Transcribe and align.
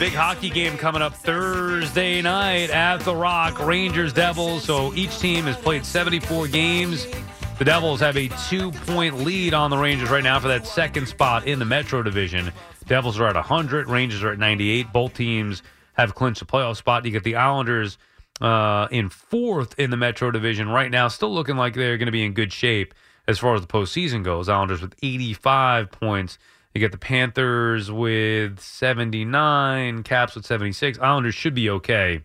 Big 0.00 0.14
hockey 0.14 0.48
game 0.48 0.78
coming 0.78 1.02
up 1.02 1.14
Thursday 1.14 2.22
night 2.22 2.70
at 2.70 3.00
the 3.00 3.14
Rock. 3.14 3.60
Rangers 3.60 4.14
Devils. 4.14 4.64
So 4.64 4.94
each 4.94 5.18
team 5.18 5.44
has 5.44 5.58
played 5.58 5.84
74 5.84 6.48
games. 6.48 7.06
The 7.58 7.66
Devils 7.66 8.00
have 8.00 8.16
a 8.16 8.28
two 8.48 8.70
point 8.72 9.18
lead 9.18 9.52
on 9.52 9.68
the 9.68 9.76
Rangers 9.76 10.08
right 10.08 10.24
now 10.24 10.40
for 10.40 10.48
that 10.48 10.66
second 10.66 11.06
spot 11.06 11.46
in 11.46 11.58
the 11.58 11.66
Metro 11.66 12.02
Division. 12.02 12.50
Devils 12.86 13.20
are 13.20 13.26
at 13.26 13.34
100, 13.34 13.90
Rangers 13.90 14.22
are 14.22 14.32
at 14.32 14.38
98. 14.38 14.90
Both 14.90 15.12
teams 15.12 15.62
have 15.92 16.14
clinched 16.14 16.40
a 16.40 16.46
playoff 16.46 16.76
spot. 16.76 17.04
You 17.04 17.10
get 17.10 17.22
the 17.22 17.36
Islanders 17.36 17.98
uh, 18.40 18.88
in 18.90 19.10
fourth 19.10 19.78
in 19.78 19.90
the 19.90 19.98
Metro 19.98 20.30
Division 20.30 20.70
right 20.70 20.90
now, 20.90 21.08
still 21.08 21.34
looking 21.34 21.58
like 21.58 21.74
they're 21.74 21.98
going 21.98 22.06
to 22.06 22.12
be 22.12 22.24
in 22.24 22.32
good 22.32 22.54
shape 22.54 22.94
as 23.28 23.38
far 23.38 23.54
as 23.54 23.60
the 23.60 23.66
postseason 23.66 24.24
goes. 24.24 24.48
Islanders 24.48 24.80
with 24.80 24.94
85 25.02 25.90
points. 25.90 26.38
You 26.74 26.80
get 26.80 26.92
the 26.92 26.98
Panthers 26.98 27.90
with 27.90 28.60
79, 28.60 30.02
Caps 30.04 30.36
with 30.36 30.46
76. 30.46 30.98
Islanders 31.00 31.34
should 31.34 31.54
be 31.54 31.68
okay 31.68 32.22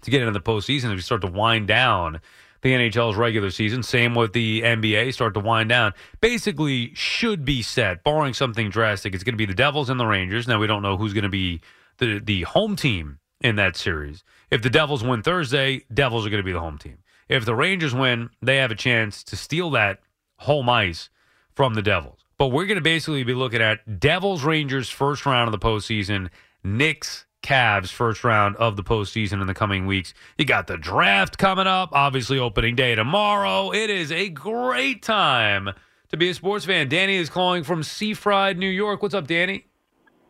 to 0.00 0.10
get 0.10 0.22
into 0.22 0.32
the 0.32 0.40
postseason 0.40 0.86
if 0.86 0.92
you 0.92 1.00
start 1.00 1.20
to 1.22 1.26
wind 1.26 1.68
down 1.68 2.20
the 2.62 2.72
NHL's 2.72 3.16
regular 3.16 3.50
season. 3.50 3.82
Same 3.82 4.14
with 4.14 4.32
the 4.32 4.62
NBA, 4.62 5.12
start 5.12 5.34
to 5.34 5.40
wind 5.40 5.68
down. 5.68 5.92
Basically, 6.20 6.94
should 6.94 7.44
be 7.44 7.60
set, 7.60 8.02
barring 8.04 8.34
something 8.34 8.70
drastic. 8.70 9.14
It's 9.14 9.22
going 9.22 9.34
to 9.34 9.38
be 9.38 9.46
the 9.46 9.54
Devils 9.54 9.90
and 9.90 10.00
the 10.00 10.06
Rangers. 10.06 10.48
Now, 10.48 10.58
we 10.58 10.66
don't 10.66 10.82
know 10.82 10.96
who's 10.96 11.12
going 11.12 11.24
to 11.24 11.28
be 11.28 11.60
the, 11.98 12.20
the 12.20 12.42
home 12.42 12.74
team 12.74 13.18
in 13.40 13.56
that 13.56 13.76
series. 13.76 14.24
If 14.50 14.62
the 14.62 14.70
Devils 14.70 15.04
win 15.04 15.22
Thursday, 15.22 15.84
Devils 15.92 16.26
are 16.26 16.30
going 16.30 16.42
to 16.42 16.46
be 16.46 16.52
the 16.52 16.60
home 16.60 16.78
team. 16.78 16.98
If 17.28 17.44
the 17.44 17.54
Rangers 17.54 17.94
win, 17.94 18.30
they 18.40 18.56
have 18.56 18.70
a 18.70 18.76
chance 18.76 19.22
to 19.24 19.36
steal 19.36 19.70
that 19.72 20.00
home 20.38 20.68
ice 20.68 21.10
from 21.54 21.74
the 21.74 21.82
Devils. 21.82 22.24
But 22.38 22.48
we're 22.48 22.66
going 22.66 22.76
to 22.76 22.80
basically 22.82 23.24
be 23.24 23.34
looking 23.34 23.60
at 23.60 23.98
Devils 23.98 24.44
Rangers 24.44 24.88
first 24.88 25.26
round 25.26 25.52
of 25.52 25.52
the 25.52 25.64
postseason, 25.64 26.30
Knicks 26.62 27.26
Cavs 27.42 27.88
first 27.88 28.22
round 28.22 28.54
of 28.56 28.76
the 28.76 28.82
postseason 28.84 29.40
in 29.40 29.48
the 29.48 29.54
coming 29.54 29.86
weeks. 29.86 30.14
You 30.38 30.44
got 30.44 30.68
the 30.68 30.76
draft 30.76 31.36
coming 31.38 31.66
up, 31.66 31.90
obviously 31.92 32.38
opening 32.38 32.76
day 32.76 32.94
tomorrow. 32.94 33.72
It 33.72 33.90
is 33.90 34.12
a 34.12 34.28
great 34.28 35.02
time 35.02 35.70
to 36.10 36.16
be 36.16 36.30
a 36.30 36.34
sports 36.34 36.64
fan. 36.64 36.88
Danny 36.88 37.16
is 37.16 37.28
calling 37.28 37.64
from 37.64 37.82
Seafried, 37.82 38.56
New 38.56 38.68
York. 38.70 39.02
What's 39.02 39.14
up, 39.14 39.26
Danny? 39.26 39.66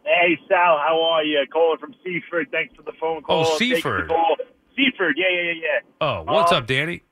Hey 0.04 0.38
Sal, 0.48 0.78
how 0.78 0.98
are 1.02 1.22
you? 1.22 1.44
Calling 1.52 1.78
from 1.78 1.94
Seaford. 2.02 2.48
Thanks 2.50 2.74
for 2.74 2.82
the 2.82 2.92
phone 2.98 3.22
call. 3.22 3.46
Oh, 3.46 3.58
Seaford. 3.58 4.10
Seaford, 4.74 5.16
yeah, 5.18 5.26
yeah, 5.30 5.42
yeah, 5.42 5.52
yeah. 5.62 5.80
Oh, 6.00 6.22
what's 6.22 6.52
Um, 6.52 6.58
up, 6.58 6.66
Danny? 6.66 7.02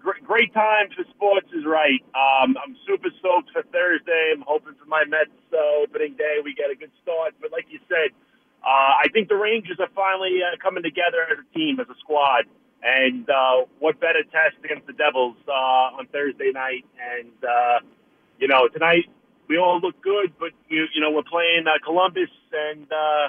Great, 0.00 0.24
great 0.24 0.54
time 0.54 0.88
for 0.96 1.04
sports 1.12 1.46
is 1.52 1.64
right. 1.68 2.00
Um, 2.16 2.56
I'm 2.56 2.74
super 2.88 3.12
stoked 3.20 3.52
for 3.52 3.62
Thursday. 3.68 4.32
I'm 4.32 4.40
hoping 4.46 4.72
for 4.80 4.86
my 4.88 5.04
Mets 5.04 5.28
uh, 5.52 5.84
opening 5.84 6.16
day 6.16 6.40
we 6.42 6.54
get 6.54 6.70
a 6.70 6.74
good 6.74 6.90
start. 7.02 7.34
But 7.40 7.52
like 7.52 7.66
you 7.68 7.78
said, 7.84 8.16
uh, 8.64 8.96
I 8.96 9.12
think 9.12 9.28
the 9.28 9.36
Rangers 9.36 9.76
are 9.78 9.92
finally 9.94 10.40
uh, 10.40 10.56
coming 10.56 10.82
together 10.82 11.28
as 11.30 11.36
a 11.36 11.48
team, 11.52 11.80
as 11.80 11.86
a 11.92 11.98
squad. 12.00 12.48
And 12.82 13.28
uh, 13.28 13.68
what 13.78 14.00
better 14.00 14.24
test 14.24 14.56
against 14.64 14.86
the 14.86 14.94
Devils 14.94 15.36
uh, 15.46 16.00
on 16.00 16.06
Thursday 16.08 16.50
night? 16.54 16.88
And 16.96 17.36
uh, 17.44 17.84
you 18.40 18.48
know, 18.48 18.68
tonight 18.72 19.04
we 19.48 19.58
all 19.58 19.80
look 19.84 20.00
good, 20.00 20.32
but 20.40 20.56
you 20.72 20.88
you 20.94 21.00
know 21.04 21.10
we're 21.10 21.28
playing 21.28 21.68
uh, 21.68 21.76
Columbus, 21.84 22.32
and 22.56 22.88
uh, 22.88 23.28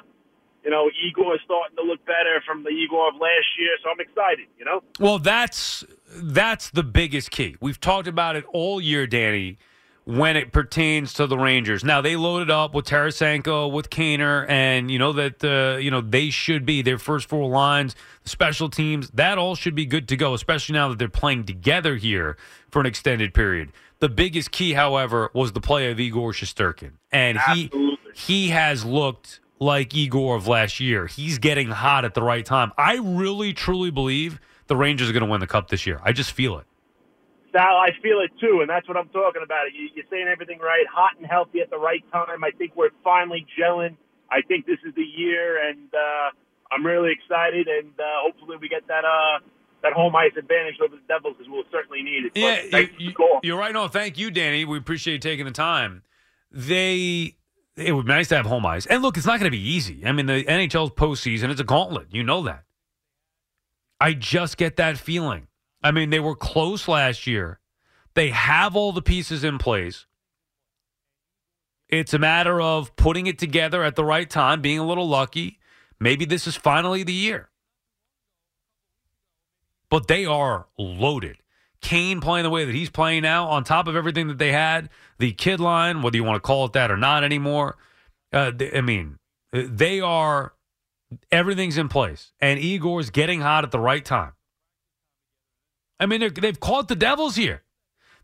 you 0.64 0.70
know 0.72 0.90
Igor 1.06 1.36
is 1.36 1.42
starting 1.46 1.76
to 1.78 1.84
look 1.84 2.06
better 2.06 2.42
from 2.46 2.64
the 2.64 2.70
Igor 2.70 3.10
of 3.10 3.16
last 3.16 3.48
year. 3.58 3.78
So 3.84 3.90
I'm 3.90 4.00
excited. 4.00 4.48
You 4.58 4.66
know. 4.66 4.82
Well, 5.00 5.20
that's 5.20 5.84
that's 6.16 6.70
the 6.70 6.84
biggest 6.84 7.32
key. 7.32 7.56
We've 7.60 7.80
talked 7.80 8.08
about 8.08 8.36
it 8.36 8.46
all 8.52 8.82
year, 8.82 9.08
Danny, 9.08 9.58
when 10.06 10.36
it 10.36 10.52
pertains 10.52 11.14
to 11.14 11.28
the 11.28 11.38
Rangers. 11.38 11.84
Now 11.84 12.02
they 12.02 12.16
loaded 12.16 12.50
up 12.50 12.74
with 12.74 12.86
Tarasenko, 12.86 13.72
with 13.72 13.90
Kaner, 13.90 14.50
and 14.50 14.90
you 14.90 15.00
know 15.00 15.14
that 15.14 15.44
uh, 15.44 15.78
you 15.78 15.92
know 15.92 16.02
they 16.02 16.30
should 16.30 16.66
be 16.66 16.82
their 16.82 16.98
first 16.98 17.28
four 17.28 17.50
lines, 17.50 17.96
special 18.26 18.70
teams. 18.70 19.10
That 19.12 19.38
all 19.38 19.56
should 19.56 19.76
be 19.76 19.86
good 19.86 20.08
to 20.10 20.18
go, 20.18 20.34
especially 20.34 20.74
now 20.74 20.90
that 20.90 21.00
they're 21.00 21.10
playing 21.10 21.46
together 21.46 21.96
here 21.96 22.38
for 22.70 22.80
an 22.80 22.86
extended 22.86 23.34
period. 23.34 23.72
The 24.00 24.10
biggest 24.10 24.52
key, 24.52 24.74
however, 24.74 25.30
was 25.34 25.52
the 25.52 25.62
play 25.62 25.92
of 25.92 26.00
Igor 26.00 26.32
Shesterkin, 26.32 26.94
and 27.12 27.38
he 27.54 27.70
he 28.16 28.50
has 28.50 28.84
looked 28.84 29.41
like 29.62 29.94
Igor 29.94 30.36
of 30.36 30.48
last 30.48 30.80
year. 30.80 31.06
He's 31.06 31.38
getting 31.38 31.70
hot 31.70 32.04
at 32.04 32.16
the 32.16 32.24
right 32.24 32.44
time. 32.44 32.74
I 32.78 32.96
really, 32.98 33.54
truly 33.54 33.92
believe 33.92 34.40
the 34.66 34.76
Rangers 34.76 35.08
are 35.08 35.14
going 35.14 35.24
to 35.24 35.30
win 35.30 35.40
the 35.40 35.48
cup 35.48 35.70
this 35.70 35.86
year. 35.86 36.02
I 36.04 36.12
just 36.12 36.32
feel 36.32 36.58
it. 36.58 36.66
Sal, 37.52 37.78
I 37.78 37.90
feel 38.02 38.20
it 38.22 38.32
too, 38.40 38.62
and 38.62 38.70
that's 38.70 38.88
what 38.88 38.98
I'm 38.98 39.10
talking 39.10 39.44
about. 39.44 39.66
You, 39.74 39.90
you're 39.94 40.06
saying 40.10 40.28
everything 40.28 40.60
right, 40.60 40.86
hot 40.92 41.12
and 41.18 41.28
healthy 41.28 41.60
at 41.60 41.70
the 41.70 41.78
right 41.78 42.04
time. 42.12 42.44
I 42.44 42.52
think 42.58 42.76
we're 42.76 42.90
finally 43.04 43.46
gelling. 43.60 43.98
I 44.32 44.42
think 44.42 44.66
this 44.66 44.80
is 44.86 44.96
the 44.96 45.04
year, 45.04 45.70
and 45.70 45.94
uh, 45.94 46.32
I'm 46.72 46.84
really 46.86 47.12
excited. 47.12 47.68
And 47.68 47.92
uh, 48.00 48.04
hopefully, 48.24 48.58
we 48.60 48.68
get 48.68 48.88
that 48.88 49.04
uh, 49.06 49.46
that 49.84 49.94
home 49.94 50.16
ice 50.16 50.32
advantage 50.40 50.76
over 50.84 50.96
the 50.96 51.02
Devils, 51.08 51.36
because 51.38 51.52
we'll 51.52 51.66
certainly 51.72 52.02
need 52.02 52.26
it. 52.26 52.32
Yeah, 52.34 52.80
you, 52.80 52.88
for 52.88 52.98
the 52.98 53.12
call. 53.12 53.42
are 53.44 53.60
right. 53.60 53.74
No, 53.74 53.90
thank 53.90 54.18
you, 54.18 54.32
Danny. 54.32 54.64
We 54.66 54.78
appreciate 54.78 55.14
you 55.16 55.20
taking 55.20 55.46
the 55.46 55.52
time. 55.52 56.04
They. 56.52 57.36
It 57.76 57.94
would 57.94 58.06
be 58.06 58.12
nice 58.12 58.28
to 58.30 58.36
have 58.36 58.46
home 58.46 58.66
ice. 58.66 58.86
And 58.86 59.02
look, 59.02 59.18
it's 59.18 59.26
not 59.26 59.40
going 59.40 59.52
to 59.52 59.58
be 59.58 59.70
easy. 59.70 60.06
I 60.06 60.12
mean, 60.12 60.26
the 60.26 60.44
NHL's 60.44 60.92
postseason, 60.92 61.50
it's 61.50 61.62
a 61.62 61.66
gauntlet. 61.66 62.08
You 62.12 62.24
know 62.24 62.44
that. 62.44 62.64
I 64.00 64.14
just 64.14 64.58
get 64.58 64.76
that 64.78 64.98
feeling. 64.98 65.48
I 65.84 65.92
mean, 65.92 66.10
they 66.10 66.20
were 66.20 66.36
close 66.36 66.88
last 66.88 67.28
year. 67.28 67.60
They 68.14 68.30
have 68.30 68.76
all 68.76 68.92
the 68.92 69.02
pieces 69.02 69.44
in 69.44 69.58
place. 69.58 70.06
It's 71.88 72.14
a 72.14 72.20
matter 72.20 72.62
of 72.62 72.96
putting 72.96 73.28
it 73.28 73.38
together 73.38 73.84
at 73.84 73.96
the 73.96 74.06
right 74.06 74.30
time, 74.30 74.62
being 74.62 74.80
a 74.80 74.86
little 74.86 75.08
lucky. 75.08 75.60
Maybe 76.00 76.26
this 76.26 76.48
is 76.48 76.56
finally 76.56 77.04
the 77.04 77.14
year. 77.14 77.50
But 79.90 80.08
they 80.08 80.26
are 80.26 80.68
loaded. 80.78 81.38
Kane 81.82 82.22
playing 82.22 82.44
the 82.44 82.50
way 82.50 82.66
that 82.66 82.76
he's 82.76 82.90
playing 82.90 83.24
now, 83.24 83.48
on 83.48 83.64
top 83.64 83.88
of 83.88 83.96
everything 83.96 84.28
that 84.28 84.38
they 84.38 84.52
had, 84.52 84.90
the 85.20 85.32
kid 85.32 85.60
line, 85.60 86.02
whether 86.02 86.16
you 86.16 86.24
want 86.24 86.36
to 86.36 86.48
call 86.48 86.66
it 86.66 86.74
that 86.74 86.92
or 86.92 86.98
not 86.98 87.24
anymore. 87.24 87.78
Uh, 88.32 88.52
I 88.74 88.82
mean, 88.82 89.18
they 89.52 90.00
are, 90.00 90.54
everything's 91.32 91.78
in 91.78 91.90
place. 91.90 92.32
And 92.40 92.60
Igor's 92.60 93.10
getting 93.10 93.42
hot 93.42 93.64
at 93.64 93.72
the 93.72 93.80
right 93.80 94.06
time. 94.06 94.34
I 96.00 96.06
mean, 96.06 96.34
they've 96.34 96.60
caught 96.60 96.88
the 96.88 96.96
Devils 96.96 97.36
here. 97.36 97.64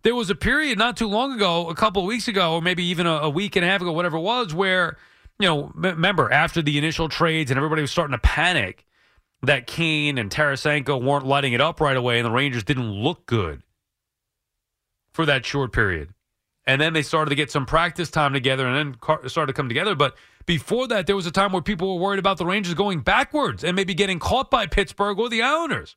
There 0.04 0.16
was 0.16 0.30
a 0.30 0.36
period 0.36 0.78
not 0.78 0.98
too 0.98 1.08
long 1.08 1.34
ago, 1.34 1.70
a 1.70 1.76
couple 1.76 2.02
of 2.02 2.08
weeks 2.08 2.28
ago, 2.28 2.54
or 2.54 2.62
maybe 2.62 2.84
even 2.86 3.06
a, 3.06 3.14
a 3.18 3.30
week 3.30 3.56
and 3.56 3.66
a 3.66 3.68
half 3.68 3.82
ago, 3.82 3.92
whatever 3.92 4.18
it 4.18 4.22
was, 4.22 4.54
where, 4.54 4.98
you 5.40 5.48
know, 5.48 5.72
remember 5.76 6.32
after 6.32 6.62
the 6.62 6.78
initial 6.78 7.10
trades 7.10 7.52
and 7.52 7.58
everybody 7.58 7.82
was 7.82 7.92
starting 7.92 8.14
to 8.14 8.20
panic 8.20 8.87
that 9.44 9.68
Kane 9.68 10.18
and 10.18 10.30
Tarasenko 10.30 11.02
weren't 11.02 11.26
lighting 11.26 11.54
it 11.54 11.62
up 11.62 11.80
right 11.80 11.96
away 11.96 12.20
and 12.20 12.26
the 12.26 12.32
Rangers 12.32 12.64
didn't 12.64 12.92
look 12.92 13.26
good 13.26 13.64
for 15.12 15.26
that 15.26 15.46
short 15.46 15.72
period. 15.72 16.14
And 16.66 16.82
then 16.82 16.94
they 16.94 17.02
started 17.02 17.30
to 17.30 17.36
get 17.36 17.50
some 17.50 17.66
practice 17.66 18.10
time 18.10 18.34
together 18.34 18.68
and 18.68 18.96
then 19.02 19.30
started 19.30 19.48
to 19.48 19.54
come 19.54 19.70
together. 19.70 19.96
But 19.96 20.18
before 20.46 20.88
that, 20.90 21.08
there 21.08 21.16
was 21.16 21.26
a 21.26 21.32
time 21.32 21.54
where 21.54 21.62
people 21.62 21.96
were 21.96 22.02
worried 22.02 22.20
about 22.20 22.38
the 22.38 22.46
Rangers 22.46 22.74
going 22.74 23.00
backwards 23.00 23.64
and 23.64 23.76
maybe 23.76 23.94
getting 23.94 24.20
caught 24.20 24.52
by 24.52 24.68
Pittsburgh 24.68 25.18
or 25.18 25.30
the 25.30 25.42
Islanders. 25.42 25.96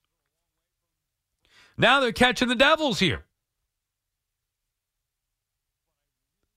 Now 1.77 1.99
they're 1.99 2.13
catching 2.13 2.49
the 2.49 2.55
Devils 2.55 3.01
here. 3.01 3.25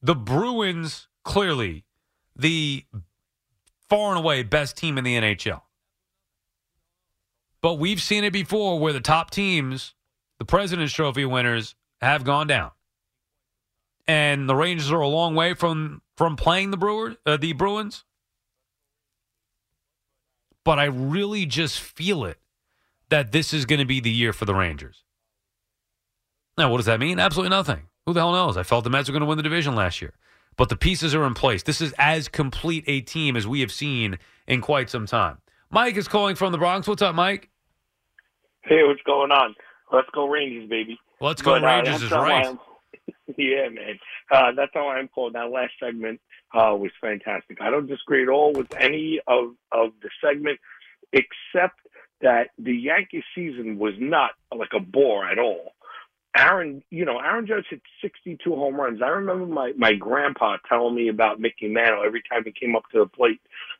The 0.01 0.15
Bruins, 0.15 1.07
clearly, 1.23 1.85
the 2.35 2.85
far 3.89 4.09
and 4.09 4.19
away 4.19 4.43
best 4.43 4.77
team 4.77 4.97
in 4.97 5.03
the 5.03 5.15
NHL. 5.15 5.61
But 7.63 7.75
we've 7.75 8.01
seen 8.01 8.25
it 8.25 8.33
before 8.33 8.77
where 8.77 8.91
the 8.91 8.99
top 8.99 9.31
teams, 9.31 9.95
the 10.37 10.43
President's 10.43 10.91
Trophy 10.91 11.23
winners, 11.23 11.75
have 12.01 12.25
gone 12.25 12.45
down. 12.45 12.71
And 14.05 14.49
the 14.49 14.55
Rangers 14.55 14.91
are 14.91 14.99
a 14.99 15.07
long 15.07 15.33
way 15.33 15.53
from 15.53 16.01
from 16.17 16.35
playing 16.35 16.71
the 16.71 16.77
Brewers, 16.77 17.15
uh, 17.25 17.37
the 17.37 17.53
Bruins. 17.53 18.03
But 20.65 20.77
I 20.77 20.85
really 20.85 21.45
just 21.45 21.79
feel 21.79 22.25
it 22.25 22.37
that 23.07 23.31
this 23.31 23.53
is 23.53 23.65
going 23.65 23.79
to 23.79 23.85
be 23.85 24.01
the 24.01 24.11
year 24.11 24.33
for 24.33 24.43
the 24.43 24.53
Rangers. 24.53 25.05
Now, 26.57 26.69
what 26.69 26.77
does 26.77 26.85
that 26.85 26.99
mean? 26.99 27.17
Absolutely 27.17 27.49
nothing. 27.49 27.83
Who 28.05 28.13
the 28.13 28.19
hell 28.19 28.33
knows? 28.33 28.57
I 28.57 28.63
felt 28.63 28.83
the 28.83 28.89
Mets 28.89 29.07
were 29.07 29.13
going 29.13 29.21
to 29.21 29.25
win 29.25 29.37
the 29.37 29.43
division 29.43 29.73
last 29.73 30.01
year. 30.01 30.13
But 30.57 30.67
the 30.67 30.75
pieces 30.75 31.15
are 31.15 31.25
in 31.25 31.33
place. 31.33 31.63
This 31.63 31.79
is 31.79 31.93
as 31.97 32.27
complete 32.27 32.83
a 32.87 32.99
team 32.99 33.37
as 33.37 33.47
we 33.47 33.61
have 33.61 33.71
seen 33.71 34.19
in 34.47 34.59
quite 34.59 34.89
some 34.89 35.05
time. 35.05 35.37
Mike 35.71 35.95
is 35.95 36.09
calling 36.09 36.35
from 36.35 36.51
the 36.51 36.57
Bronx. 36.57 36.87
What's 36.87 37.01
up, 37.01 37.15
Mike? 37.15 37.49
Hey, 38.65 38.83
what's 38.83 39.01
going 39.03 39.31
on? 39.31 39.55
Let's 39.91 40.07
go 40.13 40.27
Rangers, 40.27 40.69
baby. 40.69 40.97
Let's 41.19 41.41
go 41.41 41.51
But, 41.51 41.63
uh, 41.63 41.67
Rangers 41.67 42.01
that's 42.01 42.03
is 42.03 42.11
right. 42.11 42.57
Yeah, 43.37 43.69
man. 43.69 43.99
Uh, 44.31 44.51
that's 44.55 44.71
how 44.73 44.89
I'm 44.89 45.07
called. 45.07 45.33
That 45.33 45.49
last 45.49 45.73
segment 45.81 46.21
uh, 46.53 46.75
was 46.75 46.91
fantastic. 47.01 47.57
I 47.61 47.71
don't 47.71 47.87
disagree 47.87 48.21
at 48.21 48.29
all 48.29 48.53
with 48.53 48.67
any 48.79 49.19
of, 49.27 49.55
of 49.71 49.91
the 50.01 50.09
segment, 50.23 50.59
except 51.11 51.79
that 52.21 52.49
the 52.59 52.73
Yankee 52.73 53.23
season 53.33 53.79
was 53.79 53.93
not 53.97 54.31
like 54.55 54.69
a 54.75 54.79
bore 54.79 55.25
at 55.25 55.39
all. 55.39 55.73
Aaron, 56.35 56.83
you 56.89 57.05
know, 57.05 57.19
Aaron 57.19 57.47
Judge 57.47 57.65
hit 57.69 57.81
62 58.01 58.55
home 58.55 58.75
runs. 58.75 59.01
I 59.01 59.07
remember 59.07 59.45
my, 59.45 59.71
my 59.77 59.93
grandpa 59.93 60.57
telling 60.67 60.95
me 60.95 61.07
about 61.07 61.39
Mickey 61.39 61.67
Mantle 61.67 62.03
every 62.05 62.23
time 62.29 62.43
he 62.43 62.51
came 62.51 62.75
up 62.75 62.83
to 62.91 62.99
the 62.99 63.05
plate. 63.05 63.39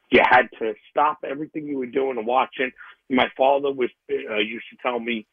You 0.10 0.22
had 0.24 0.48
to 0.60 0.74
stop 0.90 1.24
everything 1.28 1.66
you 1.66 1.78
were 1.78 1.86
doing 1.86 2.18
and 2.18 2.28
watch 2.28 2.56
it. 2.60 2.74
My 3.10 3.28
father 3.38 3.72
was 3.72 3.90
uh, 4.12 4.38
used 4.38 4.66
to 4.72 4.78
tell 4.82 5.00
me 5.00 5.26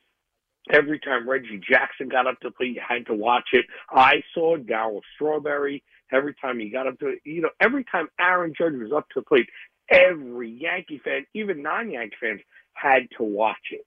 every 0.73 0.99
time 1.01 1.29
Reggie 1.29 1.61
Jackson 1.69 2.09
got 2.09 2.27
up 2.27 2.39
to 2.41 2.51
play, 2.51 2.67
plate, 2.67 2.75
you 2.77 2.83
had 2.87 3.07
to 3.07 3.15
watch 3.15 3.49
it. 3.53 3.65
I 3.91 4.23
saw 4.35 4.57
Darryl 4.57 5.01
Strawberry 5.15 5.83
every 6.13 6.35
time 6.41 6.59
he 6.59 6.71
got 6.71 6.87
up 6.87 6.99
to 7.01 7.09
it. 7.09 7.21
You 7.25 7.43
know, 7.43 7.51
every 7.61 7.85
time 7.85 8.09
Aaron 8.19 8.53
Judge 8.57 8.75
was 8.75 8.93
up 8.95 9.09
to 9.11 9.21
the 9.21 9.25
plate, 9.25 9.49
every 9.89 10.51
Yankee 10.51 11.01
fan, 11.03 11.27
even 11.35 11.63
non-Yankee 11.63 12.17
fans, 12.21 12.41
had 12.73 13.09
to 13.17 13.25
watch 13.25 13.57
it. 13.73 13.87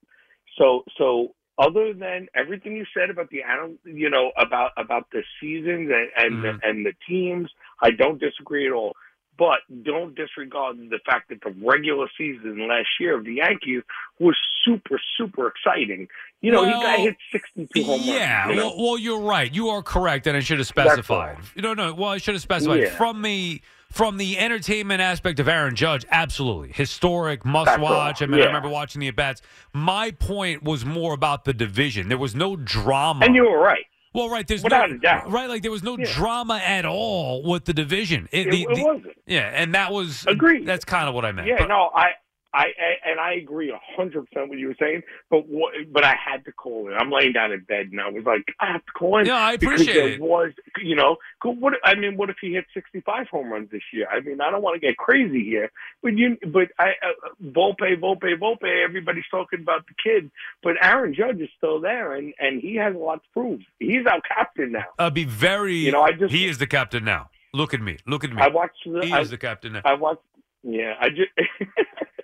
So, 0.58 0.84
so 0.98 1.36
other 1.58 1.94
than 1.94 2.28
everything 2.36 2.76
you 2.76 2.86
said 2.98 3.10
about 3.10 3.30
the 3.30 3.42
you 3.84 4.10
know 4.10 4.32
about 4.38 4.72
about 4.78 5.08
the 5.12 5.24
seasons 5.40 5.92
and 5.92 6.10
and, 6.18 6.36
Mhm. 6.36 6.42
the, 6.42 6.68
and 6.68 6.86
the 6.86 6.94
teams, 7.08 7.52
I 7.82 7.92
don't 7.92 8.20
disagree 8.20 8.66
at 8.66 8.74
all. 8.74 8.96
But 9.38 9.60
don't 9.84 10.14
disregard 10.16 10.78
the 10.90 11.00
fact 11.06 11.30
that 11.30 11.42
the 11.42 11.56
regular 11.66 12.08
season 12.18 12.68
last 12.68 12.88
year 13.00 13.18
of 13.18 13.26
the 13.26 13.34
Yankees 13.36 13.82
was 14.20 14.38
super, 14.64 15.02
super 15.18 15.48
exciting. 15.48 16.08
You 16.42 16.52
know, 16.52 16.62
Well, 16.62 16.78
he 16.78 16.84
got 16.84 17.00
hit 17.00 17.16
62 17.32 17.84
home 17.84 17.92
runs. 18.00 18.06
Yeah, 18.06 18.50
you 18.50 18.56
know? 18.56 18.68
well, 18.68 18.84
well, 18.84 18.98
you're 19.00 19.22
right. 19.22 19.52
You 19.54 19.70
are 19.70 19.82
correct, 19.82 20.28
and 20.28 20.38
I 20.38 20.42
should 20.42 20.60
have 20.60 20.68
specified. 20.68 21.38
No, 21.56 21.74
no. 21.74 21.94
Well, 21.96 22.10
I 22.12 22.18
should 22.20 22.36
have 22.36 22.42
specified 22.44 22.82
Yeah. 22.82 22.90
from 22.96 23.22
the 23.24 23.62
from 23.92 24.18
the 24.18 24.40
entertainment 24.40 25.02
aspect 25.02 25.40
of 25.40 25.48
Aaron 25.48 25.76
Judge. 25.76 26.04
Absolutely 26.10 26.72
historic, 26.72 27.46
must 27.46 27.68
That's 27.68 27.80
watch. 27.82 28.22
I 28.24 28.26
all. 28.26 28.32
mean, 28.32 28.42
I 28.42 28.46
remember 28.46 28.68
watching 28.70 29.00
the 29.02 29.08
at 29.08 29.16
bats. 29.16 29.42
My 29.72 30.10
point 30.12 30.64
was 30.64 30.84
more 30.84 31.14
about 31.14 31.46
the 31.46 31.54
division. 31.54 32.08
There 32.10 32.18
was 32.18 32.34
no 32.36 32.56
drama. 32.56 33.24
and 33.26 33.36
you 33.36 33.44
were 33.48 33.60
right. 33.60 33.86
Well, 34.14 34.30
right. 34.30 34.48
There's 34.48 34.64
without 34.64 34.90
no 34.90 34.96
a 34.96 35.00
doubt. 35.00 35.32
right. 35.32 35.50
Like 35.50 35.62
there 35.62 35.72
was 35.72 35.84
no 35.84 35.98
Yeah. 35.98 36.06
drama 36.14 36.58
at 36.58 36.86
all 36.86 37.44
with 37.44 37.66
the 37.66 37.74
division. 37.74 38.30
It, 38.32 38.50
the- 38.52 38.64
it 38.64 38.76
the- 38.76 38.84
wasn't. 38.84 39.08
Yeah, 39.26 39.52
and 39.54 39.74
that 39.76 39.92
was 39.92 40.26
Agreed. 40.28 40.66
That's 40.66 40.86
kind 40.86 41.08
of 41.10 41.16
what 41.16 41.26
I 41.26 41.32
meant. 41.32 41.48
Yeah, 41.48 41.56
But- 41.60 41.70
no, 41.70 41.90
I, 41.96 42.12
I, 42.54 42.66
I, 42.66 43.10
and 43.10 43.20
I 43.20 43.34
agree 43.34 43.72
a 43.72 43.80
hundred 43.98 44.28
percent 44.30 44.50
what 44.50 44.58
you 44.60 44.68
were 44.68 44.76
saying. 44.80 45.02
But 45.30 45.48
what, 45.48 45.74
but 45.92 46.04
I 46.04 46.16
had 46.16 46.46
to 46.46 46.52
call 46.52 46.88
in. 46.88 46.94
I'm 46.94 47.12
laying 47.12 47.34
down 47.34 47.52
in 47.52 47.62
bed, 47.62 47.88
and 47.92 48.00
I 48.00 48.10
was 48.10 48.24
like, 48.26 48.44
I 48.60 48.72
have 48.72 48.86
to 48.86 48.92
call 48.92 49.20
in. 49.20 49.26
Yeah, 49.26 49.36
I 49.38 49.58
because 49.58 49.82
appreciate 49.82 49.94
there 49.94 50.10
it. 50.14 50.22
Was 50.22 50.52
you 50.82 50.96
know, 50.96 51.18
what? 51.44 51.74
I 51.84 51.96
mean, 51.96 52.16
what 52.18 52.30
if 52.30 52.36
he 52.40 52.54
hit 52.54 52.66
65 52.74 53.28
home 53.30 53.52
runs 53.52 53.72
this 53.72 53.82
year? 53.92 54.08
I 54.12 54.20
mean, 54.20 54.40
I 54.42 54.52
don't 54.52 54.62
want 54.62 54.80
to 54.80 54.88
get 54.88 54.98
crazy 54.98 55.44
here, 55.44 55.72
but 56.02 56.16
you, 56.18 56.38
but 56.48 56.70
I, 56.78 56.90
uh, 56.90 57.34
Volpe, 57.44 58.00
Volpe, 58.00 58.38
Volpe. 58.40 58.84
Everybody's 58.84 59.26
talking 59.32 59.62
about 59.62 59.86
the 59.88 59.94
kid, 60.04 60.30
but 60.62 60.76
Aaron 60.82 61.14
Judge 61.16 61.40
is 61.42 61.50
still 61.58 61.82
there, 61.82 62.14
and 62.14 62.34
and 62.40 62.62
he 62.62 62.76
has 62.76 62.94
a 62.94 63.00
lot 63.00 63.16
to 63.24 63.30
prove. 63.34 63.62
He's 63.80 64.06
our 64.06 64.22
captain 64.22 64.74
now. 64.74 64.86
I'd 65.00 65.14
be 65.14 65.26
very. 65.26 65.76
You 65.76 65.92
know, 65.92 66.02
I 66.02 66.12
just- 66.12 66.34
he 66.34 66.48
is 66.48 66.58
the 66.60 66.68
captain 66.68 67.04
now. 67.04 67.30
Look 67.54 67.74
at 67.74 67.82
me. 67.82 67.98
Look 68.08 68.24
at 68.24 68.32
me. 68.32 68.42
I 68.42 68.48
watched 68.48 68.84
the. 68.86 69.02
he 69.06 69.12
I, 69.14 69.22
is 69.22 69.30
the 69.30 69.38
captain 69.38 69.74
now. 69.74 69.82
I 69.86 69.94
watched. 69.94 70.22
Yeah, 70.64 70.96
I 71.00 71.10
just. 71.10 71.30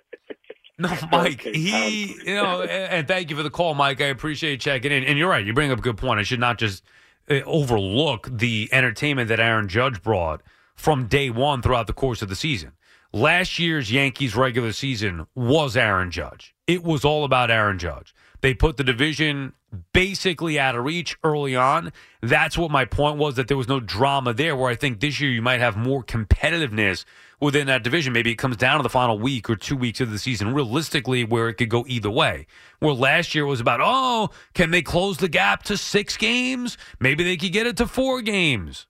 No, 0.80 0.96
Mike. 1.12 1.42
He, 1.42 2.16
you 2.24 2.34
know, 2.34 2.62
and 2.62 3.06
thank 3.06 3.30
you 3.30 3.36
for 3.36 3.42
the 3.42 3.50
call, 3.50 3.74
Mike. 3.74 4.00
I 4.00 4.06
appreciate 4.06 4.52
you 4.52 4.56
checking 4.56 4.92
in. 4.92 5.04
And 5.04 5.18
you're 5.18 5.28
right. 5.28 5.44
You 5.44 5.52
bring 5.52 5.70
up 5.70 5.78
a 5.78 5.82
good 5.82 5.98
point. 5.98 6.18
I 6.18 6.22
should 6.22 6.40
not 6.40 6.58
just 6.58 6.82
uh, 7.30 7.40
overlook 7.44 8.28
the 8.30 8.68
entertainment 8.72 9.28
that 9.28 9.40
Aaron 9.40 9.68
Judge 9.68 10.02
brought 10.02 10.42
from 10.74 11.06
day 11.06 11.28
one 11.28 11.60
throughout 11.60 11.86
the 11.86 11.92
course 11.92 12.22
of 12.22 12.28
the 12.28 12.36
season. 12.36 12.72
Last 13.12 13.58
year's 13.58 13.92
Yankees 13.92 14.34
regular 14.34 14.72
season 14.72 15.26
was 15.34 15.76
Aaron 15.76 16.10
Judge. 16.10 16.54
It 16.70 16.84
was 16.84 17.04
all 17.04 17.24
about 17.24 17.50
Aaron 17.50 17.80
Judge. 17.80 18.14
They 18.42 18.54
put 18.54 18.76
the 18.76 18.84
division 18.84 19.54
basically 19.92 20.56
out 20.56 20.76
of 20.76 20.84
reach 20.84 21.18
early 21.24 21.56
on. 21.56 21.92
That's 22.22 22.56
what 22.56 22.70
my 22.70 22.84
point 22.84 23.16
was 23.16 23.34
that 23.34 23.48
there 23.48 23.56
was 23.56 23.66
no 23.66 23.80
drama 23.80 24.32
there. 24.32 24.54
Where 24.54 24.70
I 24.70 24.76
think 24.76 25.00
this 25.00 25.18
year 25.18 25.32
you 25.32 25.42
might 25.42 25.58
have 25.58 25.76
more 25.76 26.04
competitiveness 26.04 27.04
within 27.40 27.66
that 27.66 27.82
division. 27.82 28.12
Maybe 28.12 28.30
it 28.30 28.36
comes 28.36 28.56
down 28.56 28.76
to 28.76 28.84
the 28.84 28.88
final 28.88 29.18
week 29.18 29.50
or 29.50 29.56
two 29.56 29.74
weeks 29.74 30.00
of 30.00 30.12
the 30.12 30.18
season, 30.20 30.54
realistically, 30.54 31.24
where 31.24 31.48
it 31.48 31.54
could 31.54 31.70
go 31.70 31.84
either 31.88 32.08
way. 32.08 32.46
Where 32.78 32.94
last 32.94 33.34
year 33.34 33.46
was 33.46 33.58
about, 33.58 33.80
oh, 33.82 34.30
can 34.54 34.70
they 34.70 34.80
close 34.80 35.16
the 35.16 35.28
gap 35.28 35.64
to 35.64 35.76
six 35.76 36.16
games? 36.16 36.78
Maybe 37.00 37.24
they 37.24 37.36
could 37.36 37.52
get 37.52 37.66
it 37.66 37.76
to 37.78 37.88
four 37.88 38.22
games. 38.22 38.86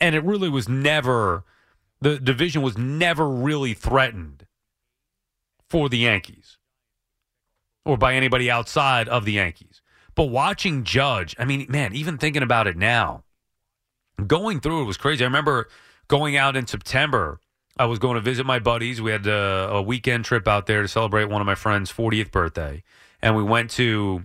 And 0.00 0.14
it 0.14 0.24
really 0.24 0.48
was 0.48 0.70
never, 0.70 1.44
the 2.00 2.18
division 2.18 2.62
was 2.62 2.78
never 2.78 3.28
really 3.28 3.74
threatened 3.74 4.46
for 5.68 5.90
the 5.90 5.98
Yankees 5.98 6.56
or 7.84 7.96
by 7.96 8.14
anybody 8.14 8.50
outside 8.50 9.08
of 9.08 9.24
the 9.24 9.32
Yankees. 9.32 9.82
But 10.14 10.24
watching 10.24 10.84
Judge, 10.84 11.34
I 11.38 11.44
mean, 11.44 11.66
man, 11.68 11.94
even 11.94 12.18
thinking 12.18 12.42
about 12.42 12.66
it 12.66 12.76
now, 12.76 13.24
going 14.26 14.60
through 14.60 14.82
it 14.82 14.84
was 14.84 14.96
crazy. 14.96 15.24
I 15.24 15.26
remember 15.26 15.68
going 16.08 16.36
out 16.36 16.56
in 16.56 16.66
September. 16.66 17.40
I 17.76 17.86
was 17.86 17.98
going 17.98 18.14
to 18.14 18.20
visit 18.20 18.46
my 18.46 18.60
buddies. 18.60 19.02
We 19.02 19.10
had 19.10 19.26
a, 19.26 19.68
a 19.72 19.82
weekend 19.82 20.24
trip 20.24 20.46
out 20.46 20.66
there 20.66 20.82
to 20.82 20.88
celebrate 20.88 21.24
one 21.24 21.40
of 21.40 21.46
my 21.46 21.56
friend's 21.56 21.92
40th 21.92 22.30
birthday. 22.30 22.84
And 23.20 23.34
we 23.34 23.42
went 23.42 23.70
to 23.72 24.24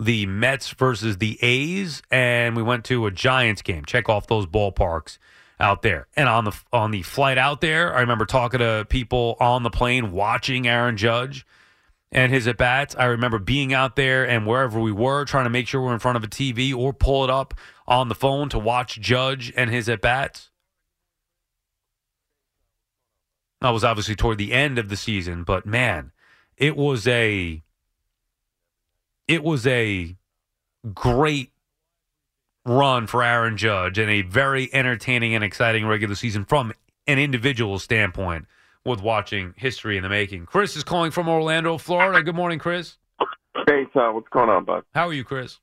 the 0.00 0.26
Mets 0.26 0.70
versus 0.70 1.18
the 1.18 1.38
A's, 1.42 2.02
and 2.10 2.56
we 2.56 2.62
went 2.62 2.84
to 2.86 3.06
a 3.06 3.10
Giants 3.10 3.62
game. 3.62 3.84
Check 3.84 4.08
off 4.08 4.26
those 4.26 4.46
ballparks 4.46 5.18
out 5.58 5.82
there. 5.82 6.06
And 6.16 6.28
on 6.28 6.44
the 6.44 6.52
on 6.72 6.90
the 6.90 7.02
flight 7.02 7.38
out 7.38 7.60
there, 7.60 7.94
I 7.94 8.00
remember 8.00 8.24
talking 8.24 8.60
to 8.60 8.86
people 8.88 9.36
on 9.40 9.62
the 9.62 9.70
plane 9.70 10.12
watching 10.12 10.66
Aaron 10.66 10.96
Judge 10.96 11.46
and 12.12 12.32
his 12.32 12.46
at 12.46 12.56
bats. 12.56 12.94
I 12.98 13.04
remember 13.06 13.38
being 13.38 13.72
out 13.72 13.96
there 13.96 14.26
and 14.26 14.46
wherever 14.46 14.80
we 14.80 14.92
were, 14.92 15.24
trying 15.24 15.44
to 15.44 15.50
make 15.50 15.68
sure 15.68 15.80
we're 15.80 15.92
in 15.92 15.98
front 15.98 16.16
of 16.16 16.24
a 16.24 16.28
TV 16.28 16.74
or 16.74 16.92
pull 16.92 17.24
it 17.24 17.30
up 17.30 17.54
on 17.86 18.08
the 18.08 18.14
phone 18.14 18.48
to 18.50 18.58
watch 18.58 19.00
Judge 19.00 19.52
and 19.56 19.70
his 19.70 19.88
at 19.88 20.00
bats. 20.00 20.50
That 23.60 23.70
was 23.70 23.84
obviously 23.84 24.14
toward 24.14 24.38
the 24.38 24.52
end 24.52 24.78
of 24.78 24.88
the 24.88 24.96
season, 24.96 25.42
but 25.42 25.66
man, 25.66 26.12
it 26.56 26.76
was 26.76 27.06
a 27.08 27.62
it 29.26 29.42
was 29.42 29.66
a 29.66 30.16
great 30.94 31.52
run 32.64 33.06
for 33.06 33.22
Aaron 33.22 33.56
Judge 33.56 33.98
and 33.98 34.10
a 34.10 34.22
very 34.22 34.72
entertaining 34.74 35.34
and 35.34 35.42
exciting 35.42 35.86
regular 35.86 36.14
season 36.14 36.44
from 36.44 36.72
an 37.06 37.18
individual 37.18 37.78
standpoint 37.78 38.46
with 38.86 39.02
watching 39.02 39.52
history 39.56 39.96
in 39.96 40.02
the 40.02 40.08
making. 40.08 40.46
Chris 40.46 40.76
is 40.76 40.84
calling 40.84 41.10
from 41.10 41.28
Orlando, 41.28 41.76
Florida. 41.76 42.22
Good 42.22 42.36
morning, 42.36 42.58
Chris. 42.58 42.96
Hey, 43.66 43.86
Tom, 43.92 44.14
what's 44.14 44.28
going 44.28 44.48
on, 44.48 44.64
bud? 44.64 44.84
How 44.94 45.08
are 45.08 45.12
you, 45.12 45.24
Chris? 45.24 45.58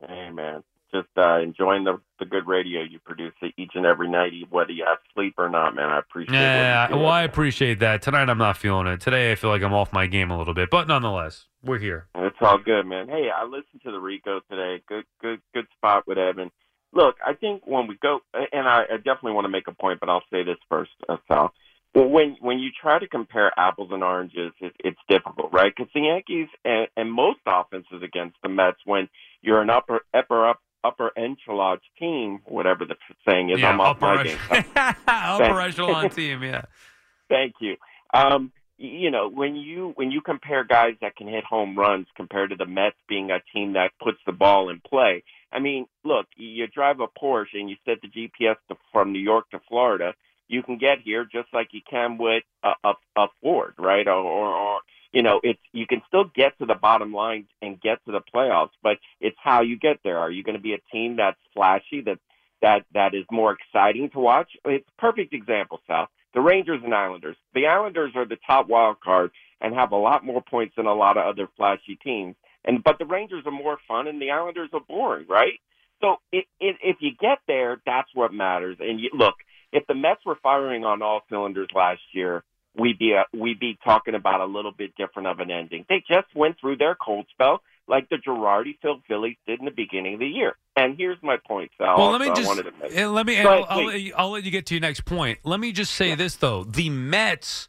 Hey, 0.00 0.30
man. 0.30 0.64
Just 0.92 1.08
uh, 1.16 1.40
enjoying 1.40 1.84
the 1.84 1.98
the 2.18 2.26
good 2.26 2.46
radio 2.46 2.82
you 2.82 2.98
produce 2.98 3.32
each 3.56 3.72
and 3.74 3.86
every 3.86 4.10
night, 4.10 4.32
whether 4.50 4.72
you 4.72 4.84
have 4.86 4.98
sleep 5.14 5.34
or 5.38 5.48
not, 5.48 5.74
man. 5.74 5.88
I 5.88 5.98
appreciate 5.98 6.36
it. 6.36 6.40
Yeah, 6.40 6.94
well, 6.94 7.06
I 7.06 7.22
appreciate 7.22 7.78
that. 7.78 8.02
Tonight 8.02 8.28
I'm 8.28 8.36
not 8.36 8.58
feeling 8.58 8.86
it. 8.86 9.00
Today 9.00 9.32
I 9.32 9.34
feel 9.36 9.48
like 9.48 9.62
I'm 9.62 9.72
off 9.72 9.90
my 9.92 10.06
game 10.06 10.30
a 10.30 10.36
little 10.36 10.52
bit, 10.52 10.68
but 10.68 10.86
nonetheless, 10.88 11.46
we're 11.64 11.78
here. 11.78 12.08
It's 12.14 12.36
all 12.42 12.58
good, 12.58 12.84
man. 12.84 13.08
Hey, 13.08 13.30
I 13.34 13.44
listened 13.44 13.80
to 13.84 13.90
the 13.90 13.98
Rico 13.98 14.40
today. 14.50 14.82
Good, 14.86 15.04
good, 15.22 15.40
good 15.54 15.66
spot 15.78 16.06
with 16.06 16.18
Evan. 16.18 16.50
look, 16.92 17.16
I 17.26 17.32
think 17.32 17.66
when 17.66 17.86
we 17.86 17.96
go, 17.96 18.20
and 18.34 18.68
I, 18.68 18.82
I 18.92 18.96
definitely 18.98 19.32
want 19.32 19.46
to 19.46 19.50
make 19.50 19.68
a 19.68 19.72
point, 19.72 19.98
but 19.98 20.10
I'll 20.10 20.22
say 20.30 20.42
this 20.42 20.58
first, 20.68 20.90
uh, 21.08 21.16
Sal. 21.26 21.54
Well, 21.94 22.08
when 22.08 22.36
when 22.40 22.58
you 22.58 22.70
try 22.80 22.98
to 22.98 23.06
compare 23.06 23.52
apples 23.58 23.90
and 23.92 24.02
oranges, 24.02 24.52
it, 24.60 24.72
it's 24.82 24.98
difficult, 25.08 25.52
right? 25.52 25.72
Because 25.76 25.90
the 25.94 26.00
Yankees 26.00 26.48
and, 26.64 26.88
and 26.96 27.12
most 27.12 27.40
offenses 27.46 28.02
against 28.02 28.36
the 28.42 28.48
Mets, 28.48 28.78
when 28.84 29.08
you're 29.42 29.60
an 29.60 29.68
upper 29.68 30.00
upper 30.14 30.48
up 30.48 30.60
upper 30.84 31.12
echelon 31.16 31.78
team, 31.98 32.40
whatever 32.46 32.84
the 32.84 32.96
saying 33.28 33.50
is, 33.50 33.60
Yeah, 33.60 33.70
I'm 33.70 33.80
off 33.80 34.02
upper, 34.02 34.16
my 34.16 34.24
game. 34.24 34.38
upper 35.06 35.60
echelon 35.60 36.10
team. 36.10 36.42
Yeah. 36.42 36.62
Thank 37.28 37.54
you. 37.60 37.76
Um, 38.14 38.52
you 38.78 39.10
know, 39.10 39.28
when 39.28 39.54
you 39.54 39.92
when 39.94 40.10
you 40.10 40.20
compare 40.22 40.64
guys 40.64 40.94
that 41.02 41.14
can 41.16 41.28
hit 41.28 41.44
home 41.44 41.78
runs 41.78 42.06
compared 42.16 42.50
to 42.50 42.56
the 42.56 42.66
Mets 42.66 42.96
being 43.08 43.30
a 43.30 43.38
team 43.54 43.74
that 43.74 43.92
puts 44.02 44.18
the 44.26 44.32
ball 44.32 44.70
in 44.70 44.80
play, 44.80 45.22
I 45.52 45.60
mean, 45.60 45.86
look, 46.04 46.26
you 46.36 46.66
drive 46.66 47.00
a 47.00 47.06
Porsche 47.06 47.54
and 47.54 47.70
you 47.70 47.76
set 47.84 47.98
the 48.02 48.08
GPS 48.08 48.56
to, 48.68 48.76
from 48.92 49.12
New 49.12 49.20
York 49.20 49.50
to 49.50 49.60
Florida, 49.68 50.14
you 50.52 50.62
can 50.62 50.78
get 50.78 51.00
here 51.00 51.24
just 51.24 51.48
like 51.52 51.68
you 51.72 51.80
can 51.88 52.18
with 52.18 52.44
a, 52.62 52.72
a, 52.84 52.92
a 53.16 53.26
Ford, 53.40 53.74
right? 53.78 54.06
Or, 54.06 54.12
or, 54.12 54.54
or 54.54 54.80
you 55.12 55.22
know, 55.22 55.40
it's 55.42 55.60
you 55.72 55.86
can 55.86 56.02
still 56.08 56.24
get 56.34 56.58
to 56.58 56.66
the 56.66 56.74
bottom 56.74 57.12
line 57.12 57.46
and 57.60 57.80
get 57.80 58.04
to 58.06 58.12
the 58.12 58.20
playoffs, 58.34 58.70
but 58.82 58.98
it's 59.20 59.36
how 59.42 59.62
you 59.62 59.78
get 59.78 59.98
there. 60.04 60.18
Are 60.18 60.30
you 60.30 60.42
going 60.42 60.56
to 60.56 60.62
be 60.62 60.74
a 60.74 60.80
team 60.92 61.16
that's 61.16 61.38
flashy, 61.54 62.02
that 62.02 62.18
that 62.60 62.84
that 62.94 63.14
is 63.14 63.24
more 63.30 63.52
exciting 63.54 64.10
to 64.10 64.18
watch? 64.18 64.50
It's 64.64 64.88
perfect 64.98 65.34
example, 65.34 65.80
Sal. 65.86 66.08
The 66.34 66.40
Rangers 66.40 66.80
and 66.82 66.94
Islanders. 66.94 67.36
The 67.54 67.66
Islanders 67.66 68.12
are 68.14 68.24
the 68.24 68.38
top 68.46 68.68
wild 68.68 69.00
card 69.00 69.32
and 69.60 69.74
have 69.74 69.92
a 69.92 69.96
lot 69.96 70.24
more 70.24 70.42
points 70.42 70.74
than 70.76 70.86
a 70.86 70.94
lot 70.94 71.18
of 71.18 71.26
other 71.26 71.48
flashy 71.56 71.96
teams. 71.96 72.34
And 72.64 72.82
but 72.82 72.98
the 72.98 73.06
Rangers 73.06 73.44
are 73.44 73.52
more 73.52 73.78
fun 73.86 74.06
and 74.06 74.20
the 74.20 74.30
Islanders 74.30 74.70
are 74.72 74.80
boring, 74.80 75.26
right? 75.28 75.60
So 76.00 76.16
it, 76.32 76.46
it, 76.58 76.76
if 76.82 76.96
you 77.00 77.12
get 77.18 77.38
there, 77.46 77.80
that's 77.86 78.08
what 78.14 78.32
matters. 78.32 78.76
And 78.80 78.98
you, 78.98 79.10
look, 79.14 79.34
if 79.72 79.86
the 79.86 79.94
Mets 79.94 80.24
were 80.24 80.36
firing 80.42 80.84
on 80.84 81.02
all 81.02 81.22
cylinders 81.28 81.68
last 81.74 82.02
year, 82.12 82.44
we'd 82.76 82.98
be 82.98 83.14
uh 83.14 83.24
we'd 83.36 83.60
be 83.60 83.78
talking 83.84 84.14
about 84.14 84.40
a 84.40 84.46
little 84.46 84.72
bit 84.72 84.94
different 84.96 85.28
of 85.28 85.40
an 85.40 85.50
ending. 85.50 85.84
They 85.88 86.02
just 86.08 86.28
went 86.34 86.58
through 86.60 86.76
their 86.76 86.94
cold 86.94 87.26
spell 87.32 87.62
like 87.88 88.08
the 88.08 88.16
Girardi 88.16 88.78
filled 88.80 89.02
Phillies 89.08 89.36
did 89.46 89.58
in 89.58 89.64
the 89.64 89.70
beginning 89.72 90.14
of 90.14 90.20
the 90.20 90.26
year. 90.26 90.54
And 90.76 90.96
here's 90.96 91.18
my 91.22 91.36
point, 91.46 91.70
Sal. 91.76 91.98
Well, 91.98 92.10
let 92.10 92.20
me 92.20 92.28
just 92.28 92.46
wanted 92.46 92.64
to 92.64 92.72
make. 92.80 92.96
eh, 92.96 93.06
let 93.06 93.26
me. 93.26 93.38
I'll, 93.38 93.66
I'll, 93.68 93.84
let 93.84 94.00
you, 94.00 94.14
I'll 94.16 94.30
let 94.30 94.44
you 94.44 94.50
get 94.50 94.66
to 94.66 94.74
your 94.74 94.80
next 94.80 95.04
point. 95.04 95.40
Let 95.44 95.60
me 95.60 95.72
just 95.72 95.94
say 95.94 96.14
this 96.14 96.36
though: 96.36 96.64
the 96.64 96.90
Mets 96.90 97.68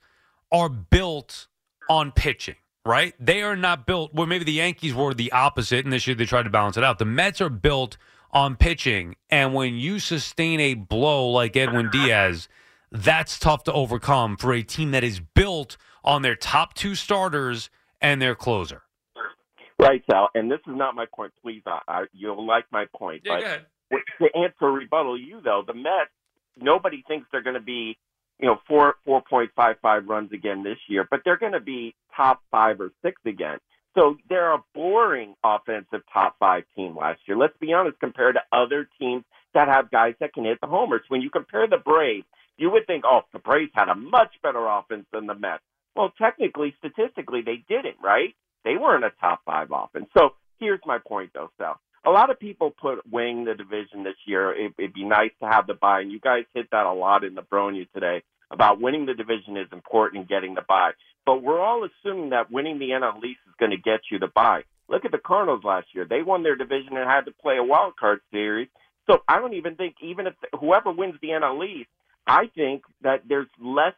are 0.52 0.70
built 0.70 1.48
on 1.90 2.12
pitching, 2.12 2.56
right? 2.86 3.14
They 3.20 3.42
are 3.42 3.56
not 3.56 3.86
built. 3.86 4.14
Well, 4.14 4.28
maybe 4.28 4.46
the 4.46 4.54
Yankees 4.54 4.94
were 4.94 5.14
the 5.14 5.32
opposite, 5.32 5.84
and 5.84 5.92
this 5.92 6.08
year 6.08 6.16
they 6.16 6.26
tried 6.26 6.44
to 6.44 6.50
balance 6.50 6.78
it 6.78 6.84
out. 6.84 7.00
The 7.00 7.06
Mets 7.06 7.42
are 7.42 7.50
built 7.50 7.98
on 8.34 8.56
pitching, 8.56 9.16
and 9.30 9.54
when 9.54 9.76
you 9.76 10.00
sustain 10.00 10.60
a 10.60 10.74
blow 10.74 11.30
like 11.30 11.56
Edwin 11.56 11.90
Diaz, 11.92 12.50
that's 12.92 13.40
tough 13.40 13.64
to 13.64 13.74
overcome 13.74 14.36
for 14.36 14.52
a 14.54 14.64
team 14.64 14.92
that 14.92 15.04
is 15.04 15.20
built 15.20 15.78
on 16.04 16.22
their 16.22 16.36
top 16.36 16.74
two 16.74 16.96
starters 16.96 17.70
and 18.02 18.22
their 18.22 18.36
closer. 18.36 18.82
Right, 19.80 20.04
Sal. 20.10 20.30
And 20.36 20.52
this 20.52 20.60
is 20.68 20.76
not 20.76 20.96
my 20.96 21.06
point. 21.14 21.34
Please, 21.42 21.62
I, 21.66 21.80
I, 21.88 22.04
you'll 22.14 22.46
like 22.46 22.66
my 22.72 22.86
point. 22.96 23.24
but 23.90 24.00
to 24.20 24.28
answer 24.38 24.72
rebuttal 24.72 25.20
you 25.20 25.42
though, 25.42 25.64
the 25.66 25.74
Mets 25.74 26.12
nobody 26.60 27.04
thinks 27.08 27.28
they're 27.32 27.42
going 27.42 27.56
to 27.56 27.62
be 27.62 27.98
you 28.40 28.48
know 28.48 28.60
four 28.68 28.96
four 29.06 29.22
point 29.22 29.52
five 29.56 29.78
five 29.82 30.08
runs 30.08 30.32
again 30.32 30.64
this 30.64 30.78
year, 30.88 31.08
but 31.10 31.22
they're 31.26 31.38
going 31.38 31.54
to 31.54 31.60
be 31.60 31.96
top 32.16 32.42
five 32.52 32.80
or 32.80 32.92
six 33.02 33.20
again. 33.26 33.58
So 33.96 34.18
they're 34.28 34.54
a 34.54 34.64
boring 34.74 35.36
offensive 35.44 36.02
top 36.12 36.36
five 36.40 36.64
team 36.76 36.98
last 36.98 37.20
year. 37.28 37.38
Let's 37.38 37.58
be 37.60 37.74
honest, 37.74 38.00
compared 38.00 38.36
to 38.36 38.58
other 38.58 38.88
teams 39.00 39.24
that 39.54 39.68
have 39.68 39.92
guys 39.92 40.16
that 40.20 40.34
can 40.34 40.46
hit 40.46 40.60
the 40.62 40.68
homers. 40.68 41.02
When 41.10 41.22
you 41.22 41.30
compare 41.30 41.68
the 41.68 41.78
Braves, 41.78 42.26
you 42.58 42.72
would 42.72 42.88
think, 42.88 43.04
oh, 43.06 43.22
the 43.32 43.40
Braves 43.40 43.72
had 43.76 43.90
a 43.90 43.96
much 43.96 44.34
better 44.42 44.66
offense 44.68 45.06
than 45.12 45.28
the 45.28 45.36
Mets. 45.36 45.64
Well, 45.96 46.12
technically, 46.18 46.74
statistically, 46.80 47.42
they 47.46 47.64
didn't, 47.70 47.98
right? 48.04 48.36
They 48.64 48.78
weren't 48.78 49.04
a 49.04 49.12
top 49.20 49.42
five 49.46 49.68
offense. 49.72 50.08
So 50.18 50.32
here's 50.60 50.82
my 50.86 50.98
point, 50.98 51.32
though, 51.34 51.52
Sal. 51.58 51.80
A 52.06 52.10
lot 52.10 52.30
of 52.30 52.40
people 52.40 52.72
put 52.82 53.00
winning 53.10 53.46
the 53.46 53.54
division 53.54 54.04
this 54.04 54.16
year. 54.26 54.52
It, 54.52 54.74
it'd 54.78 54.94
be 54.94 55.06
nice 55.06 55.32
to 55.42 55.48
have 55.48 55.68
the 55.68 55.76
bye, 55.76 56.02
and 56.02 56.12
you 56.12 56.20
guys 56.20 56.44
hit 56.54 56.68
that 56.72 56.86
a 56.86 56.94
lot 56.94 57.24
in 57.24 57.36
the 57.36 57.44
Brogna 57.44 57.88
today 57.94 58.24
about 58.52 58.82
winning 58.82 59.06
the 59.06 59.14
division 59.14 59.58
is 59.58 59.68
important 59.72 60.22
and 60.22 60.30
getting 60.30 60.56
the 60.56 60.64
bye. 60.68 60.92
But 61.26 61.42
we're 61.42 61.62
all 61.62 61.86
assuming 61.86 62.32
that 62.32 62.52
winning 62.52 62.80
the 62.80 62.90
NL 62.90 63.24
East 63.24 63.40
is 63.48 63.54
going 63.60 63.72
to 63.72 63.78
get 63.78 64.02
you 64.12 64.20
the 64.20 64.28
bye. 64.28 64.64
Look 64.90 65.06
at 65.06 65.12
the 65.12 65.18
Cardinals 65.18 65.64
last 65.64 65.88
year; 65.94 66.06
they 66.06 66.22
won 66.22 66.44
their 66.44 66.56
division 66.56 66.98
and 66.98 67.10
had 67.10 67.26
to 67.26 67.32
play 67.32 67.58
a 67.58 67.64
wild 67.64 67.96
card 67.98 68.20
series. 68.32 68.68
So 69.08 69.20
I 69.28 69.40
don't 69.40 69.54
even 69.54 69.76
think, 69.76 69.96
even 70.02 70.28
if 70.28 70.34
whoever 70.60 70.92
wins 70.92 71.16
the 71.22 71.30
NL 71.30 71.66
East, 71.68 71.90
I 72.28 72.48
think 72.56 72.84
that 73.02 73.24
there's 73.28 73.48
less 73.60 73.94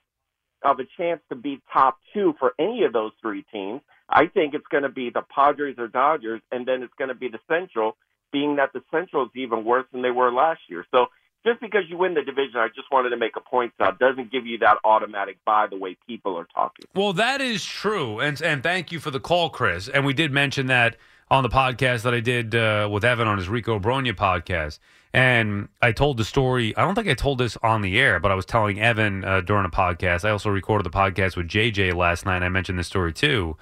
of 0.63 0.79
a 0.79 0.83
chance 0.97 1.21
to 1.29 1.35
be 1.35 1.61
top 1.71 1.97
two 2.13 2.33
for 2.39 2.53
any 2.59 2.83
of 2.83 2.93
those 2.93 3.11
three 3.21 3.45
teams. 3.51 3.81
I 4.09 4.27
think 4.27 4.53
it's 4.53 4.67
going 4.71 4.83
to 4.83 4.89
be 4.89 5.09
the 5.09 5.21
Padres 5.21 5.75
or 5.77 5.87
Dodgers, 5.87 6.41
and 6.51 6.67
then 6.67 6.83
it's 6.83 6.93
going 6.97 7.09
to 7.09 7.15
be 7.15 7.27
the 7.27 7.39
Central, 7.47 7.97
being 8.31 8.55
that 8.57 8.73
the 8.73 8.81
Central 8.91 9.25
is 9.25 9.31
even 9.35 9.63
worse 9.63 9.85
than 9.91 10.01
they 10.01 10.11
were 10.11 10.31
last 10.31 10.61
year. 10.69 10.85
So 10.91 11.07
just 11.45 11.61
because 11.61 11.83
you 11.87 11.97
win 11.97 12.13
the 12.13 12.21
division, 12.21 12.57
I 12.57 12.67
just 12.69 12.91
wanted 12.91 13.09
to 13.09 13.17
make 13.17 13.35
a 13.35 13.41
point 13.41 13.73
out, 13.79 13.99
doesn't 13.99 14.31
give 14.31 14.45
you 14.45 14.57
that 14.59 14.77
automatic 14.83 15.37
bye 15.45 15.67
the 15.69 15.77
way 15.77 15.95
people 16.07 16.37
are 16.37 16.47
talking. 16.53 16.85
Well, 16.93 17.13
that 17.13 17.41
is 17.41 17.63
true, 17.63 18.19
and 18.19 18.41
and 18.41 18.63
thank 18.63 18.91
you 18.91 18.99
for 18.99 19.11
the 19.11 19.19
call, 19.19 19.49
Chris. 19.49 19.87
And 19.87 20.05
we 20.05 20.13
did 20.13 20.31
mention 20.31 20.67
that 20.67 20.97
on 21.29 21.43
the 21.43 21.49
podcast 21.49 22.03
that 22.03 22.13
I 22.13 22.19
did 22.19 22.55
uh, 22.55 22.87
with 22.91 23.03
Evan 23.03 23.27
on 23.27 23.37
his 23.37 23.49
Rico 23.49 23.79
Brogna 23.79 24.13
podcast. 24.13 24.79
And 25.13 25.69
I 25.81 25.93
told 25.93 26.17
the 26.17 26.25
story. 26.25 26.75
I 26.75 26.81
don't 26.81 26.93
think 26.93 27.07
I 27.07 27.13
told 27.13 27.37
this 27.37 27.57
on 27.63 27.81
the 27.81 27.97
air, 27.99 28.19
but 28.19 28.31
I 28.31 28.35
was 28.35 28.45
telling 28.45 28.81
Evan 28.81 29.23
uh, 29.23 29.41
during 29.41 29.65
a 29.65 29.69
podcast. 29.69 30.25
I 30.25 30.31
also 30.31 30.49
recorded 30.49 30.83
the 30.83 30.89
podcast 30.89 31.37
with 31.37 31.47
JJ 31.47 31.93
last 31.95 32.25
night. 32.25 32.43
I 32.43 32.49
mentioned 32.49 32.77
this 32.77 32.87
story 32.87 33.13
too. 33.13 33.55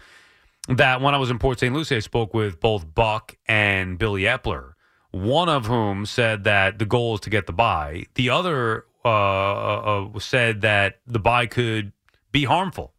That 0.68 1.02
when 1.02 1.14
I 1.14 1.18
was 1.18 1.30
in 1.30 1.38
Port 1.40 1.60
St. 1.60 1.74
Lucie, 1.74 1.98
I 1.98 2.00
spoke 2.00 2.34
with 2.34 2.60
both 2.60 2.96
Buck 2.96 3.36
and 3.48 4.00
Billy 4.00 4.24
Eppler. 4.24 4.74
One 5.14 5.48
of 5.48 5.68
whom 5.68 6.08
said 6.08 6.44
that 6.46 6.80
the 6.80 6.86
goal 6.86 7.14
is 7.14 7.20
to 7.22 7.30
get 7.30 7.46
the 7.46 7.54
bye. 7.54 8.08
The 8.16 8.32
other 8.32 8.86
uh, 9.06 10.08
uh, 10.08 10.20
said 10.20 10.62
that 10.62 11.02
the 11.06 11.20
bye 11.20 11.46
could 11.46 11.94
be 12.32 12.46
harmful. 12.46 12.94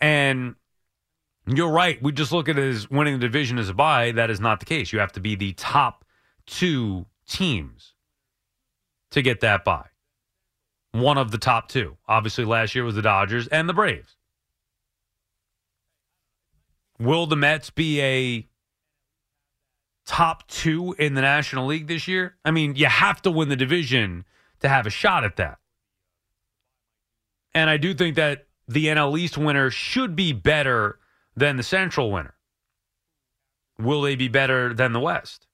And 0.00 0.54
you're 1.46 1.70
right. 1.70 2.00
We 2.00 2.12
just 2.12 2.30
look 2.30 2.48
at 2.48 2.58
it 2.58 2.64
as 2.64 2.88
winning 2.88 3.14
the 3.14 3.26
division 3.26 3.58
as 3.58 3.68
a 3.68 3.74
bye. 3.74 4.12
That 4.12 4.30
is 4.30 4.38
not 4.38 4.60
the 4.60 4.66
case. 4.66 4.92
You 4.92 5.00
have 5.00 5.12
to 5.12 5.20
be 5.20 5.34
the 5.34 5.52
top 5.54 6.04
two 6.46 7.06
teams 7.28 7.94
to 9.10 9.20
get 9.20 9.40
that 9.40 9.64
bye. 9.64 9.88
One 10.92 11.18
of 11.18 11.32
the 11.32 11.38
top 11.38 11.68
two. 11.68 11.96
Obviously, 12.06 12.44
last 12.44 12.74
year 12.74 12.84
was 12.84 12.94
the 12.94 13.02
Dodgers 13.02 13.48
and 13.48 13.68
the 13.68 13.74
Braves. 13.74 14.16
Will 17.00 17.26
the 17.26 17.36
Mets 17.36 17.70
be 17.70 18.00
a 18.00 18.46
top 20.06 20.46
two 20.48 20.94
in 20.98 21.14
the 21.14 21.22
National 21.22 21.66
League 21.66 21.86
this 21.86 22.06
year? 22.08 22.36
I 22.44 22.50
mean, 22.50 22.76
you 22.76 22.86
have 22.86 23.22
to 23.22 23.30
win 23.30 23.48
the 23.48 23.56
division 23.56 24.24
to 24.60 24.68
have 24.68 24.86
a 24.86 24.90
shot 24.90 25.24
at 25.24 25.36
that. 25.36 25.58
And 27.54 27.70
I 27.70 27.76
do 27.76 27.94
think 27.94 28.16
that 28.16 28.46
the 28.66 28.86
NL 28.86 29.18
East 29.18 29.38
winner 29.38 29.70
should 29.70 30.16
be 30.16 30.32
better 30.32 30.98
than 31.36 31.56
the 31.56 31.62
Central 31.62 32.10
winner. 32.10 32.34
Will 33.78 34.02
they 34.02 34.16
be 34.16 34.28
better 34.28 34.72
than 34.72 34.92
the 34.92 35.00
West? 35.00 35.46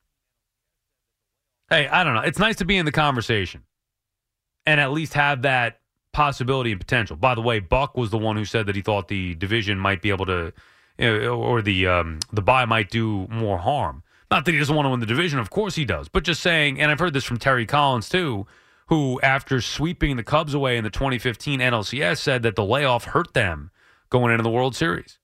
Hey, 1.69 1.89
I 1.89 2.05
don't 2.05 2.15
know. 2.15 2.21
It's 2.21 2.39
nice 2.39 2.57
to 2.57 2.65
be 2.65 2.77
in 2.77 2.85
the 2.85 2.93
conversation 2.93 3.63
and 4.67 4.81
at 4.81 4.93
least 4.93 5.15
have 5.15 5.43
that 5.43 5.81
possibility 6.13 6.73
and 6.73 6.81
potential. 6.81 7.17
By 7.17 7.35
the 7.35 7.41
way, 7.41 7.61
Buck 7.61 7.97
was 7.97 8.11
the 8.11 8.19
one 8.19 8.37
who 8.37 8.45
said 8.45 8.67
that 8.67 8.77
he 8.77 8.83
thought 8.83 9.09
the 9.09 9.35
division 9.37 9.79
might 9.79 10.03
be 10.03 10.11
able 10.11 10.27
to, 10.27 10.53
you 10.99 11.21
know, 11.21 11.41
or 11.41 11.63
the 11.63 11.87
um, 11.87 12.19
the 12.33 12.43
bye 12.43 12.65
might 12.65 12.91
do 12.91 13.27
more 13.31 13.59
harm. 13.59 14.03
Not 14.31 14.45
that 14.45 14.53
he 14.53 14.59
doesn't 14.59 14.75
want 14.75 14.87
to 14.87 14.91
win 14.91 15.01
the 15.01 15.07
division, 15.07 15.39
of 15.39 15.51
course 15.51 15.75
he 15.75 15.85
does, 15.85 16.09
but 16.09 16.23
just 16.23 16.41
saying. 16.41 16.81
And 16.81 16.91
I've 16.91 17.01
heard 17.01 17.13
this 17.13 17.25
from 17.25 17.39
Terry 17.39 17.67
Collins 17.67 18.09
too, 18.09 18.47
who 18.87 19.21
after 19.23 19.61
sweeping 19.61 20.17
the 20.17 20.23
Cubs 20.23 20.55
away 20.55 20.77
in 20.77 20.85
the 20.85 20.91
2015 20.91 21.61
NLCS 21.61 22.19
said 22.19 22.43
that 22.43 22.55
the 22.55 22.65
layoff 22.65 23.07
hurt 23.07 23.35
them 23.35 23.71
going 24.09 24.33
into 24.33 24.43
the 24.43 24.51
World 24.51 24.77
Series. 24.77 25.19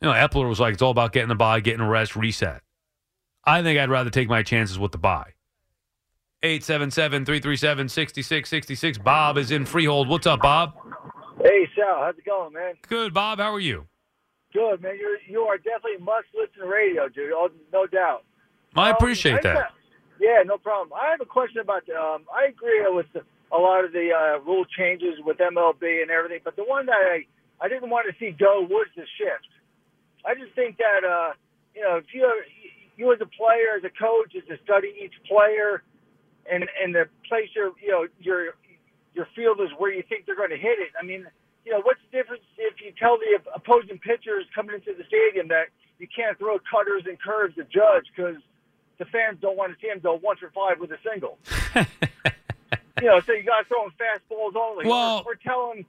You 0.00 0.08
know, 0.08 0.14
Eppler 0.14 0.48
was 0.48 0.60
like, 0.60 0.74
it's 0.74 0.82
all 0.82 0.90
about 0.90 1.12
getting 1.12 1.28
the 1.28 1.34
bye, 1.34 1.60
getting 1.60 1.80
a 1.80 1.88
rest, 1.88 2.14
reset. 2.16 2.62
I 3.44 3.62
think 3.62 3.78
I'd 3.78 3.90
rather 3.90 4.10
take 4.10 4.28
my 4.28 4.42
chances 4.42 4.78
with 4.78 4.92
the 4.92 4.98
bye. 4.98 5.32
877 6.42 7.24
337 7.24 7.88
6666. 7.88 8.98
Bob 8.98 9.38
is 9.38 9.50
in 9.50 9.64
Freehold. 9.64 10.08
What's 10.08 10.26
up, 10.26 10.42
Bob? 10.42 10.74
Hey 11.42 11.68
Sal, 11.74 12.00
how's 12.00 12.18
it 12.18 12.24
going, 12.24 12.52
man? 12.52 12.74
Good, 12.86 13.14
Bob. 13.14 13.38
How 13.38 13.52
are 13.52 13.60
you? 13.60 13.86
Good, 14.54 14.80
man. 14.82 14.96
You're 14.98 15.18
you 15.28 15.42
are 15.42 15.58
definitely 15.58 15.98
must 16.04 16.26
listen 16.34 16.68
radio, 16.68 17.08
dude. 17.08 17.32
Oh, 17.34 17.50
no 17.72 17.86
doubt. 17.86 18.24
I 18.76 18.90
Um, 18.90 18.96
appreciate 18.96 19.34
I 19.44 19.54
that. 19.54 19.72
yeah, 20.20 20.42
no 20.46 20.58
problem. 20.58 20.96
I 20.98 21.10
have 21.10 21.20
a 21.20 21.26
question 21.26 21.58
about. 21.60 21.82
Um, 21.90 22.22
I 22.32 22.46
agree 22.46 22.84
with 22.88 23.06
the, 23.12 23.22
a 23.52 23.58
lot 23.58 23.84
of 23.84 23.92
the 23.92 24.10
uh, 24.12 24.38
rule 24.44 24.64
changes 24.64 25.14
with 25.24 25.38
MLB 25.38 26.02
and 26.02 26.10
everything, 26.10 26.40
but 26.44 26.54
the 26.56 26.64
one 26.64 26.86
that 26.86 26.94
I 26.96 27.26
I 27.60 27.68
didn't 27.68 27.90
want 27.90 28.06
to 28.08 28.14
see 28.18 28.30
go 28.30 28.60
was 28.62 28.86
the 28.96 29.02
shift. 29.18 29.48
I 30.24 30.34
just 30.34 30.54
think 30.54 30.78
that 30.78 31.04
uh, 31.04 31.32
you 31.74 31.82
know, 31.82 31.96
if 31.96 32.06
you 32.14 32.30
you 32.96 33.12
as 33.12 33.20
a 33.20 33.26
player, 33.26 33.74
as 33.76 33.82
a 33.84 33.90
coach, 33.90 34.34
is 34.34 34.44
to 34.48 34.56
study 34.62 34.94
each 35.02 35.14
player, 35.26 35.82
and 36.50 36.64
and 36.82 36.94
the 36.94 37.06
place 37.28 37.48
your 37.56 37.72
you 37.82 37.90
know 37.90 38.06
your 38.20 38.54
your 39.14 39.26
field 39.34 39.60
is 39.60 39.68
where 39.78 39.92
you 39.92 40.02
think 40.08 40.26
they're 40.26 40.36
going 40.36 40.50
to 40.50 40.56
hit 40.56 40.78
it. 40.78 40.90
I 41.00 41.04
mean, 41.04 41.26
you 41.64 41.72
know, 41.72 41.80
what's 41.82 42.00
the 42.10 42.16
difference 42.18 42.42
if 42.58 42.80
you 42.80 42.92
tell 42.98 43.18
the 43.18 43.40
opposing 43.54 43.98
pitchers 43.98 44.44
coming 44.54 44.74
into 44.74 44.92
the 44.96 45.04
stadium 45.08 45.48
that 45.48 45.68
you 45.98 46.06
can't 46.14 46.36
throw 46.38 46.58
cutters 46.70 47.04
and 47.06 47.20
curves 47.20 47.54
to 47.56 47.64
Judge 47.64 48.06
because 48.14 48.36
the 48.98 49.04
fans 49.06 49.38
don't 49.40 49.56
want 49.56 49.72
to 49.72 49.78
see 49.80 49.88
him 49.88 50.00
go 50.00 50.16
one 50.18 50.36
for 50.36 50.50
five 50.54 50.78
with 50.78 50.90
a 50.92 50.98
single. 51.08 51.38
you 53.00 53.08
know, 53.08 53.20
so 53.20 53.32
you 53.32 53.42
got 53.44 53.62
to 53.62 53.68
throw 53.68 53.84
him 53.84 53.92
fastballs 53.98 54.54
only. 54.56 54.86
Well- 54.86 55.22
or, 55.26 55.32
or 55.32 55.34
tell 55.36 55.72
him, 55.72 55.86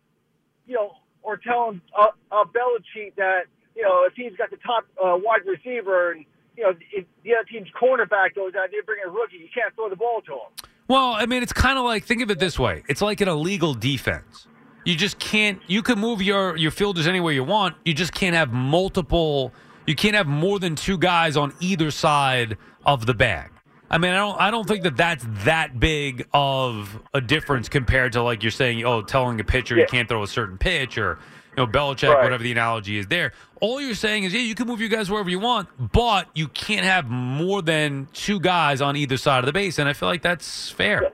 you 0.67 0.75
know, 0.75 0.95
or 1.23 1.37
tell 1.37 1.69
him 1.69 1.81
uh, 1.97 2.07
uh, 2.31 2.45
Belichick 2.45 3.15
that 3.15 3.45
you 3.75 3.81
know 3.81 4.05
if 4.05 4.13
he's 4.15 4.35
got 4.37 4.51
the 4.51 4.57
top 4.57 4.85
uh, 5.03 5.17
wide 5.17 5.41
receiver 5.45 6.11
and 6.11 6.23
you 6.55 6.63
know 6.63 6.73
if 6.93 7.05
the 7.23 7.33
other 7.33 7.43
team's 7.49 7.67
cornerback 7.79 8.35
goes 8.35 8.53
out, 8.55 8.69
they 8.71 8.77
bring 8.85 8.99
a 9.05 9.09
rookie. 9.09 9.37
You 9.37 9.49
can't 9.53 9.73
throw 9.75 9.89
the 9.89 9.95
ball 9.95 10.21
to 10.27 10.31
him. 10.33 10.69
Well, 10.87 11.13
I 11.13 11.25
mean, 11.25 11.41
it's 11.41 11.51
kind 11.53 11.79
of 11.79 11.83
like 11.83 12.05
think 12.05 12.21
of 12.21 12.29
it 12.29 12.37
this 12.39 12.59
way: 12.59 12.83
it's 12.87 13.01
like 13.01 13.21
an 13.21 13.27
illegal 13.27 13.73
defense. 13.73 14.47
You 14.85 14.95
just 14.95 15.19
can't. 15.19 15.59
You 15.67 15.81
can 15.81 15.99
move 15.99 16.21
your 16.21 16.55
your 16.55 16.71
fielders 16.71 17.07
anywhere 17.07 17.33
you 17.33 17.43
want. 17.43 17.75
You 17.83 17.93
just 17.93 18.13
can't 18.13 18.35
have 18.35 18.53
multiple. 18.53 19.51
You 19.87 19.95
can't 19.95 20.15
have 20.15 20.27
more 20.27 20.59
than 20.59 20.75
two 20.75 20.97
guys 20.97 21.35
on 21.37 21.53
either 21.59 21.91
side 21.91 22.57
of 22.85 23.05
the 23.05 23.13
bag. 23.13 23.51
I 23.89 23.97
mean, 23.97 24.11
I 24.11 24.17
don't. 24.17 24.39
I 24.39 24.51
don't 24.51 24.67
think 24.67 24.83
that 24.83 24.95
that's 24.97 25.25
that 25.43 25.79
big 25.79 26.27
of 26.33 26.99
a 27.13 27.21
difference 27.21 27.67
compared 27.69 28.13
to 28.13 28.21
like 28.23 28.43
you're 28.43 28.51
saying. 28.51 28.83
Oh, 28.85 29.01
telling 29.01 29.39
a 29.39 29.43
pitcher 29.43 29.75
you 29.77 29.85
can't 29.87 30.07
throw 30.07 30.23
a 30.23 30.27
certain 30.27 30.57
pitch 30.57 30.97
or. 30.97 31.19
You 31.57 31.65
know, 31.65 31.71
Belichick, 31.71 32.13
Right. 32.13 32.21
whatever 32.21 32.43
the 32.43 32.51
analogy 32.51 32.97
is 32.97 33.07
there. 33.07 33.31
All 33.61 33.79
you're 33.79 33.95
saying 33.95 34.25
is, 34.25 34.33
yeah, 34.33 34.41
you 34.41 34.55
can 34.55 34.67
move 34.67 34.81
your 34.81 34.89
guys 34.89 35.09
wherever 35.09 35.29
you 35.29 35.39
want, 35.39 35.69
but 35.93 36.27
you 36.35 36.49
can't 36.49 36.85
have 36.85 37.09
more 37.09 37.61
than 37.61 38.09
two 38.11 38.41
guys 38.41 38.81
on 38.81 38.97
either 38.97 39.15
side 39.15 39.39
of 39.39 39.45
the 39.45 39.53
base. 39.53 39.79
And 39.79 39.87
I 39.87 39.93
feel 39.93 40.09
like 40.09 40.21
that's 40.21 40.69
fair. 40.69 41.13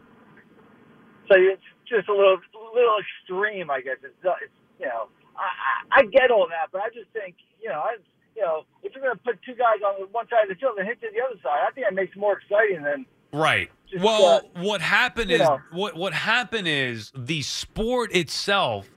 So 1.27 1.35
it's 1.37 1.61
just 1.87 2.09
a 2.09 2.11
little 2.11 2.39
little 2.73 2.97
extreme, 2.99 3.69
I 3.69 3.81
guess. 3.81 3.97
It's, 4.03 4.13
not- 4.23 4.37
it's 4.43 4.53
you 4.79 4.87
know, 4.87 5.09
I, 5.37 5.99
I 5.99 5.99
I 5.99 6.03
get 6.05 6.31
all 6.31 6.47
that, 6.49 6.71
but 6.71 6.81
I 6.81 6.89
just 6.89 7.09
think 7.13 7.35
you 7.61 7.69
know, 7.69 7.79
I 7.79 7.97
you 8.35 8.41
know, 8.41 8.63
if 8.83 8.93
you're 8.95 9.03
going 9.03 9.15
to 9.15 9.21
put 9.23 9.39
two 9.43 9.53
guys 9.55 9.81
on 9.85 10.07
one 10.11 10.25
side 10.29 10.43
of 10.43 10.49
the 10.49 10.55
field 10.55 10.77
and 10.79 10.87
hit 10.87 11.01
to 11.01 11.07
the 11.13 11.19
other 11.21 11.39
side, 11.43 11.59
I 11.67 11.71
think 11.71 11.85
that 11.87 11.93
makes 11.93 12.15
it 12.15 12.19
more 12.19 12.37
exciting 12.39 12.81
than 12.83 13.05
Right. 13.33 13.69
Just, 13.89 14.03
well, 14.03 14.25
uh, 14.55 14.61
what 14.61 14.81
happened 14.81 15.31
is 15.31 15.39
know. 15.41 15.59
what 15.71 15.95
what 15.95 16.13
happened 16.13 16.67
is 16.67 17.11
the 17.15 17.41
sport 17.43 18.13
itself, 18.15 18.89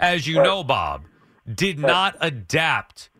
as 0.00 0.26
you 0.26 0.38
Right. 0.38 0.44
know, 0.44 0.62
Bob, 0.64 1.04
did 1.52 1.78
not 1.78 2.16
adapt 2.20 3.10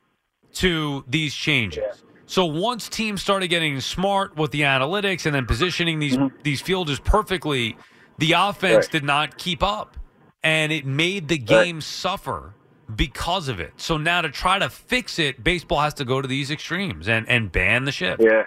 to 0.55 1.05
these 1.09 1.35
changes. 1.35 1.83
Yeah. 1.83 1.93
So 2.27 2.47
once 2.47 2.89
teams 2.89 3.21
started 3.21 3.49
getting 3.49 3.81
smart 3.81 4.37
with 4.37 4.51
the 4.53 4.63
analytics 4.63 5.27
and 5.27 5.35
then 5.35 5.45
positioning 5.47 5.99
these 5.99 6.17
these 6.43 6.61
fielders 6.61 7.01
perfectly, 7.01 7.77
the 8.19 8.33
offense 8.33 8.63
Mm-hmm. 8.63 8.77
Right. 8.77 8.91
did 8.91 9.05
not 9.05 9.39
keep 9.39 9.63
up, 9.63 9.97
and 10.43 10.73
it 10.73 10.85
made 10.85 11.29
the 11.29 11.39
game 11.39 11.81
suffer 11.81 12.55
because 12.95 13.49
of 13.49 13.61
it. 13.61 13.75
So 13.77 13.97
now 13.97 14.23
to 14.23 14.31
try 14.31 14.59
to 14.59 14.69
fix 14.69 15.19
it, 15.19 15.43
baseball 15.43 15.81
has 15.81 15.95
to 15.95 16.05
go 16.05 16.21
to 16.21 16.29
these 16.29 16.51
extremes 16.51 17.09
and 17.09 17.29
and 17.29 17.51
ban 17.51 17.85
the 17.85 17.93
shift. 17.93 18.23
yeah. 18.23 18.45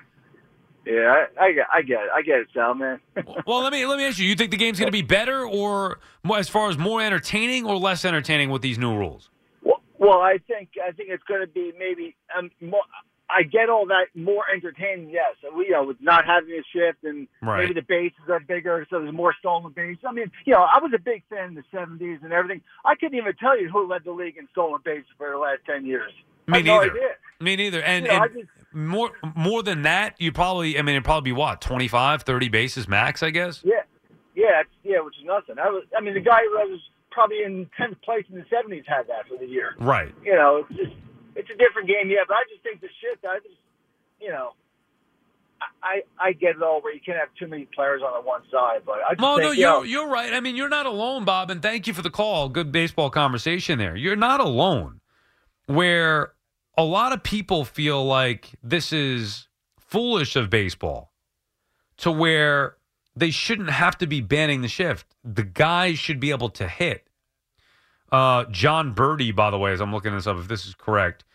Yeah, 0.87 1.25
I, 1.39 1.45
I 1.45 1.51
get, 1.51 1.65
I 1.73 1.81
get 1.81 2.03
it, 2.03 2.09
I 2.13 2.21
get 2.21 2.37
it, 2.41 2.47
Sal, 2.53 2.75
man. 2.75 2.99
Well, 3.47 3.63
let 3.63 3.73
me 3.73 3.87
let 3.87 3.97
me 3.97 4.05
ask 4.05 4.19
you: 4.19 4.27
You 4.27 4.35
think 4.35 4.51
the 4.51 4.57
game's 4.57 4.77
going 4.77 4.87
to 4.87 4.91
be 4.91 5.01
better, 5.01 5.43
or 5.43 5.99
as 6.37 6.47
far 6.47 6.69
as 6.69 6.77
more 6.77 7.01
entertaining, 7.01 7.65
or 7.65 7.75
less 7.77 8.05
entertaining 8.05 8.51
with 8.51 8.61
these 8.61 8.77
new 8.77 8.95
rules? 8.95 9.31
Well, 9.63 9.81
well, 9.97 10.19
I 10.19 10.37
think 10.47 10.69
I 10.87 10.91
think 10.91 11.09
it's 11.09 11.23
going 11.23 11.41
to 11.41 11.47
be 11.47 11.73
maybe 11.79 12.15
um, 12.37 12.51
more. 12.61 12.83
I 13.35 13.43
get 13.43 13.69
all 13.69 13.85
that 13.87 14.05
more 14.15 14.43
entertaining. 14.53 15.09
Yes, 15.09 15.35
we 15.55 15.65
you 15.65 15.71
know 15.71 15.83
with 15.83 15.97
not 16.01 16.25
having 16.25 16.51
a 16.51 16.63
shift 16.71 17.03
and 17.03 17.27
Right. 17.41 17.61
maybe 17.63 17.73
the 17.73 17.85
bases 17.85 18.29
are 18.29 18.39
bigger, 18.39 18.85
so 18.89 18.99
there's 19.01 19.13
more 19.13 19.33
stolen 19.39 19.71
bases. 19.73 20.03
I 20.07 20.11
mean, 20.13 20.31
you 20.45 20.53
know, 20.53 20.61
I 20.63 20.79
was 20.79 20.91
a 20.95 20.99
big 20.99 21.23
fan 21.29 21.49
in 21.49 21.55
the 21.55 21.63
'70s 21.73 22.23
and 22.23 22.31
everything. 22.33 22.61
I 22.85 22.95
couldn't 22.95 23.17
even 23.17 23.35
tell 23.35 23.59
you 23.59 23.69
who 23.69 23.87
led 23.87 24.03
the 24.05 24.11
league 24.11 24.37
in 24.37 24.47
stolen 24.51 24.79
bases 24.85 25.09
for 25.17 25.29
the 25.29 25.37
last 25.37 25.59
ten 25.65 25.85
years. 25.85 26.11
Me 26.47 26.61
no 26.61 26.79
neither. 26.79 26.91
idea. 26.91 27.09
Me 27.41 27.55
neither. 27.55 27.81
And, 27.81 28.05
You 28.05 28.11
know, 28.11 28.17
I 28.19 28.25
and 28.25 28.33
just- 28.33 28.49
more 28.73 29.11
more 29.35 29.63
than 29.63 29.81
that, 29.83 30.15
you 30.19 30.31
probably 30.31 30.77
I 30.77 30.81
mean 30.81 30.95
it'd 30.95 31.03
probably 31.03 31.31
be 31.31 31.35
what 31.35 31.59
25, 31.61 32.21
30 32.23 32.49
bases 32.49 32.87
max, 32.87 33.23
I 33.23 33.29
guess. 33.31 33.61
Yeah, 33.65 33.81
yeah, 34.35 34.61
it's, 34.61 34.69
yeah, 34.83 34.99
which 35.01 35.17
is 35.17 35.25
nothing. 35.25 35.57
I 35.59 35.69
was, 35.69 35.83
I 35.97 36.01
mean, 36.01 36.13
the 36.13 36.19
guy 36.19 36.41
who 36.43 36.51
was 36.71 36.79
probably 37.11 37.43
in 37.43 37.69
tenth 37.77 37.99
place 38.01 38.25
in 38.29 38.35
the 38.35 38.45
'70s 38.45 38.85
had 38.87 39.07
that 39.07 39.27
for 39.27 39.37
the 39.37 39.45
year. 39.47 39.75
Right. 39.79 40.13
You 40.23 40.35
know, 40.35 40.65
it's 40.69 40.77
just 40.77 40.93
it's 41.35 41.49
a 41.49 41.57
different 41.57 41.87
game, 41.87 42.09
yeah. 42.09 42.23
But 42.27 42.37
I 42.37 42.43
just 42.49 42.63
think 42.63 42.81
the 42.81 42.87
shit. 43.01 43.19
I 43.27 43.39
just, 43.39 43.59
you 44.19 44.29
know, 44.29 44.53
I 45.83 46.01
I 46.19 46.33
get 46.33 46.55
it 46.55 46.61
all 46.61 46.81
where 46.81 46.93
you 46.93 46.99
can't 47.05 47.17
have 47.17 47.29
too 47.39 47.47
many 47.47 47.65
players 47.65 48.01
on 48.01 48.13
the 48.13 48.27
one 48.27 48.41
side, 48.51 48.81
but 48.85 48.99
I 49.07 49.13
just 49.13 49.21
Well, 49.21 49.37
think, 49.37 49.45
no, 49.47 49.51
you 49.51 49.61
know, 49.63 49.83
you're 49.83 50.03
you're 50.03 50.09
right. 50.11 50.33
I 50.33 50.39
mean, 50.39 50.55
you're 50.55 50.69
not 50.69 50.85
alone, 50.85 51.25
Bob, 51.25 51.49
and 51.51 51.61
thank 51.61 51.87
you 51.87 51.93
for 51.93 52.01
the 52.01 52.09
call. 52.09 52.49
Good 52.49 52.71
baseball 52.71 53.09
conversation 53.09 53.79
there. 53.79 53.95
You're 53.95 54.15
not 54.15 54.39
alone. 54.39 55.01
Where 55.67 56.33
a 56.77 56.83
lot 56.83 57.11
of 57.13 57.23
people 57.23 57.65
feel 57.65 58.05
like 58.05 58.51
this 58.61 58.93
is 58.93 59.47
foolish 59.79 60.35
of 60.35 60.49
baseball, 60.49 61.11
to 61.97 62.11
where 62.11 62.75
they 63.15 63.31
shouldn't 63.31 63.69
have 63.69 63.97
to 63.99 64.07
be 64.07 64.19
banning 64.21 64.61
the 64.61 64.67
shift. 64.67 65.07
The 65.23 65.43
guys 65.43 65.97
should 65.97 66.19
be 66.19 66.31
able 66.31 66.49
to 66.49 66.67
hit. 66.67 67.04
Uh, 68.11 68.45
Jon 68.45 68.93
Berti, 68.93 69.35
by 69.35 69.49
the 69.49 69.57
way, 69.57 69.73
as 69.73 69.81
I'm 69.81 69.91
looking 69.91 70.13
this 70.13 70.27
up, 70.27 70.37
if 70.37 70.47
this 70.47 70.65
is 70.65 70.75
correct, 70.75 71.25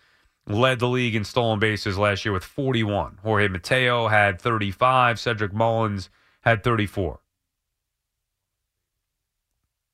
led 0.46 0.78
the 0.78 0.88
league 0.88 1.14
in 1.14 1.24
stolen 1.24 1.58
bases 1.58 1.98
last 1.98 2.24
year 2.24 2.32
with 2.32 2.44
41. 2.44 3.18
Jorge 3.22 3.48
Mateo 3.48 4.08
had 4.08 4.40
35. 4.40 5.18
Cedric 5.18 5.52
Mullins 5.52 6.10
had 6.42 6.62
34. 6.62 7.20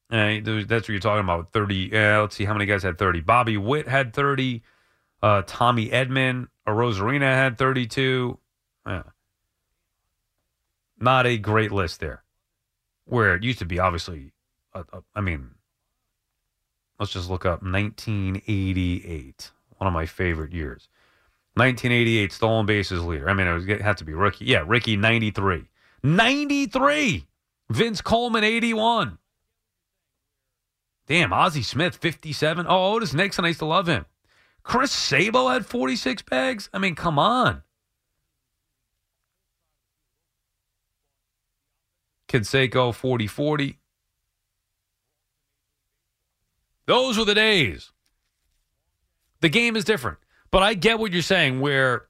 Uh, 0.09 0.39
that's 0.45 0.71
what 0.71 0.89
you're 0.89 0.99
talking 1.01 1.25
about. 1.25 1.53
30. 1.53 1.97
Uh, 1.97 2.21
let's 2.21 2.37
see 2.37 2.45
how 2.45 2.53
many 2.53 2.67
guys 2.67 2.83
had 2.83 2.99
30. 2.99 3.21
Bobby 3.21 3.57
Witt 3.57 3.89
had 3.89 4.13
30. 4.13 4.63
Uh, 5.23 5.43
Tommy 5.47 5.89
Edman, 5.89 6.47
a 6.67 6.71
Rosarina 6.71 7.35
had 7.35 7.59
32. 7.59 8.39
Yeah. 8.87 9.03
Not 10.99 11.27
a 11.27 11.37
great 11.39 11.73
list 11.73 12.01
there. 12.01 12.23
Where 13.05 13.35
it 13.35 13.43
used 13.43 13.59
to 13.61 13.65
be, 13.65 13.79
obviously, 13.79 14.33
uh, 14.75 14.85
uh, 14.93 15.01
I 15.15 15.21
mean, 15.21 15.51
let's 16.99 17.13
just 17.13 17.31
look 17.31 17.45
up 17.45 17.63
1988, 17.63 19.51
one 19.79 19.87
of 19.87 19.93
my 19.93 20.07
favorite 20.07 20.53
years. 20.53 20.89
1988 21.55 22.33
stolen 22.33 22.67
bases 22.67 23.03
leader. 23.03 23.31
I 23.31 23.35
mean, 23.35 23.47
it, 23.47 23.55
was, 23.55 23.67
it 23.67 23.81
had 23.81 23.97
to 23.99 24.05
be 24.05 24.13
Ricky. 24.13 24.45
Yeah, 24.45 24.65
Ricky 24.67 24.97
93. 24.97 25.65
93. 26.03 27.27
Vince 27.71 28.01
Coleman 28.01 28.45
81. 28.45 29.19
Damn, 31.07 31.33
Ozzie 31.33 31.63
Smith 31.63 31.97
57. 31.97 32.67
Oh, 32.69 32.95
Otis 32.95 33.15
Nixon, 33.15 33.45
I 33.45 33.49
used 33.49 33.61
to 33.61 33.67
love 33.67 33.87
him. 33.87 34.05
Chris 34.63 34.91
Sabo 34.91 35.49
had 35.49 35.65
46 35.65 36.23
bags. 36.23 36.69
I 36.75 36.79
mean, 36.79 36.95
come 36.95 37.19
on. 37.19 37.63
Canseco 42.29 42.93
40 42.93 43.27
40. 43.29 43.79
Those 46.87 47.19
were 47.19 47.25
the 47.25 47.35
days. 47.35 47.93
The 49.41 49.49
game 49.49 49.77
is 49.77 49.85
different. 49.85 50.19
But 50.51 50.63
I 50.63 50.75
get 50.75 50.99
what 50.99 51.13
you're 51.13 51.23
saying, 51.23 51.61
where 51.61 52.07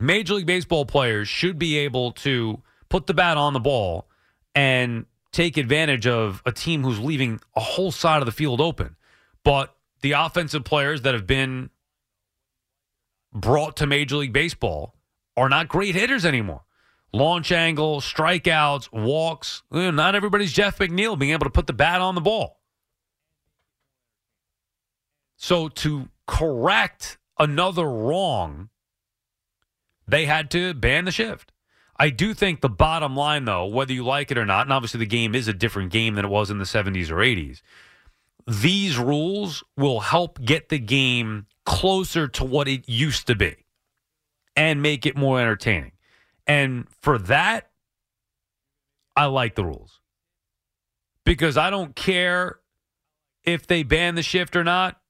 Major 0.00 0.34
League 0.34 0.46
Baseball 0.46 0.84
players 0.86 1.28
should 1.28 1.58
be 1.58 1.78
able 1.78 2.12
to 2.12 2.62
put 2.88 3.06
the 3.06 3.14
bat 3.14 3.36
on 3.36 3.52
the 3.52 3.60
ball 3.60 4.08
and 4.54 5.06
take 5.30 5.56
advantage 5.56 6.06
of 6.06 6.42
a 6.44 6.52
team 6.52 6.82
who's 6.82 6.98
leaving 6.98 7.40
a 7.54 7.60
whole 7.60 7.92
side 7.92 8.20
of 8.20 8.26
the 8.26 8.32
field 8.32 8.60
open. 8.60 8.96
But 9.44 9.74
the 10.00 10.12
offensive 10.12 10.64
players 10.64 11.02
that 11.02 11.14
have 11.14 11.26
been 11.26 11.70
brought 13.32 13.76
to 13.76 13.86
Major 13.86 14.16
League 14.16 14.32
Baseball 14.32 14.94
are 15.36 15.48
not 15.48 15.68
great 15.68 15.94
hitters 15.94 16.24
anymore. 16.26 16.62
Launch 17.12 17.52
angle, 17.52 18.00
strikeouts, 18.00 18.90
walks. 18.92 19.62
Not 19.70 20.14
everybody's 20.14 20.52
Jeff 20.52 20.78
McNeil 20.78 21.18
being 21.18 21.32
able 21.32 21.44
to 21.44 21.50
put 21.50 21.66
the 21.66 21.72
bat 21.72 22.00
on 22.00 22.14
the 22.14 22.20
ball. 22.20 22.60
So 25.42 25.68
to 25.68 26.08
correct 26.28 27.18
another 27.36 27.84
wrong, 27.84 28.68
they 30.06 30.24
had 30.24 30.52
to 30.52 30.72
ban 30.72 31.04
the 31.04 31.10
shift. 31.10 31.50
I 31.96 32.10
do 32.10 32.32
think 32.32 32.60
the 32.60 32.68
bottom 32.68 33.16
line, 33.16 33.44
though, 33.44 33.66
whether 33.66 33.92
you 33.92 34.04
like 34.04 34.30
it 34.30 34.38
or 34.38 34.46
not, 34.46 34.66
and 34.66 34.72
obviously 34.72 35.00
the 35.00 35.06
game 35.06 35.34
is 35.34 35.48
a 35.48 35.52
different 35.52 35.90
game 35.90 36.14
than 36.14 36.24
it 36.24 36.28
was 36.28 36.48
in 36.48 36.58
the 36.58 36.64
70s 36.64 37.10
or 37.10 37.16
80s, 37.16 37.60
these 38.46 38.96
rules 38.96 39.64
will 39.76 39.98
help 39.98 40.40
get 40.40 40.68
the 40.68 40.78
game 40.78 41.46
closer 41.66 42.28
to 42.28 42.44
what 42.44 42.68
it 42.68 42.88
used 42.88 43.26
to 43.26 43.34
be 43.34 43.56
and 44.54 44.80
make 44.80 45.06
it 45.06 45.16
more 45.16 45.40
entertaining. 45.40 45.90
And 46.46 46.86
for 47.00 47.18
that, 47.18 47.68
I 49.16 49.24
like 49.24 49.56
the 49.56 49.64
rules 49.64 49.98
because 51.24 51.56
I 51.56 51.68
don't 51.70 51.96
care 51.96 52.60
if 53.42 53.66
they 53.66 53.82
ban 53.82 54.14
the 54.14 54.22
shift 54.22 54.54
or 54.54 54.62
not, 54.62 55.01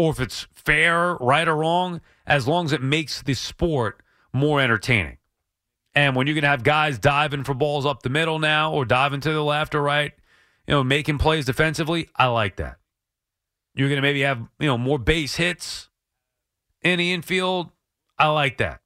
or 0.00 0.12
if 0.12 0.18
it's 0.18 0.46
fair, 0.54 1.16
right 1.16 1.46
or 1.46 1.56
wrong, 1.56 2.00
as 2.26 2.48
long 2.48 2.64
as 2.64 2.72
it 2.72 2.80
makes 2.80 3.20
the 3.20 3.34
sport 3.34 4.00
more 4.32 4.58
entertaining. 4.58 5.18
And 5.94 6.16
when 6.16 6.26
you're 6.26 6.32
going 6.32 6.44
to 6.44 6.48
have 6.48 6.62
guys 6.62 6.98
diving 6.98 7.44
for 7.44 7.52
balls 7.52 7.84
up 7.84 8.02
the 8.02 8.08
middle 8.08 8.38
now 8.38 8.72
or 8.72 8.86
diving 8.86 9.20
to 9.20 9.30
the 9.30 9.44
left 9.44 9.74
or 9.74 9.82
right, 9.82 10.12
you 10.66 10.72
know, 10.72 10.82
making 10.82 11.18
plays 11.18 11.44
defensively, 11.44 12.08
I 12.16 12.28
like 12.28 12.56
that. 12.56 12.78
You're 13.74 13.90
going 13.90 13.98
to 13.98 14.02
maybe 14.02 14.22
have, 14.22 14.38
you 14.58 14.68
know, 14.68 14.78
more 14.78 14.98
base 14.98 15.36
hits 15.36 15.90
in 16.80 16.98
the 16.98 17.12
infield. 17.12 17.68
I 18.18 18.28
like 18.28 18.56
that. 18.56 18.80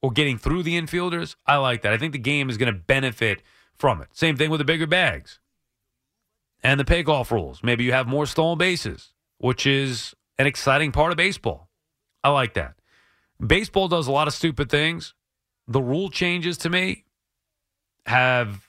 Or 0.00 0.12
getting 0.12 0.38
through 0.38 0.62
the 0.62 0.80
infielders. 0.80 1.34
I 1.44 1.56
like 1.56 1.82
that. 1.82 1.92
I 1.92 1.98
think 1.98 2.12
the 2.12 2.18
game 2.18 2.48
is 2.48 2.56
going 2.56 2.72
to 2.72 2.78
benefit 2.78 3.42
from 3.74 4.00
it. 4.00 4.10
Same 4.12 4.36
thing 4.36 4.48
with 4.48 4.58
the 4.58 4.64
bigger 4.64 4.86
bags 4.86 5.40
and 6.62 6.78
the 6.78 6.84
pickoff 6.84 7.32
rules. 7.32 7.64
Maybe 7.64 7.82
you 7.82 7.90
have 7.90 8.06
more 8.06 8.26
stolen 8.26 8.58
bases, 8.58 9.12
which 9.38 9.66
is 9.66 10.14
an 10.38 10.46
exciting 10.46 10.92
part 10.92 11.12
of 11.12 11.16
baseball. 11.16 11.68
I 12.24 12.30
like 12.30 12.54
that. 12.54 12.74
Baseball 13.44 13.88
does 13.88 14.06
a 14.06 14.12
lot 14.12 14.28
of 14.28 14.34
stupid 14.34 14.70
things. 14.70 15.14
The 15.66 15.82
rule 15.82 16.10
changes 16.10 16.56
to 16.58 16.70
me 16.70 17.04
have 18.06 18.68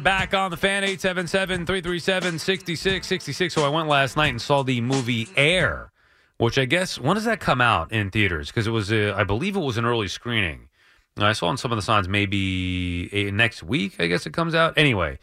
Back 0.03 0.33
on 0.33 0.51
the 0.51 0.57
fan 0.57 0.83
877-337-6666. 0.83 3.51
So 3.51 3.65
I 3.65 3.69
went 3.69 3.87
last 3.87 4.15
night 4.15 4.27
and 4.27 4.41
saw 4.41 4.63
the 4.63 4.81
movie 4.81 5.27
Air, 5.35 5.91
which 6.37 6.57
I 6.57 6.65
guess 6.65 6.99
when 6.99 7.15
does 7.15 7.25
that 7.25 7.39
come 7.39 7.61
out 7.61 7.91
in 7.91 8.11
theaters? 8.11 8.47
Because 8.47 8.67
it 8.67 8.71
was, 8.71 8.91
a, 8.91 9.13
I 9.13 9.23
believe 9.23 9.55
it 9.55 9.61
was 9.61 9.77
an 9.77 9.85
early 9.85 10.07
screening. 10.07 10.69
I 11.17 11.33
saw 11.33 11.47
on 11.47 11.57
some 11.57 11.71
of 11.71 11.77
the 11.77 11.81
signs 11.81 12.07
maybe 12.07 13.09
a, 13.11 13.31
next 13.31 13.63
week. 13.63 13.95
I 13.99 14.07
guess 14.07 14.25
it 14.25 14.33
comes 14.33 14.53
out. 14.53 14.77
Anyway, 14.77 15.17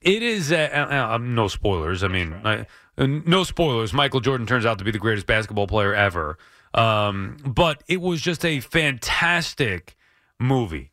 it 0.00 0.22
is 0.22 0.52
uh, 0.52 0.68
uh, 0.72 1.14
uh, 1.14 1.18
no 1.18 1.48
spoilers. 1.48 2.02
I 2.02 2.08
mean, 2.08 2.34
I, 2.44 2.66
uh, 2.98 3.06
no 3.06 3.44
spoilers. 3.44 3.92
Michael 3.92 4.20
Jordan 4.20 4.46
turns 4.46 4.66
out 4.66 4.78
to 4.78 4.84
be 4.84 4.90
the 4.90 4.98
greatest 4.98 5.26
basketball 5.26 5.66
player 5.66 5.94
ever. 5.94 6.38
Um, 6.74 7.38
but 7.44 7.82
it 7.88 8.00
was 8.00 8.20
just 8.20 8.44
a 8.44 8.60
fantastic 8.60 9.96
movie, 10.38 10.92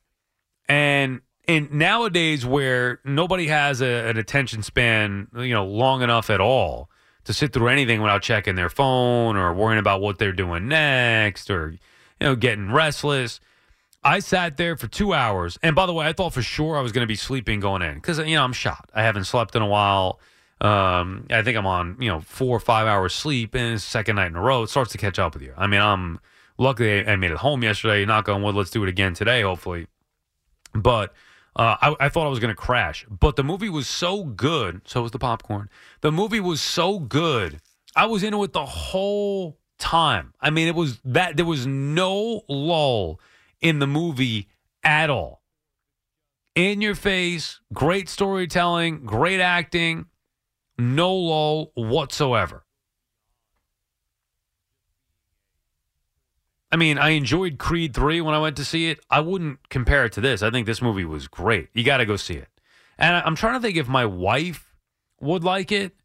and 0.67 1.21
and 1.47 1.71
nowadays 1.71 2.45
where 2.45 2.99
nobody 3.05 3.47
has 3.47 3.81
a, 3.81 4.07
an 4.07 4.17
attention 4.17 4.63
span, 4.63 5.27
you 5.35 5.53
know, 5.53 5.65
long 5.65 6.01
enough 6.01 6.29
at 6.29 6.41
all 6.41 6.89
to 7.23 7.33
sit 7.33 7.53
through 7.53 7.67
anything 7.67 8.01
without 8.01 8.21
checking 8.21 8.55
their 8.55 8.69
phone 8.69 9.35
or 9.35 9.53
worrying 9.53 9.79
about 9.79 10.01
what 10.01 10.17
they're 10.17 10.31
doing 10.31 10.67
next 10.67 11.49
or 11.49 11.71
you 11.71 11.77
know 12.21 12.35
getting 12.35 12.71
restless. 12.71 13.39
I 14.03 14.19
sat 14.19 14.55
there 14.55 14.77
for 14.77 14.87
two 14.87 15.13
hours, 15.13 15.57
and 15.61 15.75
by 15.75 15.85
the 15.85 15.93
way, 15.93 16.07
I 16.07 16.13
thought 16.13 16.33
for 16.33 16.41
sure 16.41 16.77
I 16.77 16.81
was 16.81 16.93
going 16.93 17.03
to 17.03 17.07
be 17.07 17.15
sleeping 17.15 17.59
going 17.59 17.81
in 17.81 17.95
because 17.95 18.19
you 18.19 18.35
know 18.35 18.43
I'm 18.43 18.53
shot. 18.53 18.89
I 18.93 19.03
haven't 19.03 19.25
slept 19.25 19.55
in 19.55 19.61
a 19.61 19.67
while. 19.67 20.19
Um, 20.61 21.27
I 21.29 21.43
think 21.43 21.57
I'm 21.57 21.67
on 21.67 21.97
you 21.99 22.09
know 22.09 22.21
four 22.21 22.55
or 22.55 22.59
five 22.59 22.87
hours 22.87 23.13
sleep, 23.13 23.55
and 23.55 23.81
second 23.81 24.15
night 24.15 24.27
in 24.27 24.35
a 24.35 24.41
row. 24.41 24.63
It 24.63 24.69
starts 24.69 24.91
to 24.93 24.97
catch 24.97 25.19
up 25.19 25.33
with 25.33 25.43
you. 25.43 25.53
I 25.57 25.67
mean, 25.67 25.81
I'm 25.81 26.19
luckily 26.57 27.05
I 27.05 27.15
made 27.17 27.31
it 27.31 27.37
home 27.37 27.63
yesterday. 27.63 28.05
Knock 28.05 28.29
on 28.29 28.41
wood. 28.41 28.55
Let's 28.55 28.71
do 28.71 28.83
it 28.83 28.89
again 28.89 29.13
today, 29.13 29.41
hopefully. 29.41 29.87
But 30.73 31.13
uh, 31.57 31.75
I, 31.81 31.95
I, 31.99 32.09
thought 32.09 32.27
I 32.27 32.29
was 32.29 32.39
going 32.39 32.53
to 32.53 32.61
crash, 32.61 33.05
but 33.09 33.35
the 33.35 33.43
movie 33.43 33.69
was 33.69 33.87
so 33.87 34.23
good. 34.23 34.81
So 34.85 35.01
was 35.01 35.11
the 35.11 35.17
popcorn. 35.17 35.69
The 36.01 36.11
movie 36.11 36.39
was 36.39 36.61
so 36.61 36.99
good. 36.99 37.59
I 37.95 38.05
was 38.05 38.21
into 38.21 38.43
it 38.43 38.53
the 38.53 38.65
whole 38.65 39.57
time. 39.79 40.35
I 40.39 40.51
mean, 40.51 40.67
it 40.67 40.75
was 40.75 40.99
that 41.03 41.35
there 41.35 41.47
was 41.47 41.65
no 41.65 42.43
lull 42.47 43.19
in 43.59 43.79
the 43.79 43.87
movie 43.87 44.49
at 44.83 45.09
all. 45.09 45.41
In 46.53 46.79
your 46.79 46.93
face, 46.93 47.59
great 47.73 48.07
storytelling, 48.07 49.03
great 49.05 49.39
acting, 49.39 50.05
no 50.77 51.15
lull 51.15 51.71
whatsoever. 51.73 52.66
I 56.71 56.75
mean, 56.75 56.97
I 56.97 57.09
enjoyed 57.09 57.57
Creed 57.57 57.93
3 57.93 58.21
when 58.21 58.35
I 58.35 58.39
went 58.39 58.57
to 58.57 58.65
see 58.65 58.89
it. 58.89 58.99
I 59.09 59.21
wouldn't 59.21 59.69
compare 59.69 60.05
it 60.05 60.11
to 60.13 60.21
this. 60.21 60.43
I 60.43 60.49
think 60.49 60.65
this 60.65 60.81
movie 60.81 61.05
was 61.05 61.27
great. 61.27 61.69
You 61.73 61.83
got 61.83 61.97
to 61.97 62.05
go 62.05 62.17
see 62.17 62.33
it. 62.33 62.49
And 62.97 63.15
I'm 63.15 63.35
trying 63.35 63.53
to 63.53 63.59
think 63.59 63.77
if 63.77 63.87
my 63.87 64.05
wife 64.05 64.75
would 65.21 65.43
like 65.43 65.71
it 65.71 65.95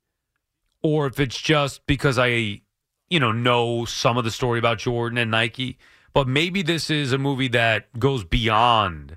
or 0.82 1.06
if 1.06 1.18
it's 1.18 1.40
just 1.40 1.84
because 1.86 2.18
I, 2.18 2.62
you 3.08 3.18
know, 3.18 3.32
know 3.32 3.84
some 3.84 4.16
of 4.16 4.24
the 4.24 4.30
story 4.30 4.58
about 4.58 4.78
Jordan 4.78 5.18
and 5.18 5.30
Nike. 5.30 5.78
But 6.12 6.28
maybe 6.28 6.62
this 6.62 6.90
is 6.90 7.12
a 7.12 7.18
movie 7.18 7.48
that 7.48 7.98
goes 7.98 8.22
beyond 8.22 9.16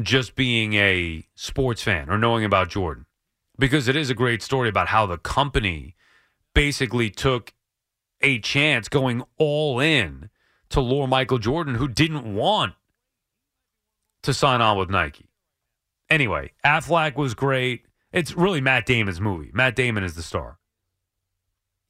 just 0.00 0.34
being 0.34 0.74
a 0.74 1.26
sports 1.34 1.82
fan 1.82 2.10
or 2.10 2.18
knowing 2.18 2.44
about 2.44 2.68
Jordan 2.68 3.06
because 3.58 3.88
it 3.88 3.96
is 3.96 4.10
a 4.10 4.14
great 4.14 4.42
story 4.42 4.68
about 4.68 4.88
how 4.88 5.06
the 5.06 5.18
company 5.18 5.94
basically 6.54 7.10
took 7.10 7.54
a 8.20 8.38
chance 8.38 8.88
going 8.88 9.22
all 9.38 9.80
in 9.80 10.30
to 10.70 10.80
lure 10.80 11.06
Michael 11.06 11.38
Jordan, 11.38 11.74
who 11.74 11.88
didn't 11.88 12.34
want 12.34 12.74
to 14.22 14.34
sign 14.34 14.60
on 14.60 14.76
with 14.76 14.90
Nike. 14.90 15.30
Anyway, 16.08 16.52
Affleck 16.64 17.16
was 17.16 17.34
great. 17.34 17.84
It's 18.12 18.34
really 18.36 18.60
Matt 18.60 18.86
Damon's 18.86 19.20
movie. 19.20 19.50
Matt 19.52 19.76
Damon 19.76 20.02
is 20.02 20.14
the 20.14 20.22
star. 20.22 20.58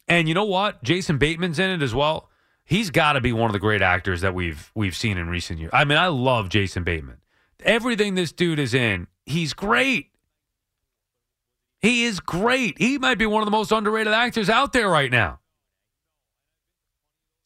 And 0.08 0.28
you 0.28 0.34
know 0.34 0.44
what? 0.44 0.82
Jason 0.82 1.18
Bateman's 1.18 1.58
in 1.58 1.70
it 1.70 1.82
as 1.82 1.94
well. 1.94 2.28
He's 2.64 2.90
got 2.90 3.14
to 3.14 3.20
be 3.20 3.32
one 3.32 3.48
of 3.48 3.52
the 3.52 3.58
great 3.58 3.82
actors 3.82 4.20
that 4.20 4.34
we've 4.34 4.70
we've 4.74 4.96
seen 4.96 5.18
in 5.18 5.28
recent 5.28 5.58
years. 5.58 5.70
I 5.72 5.84
mean, 5.84 5.98
I 5.98 6.08
love 6.08 6.48
Jason 6.48 6.84
Bateman. 6.84 7.16
Everything 7.64 8.14
this 8.14 8.32
dude 8.32 8.58
is 8.58 8.74
in, 8.74 9.06
he's 9.26 9.54
great. 9.54 10.10
He 11.80 12.04
is 12.04 12.20
great. 12.20 12.78
He 12.78 12.98
might 12.98 13.18
be 13.18 13.26
one 13.26 13.42
of 13.42 13.46
the 13.46 13.50
most 13.50 13.72
underrated 13.72 14.12
actors 14.12 14.50
out 14.50 14.72
there 14.72 14.88
right 14.88 15.10
now. 15.10 15.39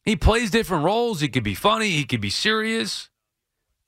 He 0.05 0.15
plays 0.15 0.51
different 0.51 0.85
roles. 0.85 1.19
He 1.19 1.27
could 1.27 1.43
be 1.43 1.55
funny. 1.55 1.89
He 1.89 2.05
could 2.05 2.21
be 2.21 2.29
serious. 2.29 3.09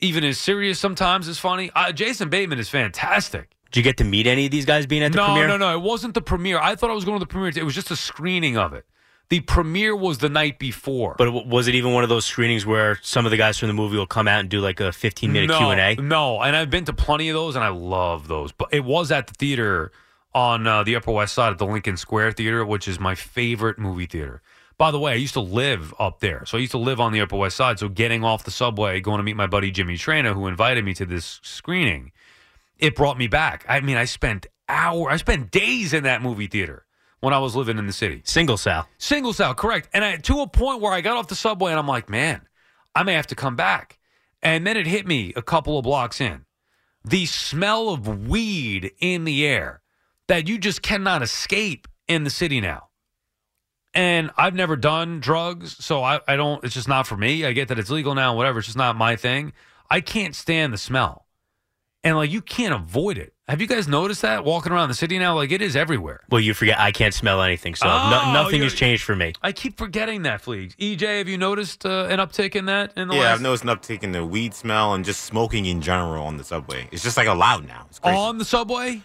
Even 0.00 0.24
as 0.24 0.38
serious 0.38 0.78
sometimes 0.78 1.28
is 1.28 1.38
funny. 1.38 1.70
Uh, 1.74 1.92
Jason 1.92 2.28
Bateman 2.28 2.58
is 2.58 2.68
fantastic. 2.68 3.50
Did 3.70 3.78
you 3.78 3.82
get 3.82 3.96
to 3.98 4.04
meet 4.04 4.26
any 4.26 4.46
of 4.46 4.50
these 4.50 4.64
guys 4.64 4.86
being 4.86 5.02
at 5.02 5.12
the 5.12 5.18
no, 5.18 5.26
premiere? 5.26 5.46
no, 5.46 5.56
no. 5.56 5.70
No. 5.70 5.78
It 5.78 5.82
wasn't 5.82 6.14
the 6.14 6.22
premiere. 6.22 6.58
I 6.58 6.74
thought 6.74 6.90
I 6.90 6.94
was 6.94 7.04
going 7.04 7.18
to 7.18 7.24
the 7.24 7.28
premiere. 7.28 7.52
It 7.54 7.64
was 7.64 7.74
just 7.74 7.90
a 7.90 7.96
screening 7.96 8.56
of 8.56 8.72
it. 8.72 8.84
The 9.28 9.40
premiere 9.40 9.94
was 9.94 10.18
the 10.18 10.30
night 10.30 10.58
before. 10.58 11.14
But 11.18 11.46
was 11.46 11.68
it 11.68 11.74
even 11.74 11.92
one 11.92 12.02
of 12.02 12.08
those 12.08 12.24
screenings 12.24 12.64
where 12.64 12.98
some 13.02 13.26
of 13.26 13.30
the 13.30 13.36
guys 13.36 13.58
from 13.58 13.68
the 13.68 13.74
movie 13.74 13.96
will 13.96 14.06
come 14.06 14.26
out 14.26 14.40
and 14.40 14.48
do 14.48 14.60
like 14.60 14.80
a 14.80 14.90
15 14.90 15.30
minute 15.30 15.48
no, 15.48 15.58
Q 15.58 15.68
and 15.68 15.80
A? 15.80 16.02
No, 16.02 16.40
and 16.40 16.56
I've 16.56 16.70
been 16.70 16.86
to 16.86 16.94
plenty 16.94 17.28
of 17.28 17.34
those, 17.34 17.54
and 17.54 17.62
I 17.62 17.68
love 17.68 18.26
those. 18.26 18.52
But 18.52 18.72
it 18.72 18.84
was 18.84 19.12
at 19.12 19.26
the 19.26 19.34
theater 19.34 19.92
on 20.34 20.66
uh, 20.66 20.82
the 20.82 20.96
Upper 20.96 21.12
West 21.12 21.34
Side 21.34 21.52
at 21.52 21.58
the 21.58 21.66
Lincoln 21.66 21.98
Square 21.98 22.32
Theater, 22.32 22.64
which 22.64 22.88
is 22.88 22.98
my 22.98 23.14
favorite 23.14 23.78
movie 23.78 24.06
theater. 24.06 24.40
By 24.78 24.92
the 24.92 24.98
way, 25.00 25.12
I 25.12 25.16
used 25.16 25.34
to 25.34 25.40
live 25.40 25.92
up 25.98 26.20
there, 26.20 26.44
so 26.46 26.56
I 26.56 26.60
used 26.60 26.70
to 26.70 26.78
live 26.78 27.00
on 27.00 27.12
the 27.12 27.20
Upper 27.20 27.36
West 27.36 27.56
Side. 27.56 27.80
So 27.80 27.88
getting 27.88 28.22
off 28.22 28.44
the 28.44 28.52
subway, 28.52 29.00
going 29.00 29.18
to 29.18 29.24
meet 29.24 29.34
my 29.34 29.48
buddy 29.48 29.72
Jimmy 29.72 29.96
Trainer, 29.96 30.32
who 30.34 30.46
invited 30.46 30.84
me 30.84 30.94
to 30.94 31.04
this 31.04 31.40
screening, 31.42 32.12
it 32.78 32.94
brought 32.94 33.18
me 33.18 33.26
back. 33.26 33.66
I 33.68 33.80
mean, 33.80 33.96
I 33.96 34.04
spent 34.04 34.46
hour, 34.68 35.10
I 35.10 35.16
spent 35.16 35.50
days 35.50 35.92
in 35.92 36.04
that 36.04 36.22
movie 36.22 36.46
theater 36.46 36.86
when 37.20 37.34
I 37.34 37.38
was 37.38 37.56
living 37.56 37.76
in 37.76 37.88
the 37.88 37.92
city. 37.92 38.22
Single 38.24 38.56
Sal. 38.56 38.86
Single 38.98 39.32
cell, 39.32 39.52
correct. 39.52 39.88
And 39.92 40.04
I, 40.04 40.16
to 40.16 40.40
a 40.42 40.46
point 40.46 40.80
where 40.80 40.92
I 40.92 41.00
got 41.00 41.16
off 41.16 41.26
the 41.26 41.34
subway 41.34 41.72
and 41.72 41.80
I'm 41.80 41.88
like, 41.88 42.08
man, 42.08 42.42
I 42.94 43.02
may 43.02 43.14
have 43.14 43.26
to 43.28 43.34
come 43.34 43.56
back. 43.56 43.98
And 44.42 44.64
then 44.64 44.76
it 44.76 44.86
hit 44.86 45.08
me 45.08 45.32
a 45.34 45.42
couple 45.42 45.76
of 45.76 45.82
blocks 45.82 46.20
in. 46.20 46.44
The 47.04 47.26
smell 47.26 47.88
of 47.88 48.28
weed 48.28 48.92
in 49.00 49.24
the 49.24 49.44
air 49.44 49.82
that 50.28 50.46
you 50.46 50.58
just 50.58 50.82
cannot 50.82 51.22
escape 51.22 51.88
in 52.06 52.22
the 52.22 52.30
city 52.30 52.60
now. 52.60 52.87
And 53.98 54.30
I've 54.36 54.54
never 54.54 54.76
done 54.76 55.18
drugs, 55.18 55.76
so 55.84 56.04
I, 56.04 56.20
I 56.28 56.36
don't, 56.36 56.62
it's 56.62 56.72
just 56.72 56.86
not 56.86 57.08
for 57.08 57.16
me. 57.16 57.44
I 57.44 57.52
get 57.52 57.66
that 57.66 57.80
it's 57.80 57.90
legal 57.90 58.14
now, 58.14 58.36
whatever. 58.36 58.60
It's 58.60 58.68
just 58.68 58.78
not 58.78 58.94
my 58.94 59.16
thing. 59.16 59.52
I 59.90 60.00
can't 60.00 60.36
stand 60.36 60.72
the 60.72 60.78
smell. 60.78 61.26
And 62.04 62.16
like, 62.16 62.30
you 62.30 62.40
can't 62.40 62.72
avoid 62.72 63.18
it. 63.18 63.32
Have 63.48 63.60
you 63.60 63.66
guys 63.66 63.88
noticed 63.88 64.22
that 64.22 64.44
walking 64.44 64.70
around 64.70 64.88
the 64.88 64.94
city 64.94 65.18
now? 65.18 65.34
Like, 65.34 65.50
it 65.50 65.60
is 65.60 65.74
everywhere. 65.74 66.20
Well, 66.30 66.40
you 66.40 66.54
forget 66.54 66.78
I 66.78 66.92
can't 66.92 67.12
smell 67.12 67.42
anything, 67.42 67.74
so 67.74 67.88
Oh, 67.88 68.08
no, 68.08 68.32
nothing 68.32 68.62
has 68.62 68.72
changed 68.72 69.02
for 69.02 69.16
me. 69.16 69.32
I 69.42 69.50
keep 69.50 69.76
forgetting 69.76 70.22
that, 70.22 70.42
Fleegs. 70.44 70.76
EJ, 70.76 71.18
have 71.18 71.28
you 71.28 71.36
noticed 71.36 71.84
uh, 71.84 72.06
an 72.08 72.20
uptick 72.20 72.54
in 72.54 72.66
that 72.66 72.92
in 72.96 73.08
the 73.08 73.14
Yeah, 73.14 73.22
last 73.22 73.34
I've 73.34 73.42
noticed 73.42 73.64
an 73.64 73.70
uptick 73.70 74.04
in 74.04 74.12
the 74.12 74.24
weed 74.24 74.54
smell 74.54 74.94
and 74.94 75.04
just 75.04 75.24
smoking 75.24 75.64
in 75.66 75.80
general 75.80 76.24
on 76.24 76.36
the 76.36 76.44
subway. 76.44 76.88
It's 76.92 77.02
just 77.02 77.16
like 77.16 77.26
allowed 77.26 77.66
now. 77.66 77.86
It's 77.90 77.98
crazy. 77.98 78.16
on 78.16 78.38
the 78.38 78.44
subway? 78.44 79.02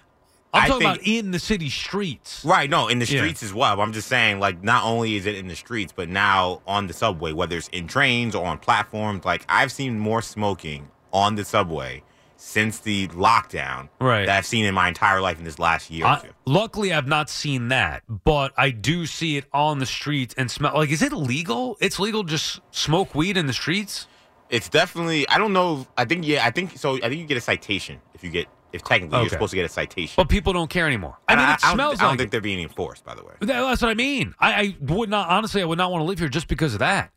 I'm 0.53 0.63
I 0.63 0.67
talking 0.67 0.87
think- 0.87 0.95
about 0.97 1.07
in 1.07 1.31
the 1.31 1.39
city 1.39 1.69
streets. 1.69 2.43
Right, 2.45 2.69
no, 2.69 2.87
in 2.87 2.99
the 2.99 3.05
Yeah. 3.05 3.19
streets 3.21 3.41
as 3.43 3.53
well. 3.53 3.81
I'm 3.81 3.91
just 3.93 4.07
saying, 4.07 4.39
like, 4.39 4.63
not 4.63 4.83
only 4.83 5.15
is 5.15 5.25
it 5.25 5.35
in 5.35 5.47
the 5.47 5.55
streets, 5.55 5.91
but 5.95 6.09
now 6.09 6.61
on 6.67 6.87
the 6.87 6.93
subway, 6.93 7.31
whether 7.33 7.57
it's 7.57 7.69
in 7.69 7.87
trains 7.87 8.35
or 8.35 8.45
on 8.45 8.59
platforms, 8.59 9.25
like, 9.25 9.43
I've 9.49 9.71
seen 9.71 9.97
more 9.99 10.21
smoking 10.21 10.89
on 11.11 11.35
the 11.35 11.43
subway 11.45 12.03
since 12.37 12.79
the 12.79 13.07
lockdown 13.09 13.87
Right. 14.01 14.25
that 14.25 14.37
I've 14.37 14.45
seen 14.45 14.65
in 14.65 14.73
my 14.75 14.89
entire 14.89 15.21
life 15.21 15.37
in 15.39 15.45
this 15.45 15.59
last 15.59 15.89
year 15.89 16.05
or 16.05 16.09
I- 16.09 16.19
two. 16.19 16.27
luckily, 16.45 16.93
I've 16.93 17.07
not 17.07 17.29
seen 17.29 17.69
that, 17.69 18.03
but 18.25 18.51
I 18.57 18.69
do 18.71 19.05
see 19.05 19.37
it 19.37 19.45
on 19.53 19.79
the 19.79 19.85
streets 19.85 20.35
and 20.37 20.51
smell. 20.51 20.73
Like, 20.75 20.89
is 20.89 21.01
it 21.01 21.13
legal? 21.13 21.77
It's 21.79 21.99
legal 21.99 22.23
to 22.23 22.29
just 22.29 22.59
smoke 22.71 23.15
weed 23.15 23.37
in 23.37 23.47
the 23.47 23.53
streets. 23.53 24.07
It's 24.49 24.67
definitely, 24.69 25.27
I 25.29 25.37
don't 25.37 25.53
know. 25.53 25.87
I 25.97 26.05
think, 26.05 26.27
yeah, 26.27 26.45
I 26.45 26.51
think 26.51 26.77
so. 26.77 26.97
I 26.97 27.07
think 27.09 27.21
you 27.21 27.25
get 27.25 27.37
a 27.37 27.41
citation 27.41 27.99
if 28.13 28.23
you 28.23 28.29
get, 28.29 28.47
if 28.73 28.83
technically 28.83 29.15
Okay. 29.17 29.23
you're 29.23 29.29
supposed 29.29 29.51
to 29.51 29.55
get 29.55 29.65
a 29.65 29.69
citation. 29.69 30.13
But 30.17 30.27
people 30.29 30.51
don't 30.51 30.69
care 30.69 30.85
anymore. 30.87 31.17
I 31.27 31.33
And 31.33 31.41
mean, 31.41 31.49
it 31.49 31.51
I, 31.51 31.67
don't- 31.67 31.75
smells 31.75 31.99
I 31.99 32.01
don't 32.01 32.09
like 32.09 32.17
think 32.19 32.27
it. 32.27 32.31
they're 32.31 32.41
being 32.41 32.59
enforced, 32.61 33.05
by 33.05 33.15
the 33.15 33.23
way. 33.23 33.33
That- 33.39 33.47
That's 33.47 33.81
what 33.81 33.91
I 33.91 33.93
mean. 33.93 34.35
I, 34.39 34.53
I 34.61 34.75
would 34.81 35.09
not, 35.09 35.29
honestly, 35.29 35.61
I 35.61 35.65
would 35.65 35.77
not 35.77 35.91
want 35.91 36.01
to 36.01 36.05
live 36.05 36.19
here 36.19 36.27
just 36.29 36.47
because 36.47 36.73
of 36.73 36.79
that. 36.79 37.11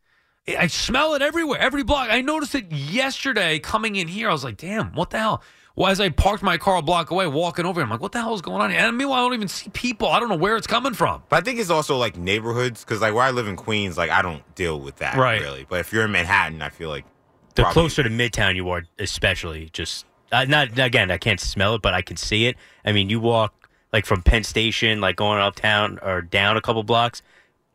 I 0.48 0.56
I 0.58 0.66
smell 0.68 1.14
it 1.14 1.22
everywhere, 1.22 1.58
every 1.58 1.82
block. 1.82 2.08
I 2.10 2.20
noticed 2.20 2.54
it 2.54 2.70
yesterday 2.70 3.58
coming 3.58 3.96
in 3.96 4.06
here. 4.06 4.28
I 4.28 4.32
was 4.32 4.44
like, 4.44 4.56
damn, 4.56 4.92
what 4.92 5.10
the 5.10 5.18
hell? 5.18 5.42
Well, 5.74 5.90
as 5.90 6.00
I 6.00 6.08
parked 6.08 6.42
my 6.42 6.56
car 6.56 6.76
a 6.76 6.82
block 6.82 7.10
away, 7.10 7.26
walking 7.26 7.66
over, 7.66 7.82
I'm 7.82 7.90
like, 7.90 8.00
what 8.00 8.12
the 8.12 8.20
hell 8.20 8.32
is 8.34 8.40
going 8.40 8.62
on 8.62 8.70
here? 8.70 8.78
And 8.78 8.96
meanwhile, 8.96 9.18
I 9.20 9.24
don't 9.26 9.34
even 9.34 9.48
see 9.48 9.68
people. 9.70 10.08
I 10.08 10.20
don't 10.20 10.28
know 10.30 10.36
where 10.36 10.56
it's 10.56 10.66
coming 10.66 10.94
from. 10.94 11.22
But 11.28 11.36
I 11.36 11.40
think 11.42 11.58
it's 11.58 11.68
also 11.68 11.96
like 11.98 12.16
neighborhoods 12.16 12.82
because 12.84 13.00
like 13.02 13.12
where 13.12 13.24
I 13.24 13.30
live 13.30 13.46
in 13.48 13.56
Queens, 13.56 13.98
like 13.98 14.10
I 14.10 14.22
don't 14.22 14.42
deal 14.54 14.80
with 14.80 14.96
that 14.96 15.16
Right. 15.16 15.40
really. 15.40 15.66
But 15.68 15.80
if 15.80 15.92
you're 15.92 16.04
in 16.04 16.12
Manhattan, 16.12 16.62
I 16.62 16.68
feel 16.70 16.88
like 16.88 17.04
The 17.56 17.62
probably- 17.62 17.72
closer 17.82 18.02
to 18.04 18.08
Midtown 18.08 18.54
you 18.56 18.70
are, 18.70 18.84
especially, 18.98 19.68
just 19.72 20.06
uh, 20.32 20.44
not 20.44 20.78
again. 20.78 21.10
I 21.10 21.18
can't 21.18 21.40
smell 21.40 21.74
it, 21.76 21.82
but 21.82 21.94
I 21.94 22.02
can 22.02 22.16
see 22.16 22.46
it. 22.46 22.56
I 22.84 22.92
mean, 22.92 23.08
you 23.10 23.20
walk 23.20 23.68
like 23.92 24.06
from 24.06 24.22
Penn 24.22 24.44
Station, 24.44 25.00
like 25.00 25.16
going 25.16 25.40
uptown 25.40 25.98
or 26.02 26.22
down 26.22 26.56
a 26.56 26.60
couple 26.60 26.82
blocks. 26.82 27.22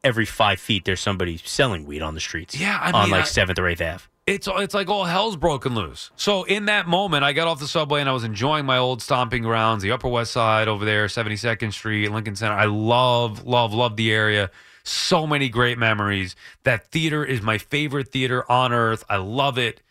Every 0.03 0.25
five 0.25 0.59
feet, 0.59 0.85
there's 0.85 0.99
somebody 0.99 1.37
selling 1.37 1.85
weed 1.85 2.01
on 2.01 2.15
the 2.15 2.19
streets. 2.19 2.59
Yeah, 2.59 2.77
I 2.81 2.91
on 2.91 3.03
mean, 3.03 3.11
like 3.11 3.21
I- 3.23 3.27
Seventh 3.27 3.59
or 3.59 3.67
Eighth 3.67 3.81
Ave. 3.81 4.03
It's 4.27 4.47
it's 4.47 4.75
like 4.75 4.87
all 4.87 5.05
hell's 5.05 5.35
broken 5.35 5.73
loose. 5.73 6.11
So 6.15 6.43
in 6.43 6.65
that 6.65 6.87
moment, 6.87 7.23
I 7.23 7.33
got 7.33 7.47
off 7.47 7.59
the 7.59 7.67
subway 7.67 8.01
and 8.01 8.07
I 8.07 8.11
was 8.13 8.23
enjoying 8.23 8.65
my 8.67 8.77
old 8.77 9.01
stomping 9.01 9.41
grounds, 9.41 9.81
the 9.81 9.91
Upper 9.91 10.07
West 10.07 10.31
Side 10.31 10.67
over 10.67 10.85
there, 10.85 11.07
72nd 11.07 11.73
Street, 11.73 12.07
Lincoln 12.11 12.35
Center. 12.35 12.53
I 12.53 12.65
love, 12.65 13.45
love, 13.45 13.73
love 13.73 13.95
the 13.95 14.11
area. 14.11 14.51
So 14.83 15.25
many 15.25 15.49
great 15.49 15.79
memories. 15.79 16.35
That 16.63 16.85
theater 16.91 17.25
is 17.25 17.41
my 17.41 17.57
favorite 17.57 18.09
theater 18.09 18.49
on 18.49 18.71
earth. 18.71 19.03
I 19.09 19.17
love 19.17 19.57
it. 19.57 19.81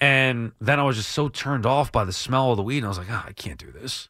And 0.00 0.52
then 0.60 0.78
I 0.78 0.84
was 0.84 0.96
just 0.96 1.10
so 1.10 1.28
turned 1.28 1.66
off 1.66 1.90
by 1.90 2.04
the 2.04 2.12
smell 2.12 2.52
of 2.52 2.56
the 2.56 2.62
weed. 2.62 2.78
And 2.78 2.86
I 2.86 2.88
was 2.88 2.98
like, 2.98 3.10
oh, 3.10 3.24
I 3.26 3.32
can't 3.32 3.58
do 3.58 3.72
this. 3.72 4.08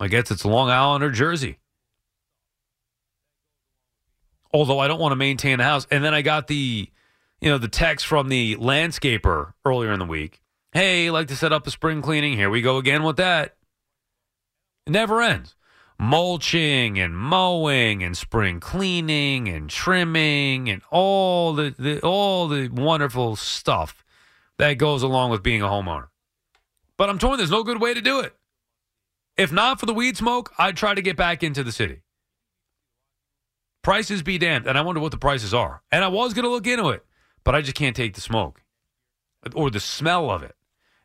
I 0.00 0.08
guess 0.08 0.30
it's 0.30 0.44
Long 0.44 0.68
Island 0.68 1.04
or 1.04 1.10
Jersey. 1.10 1.58
Although 4.52 4.80
I 4.80 4.88
don't 4.88 5.00
want 5.00 5.12
to 5.12 5.16
maintain 5.16 5.58
the 5.58 5.64
house. 5.64 5.86
And 5.90 6.04
then 6.04 6.14
I 6.14 6.22
got 6.22 6.48
the, 6.48 6.88
you 7.40 7.50
know, 7.50 7.58
the 7.58 7.68
text 7.68 8.06
from 8.06 8.28
the 8.28 8.56
landscaper 8.56 9.52
earlier 9.64 9.92
in 9.92 9.98
the 10.00 10.04
week. 10.04 10.42
Hey, 10.72 11.10
like 11.10 11.28
to 11.28 11.36
set 11.36 11.52
up 11.52 11.66
a 11.66 11.70
spring 11.70 12.02
cleaning. 12.02 12.36
Here 12.36 12.50
we 12.50 12.60
go 12.60 12.78
again 12.78 13.04
with 13.04 13.16
that. 13.16 13.56
It 14.86 14.90
never 14.90 15.22
ends. 15.22 15.54
Mulching 15.98 16.98
and 16.98 17.16
mowing 17.16 18.02
and 18.02 18.16
spring 18.16 18.60
cleaning 18.60 19.48
and 19.48 19.70
trimming 19.70 20.68
and 20.68 20.82
all 20.90 21.52
the, 21.52 21.74
the 21.78 22.00
all 22.00 22.48
the 22.48 22.68
wonderful 22.68 23.36
stuff 23.36 24.04
that 24.58 24.74
goes 24.74 25.02
along 25.02 25.30
with 25.30 25.42
being 25.42 25.62
a 25.62 25.66
homeowner. 25.66 26.08
But 26.96 27.10
I'm 27.10 27.18
torn. 27.18 27.38
There's 27.38 27.50
no 27.50 27.62
good 27.62 27.80
way 27.80 27.94
to 27.94 28.00
do 28.00 28.20
it. 28.20 28.34
If 29.36 29.52
not 29.52 29.80
for 29.80 29.86
the 29.86 29.94
weed 29.94 30.16
smoke, 30.16 30.52
I'd 30.58 30.76
try 30.76 30.94
to 30.94 31.02
get 31.02 31.16
back 31.16 31.42
into 31.42 31.64
the 31.64 31.72
city. 31.72 32.02
Prices 33.82 34.22
be 34.22 34.38
damned. 34.38 34.66
And 34.66 34.78
I 34.78 34.82
wonder 34.82 35.00
what 35.00 35.10
the 35.10 35.18
prices 35.18 35.52
are. 35.52 35.82
And 35.90 36.04
I 36.04 36.08
was 36.08 36.34
going 36.34 36.44
to 36.44 36.50
look 36.50 36.66
into 36.66 36.88
it, 36.90 37.04
but 37.44 37.54
I 37.54 37.60
just 37.60 37.76
can't 37.76 37.96
take 37.96 38.14
the 38.14 38.20
smoke 38.20 38.62
or 39.54 39.70
the 39.70 39.80
smell 39.80 40.30
of 40.30 40.42
it. 40.42 40.54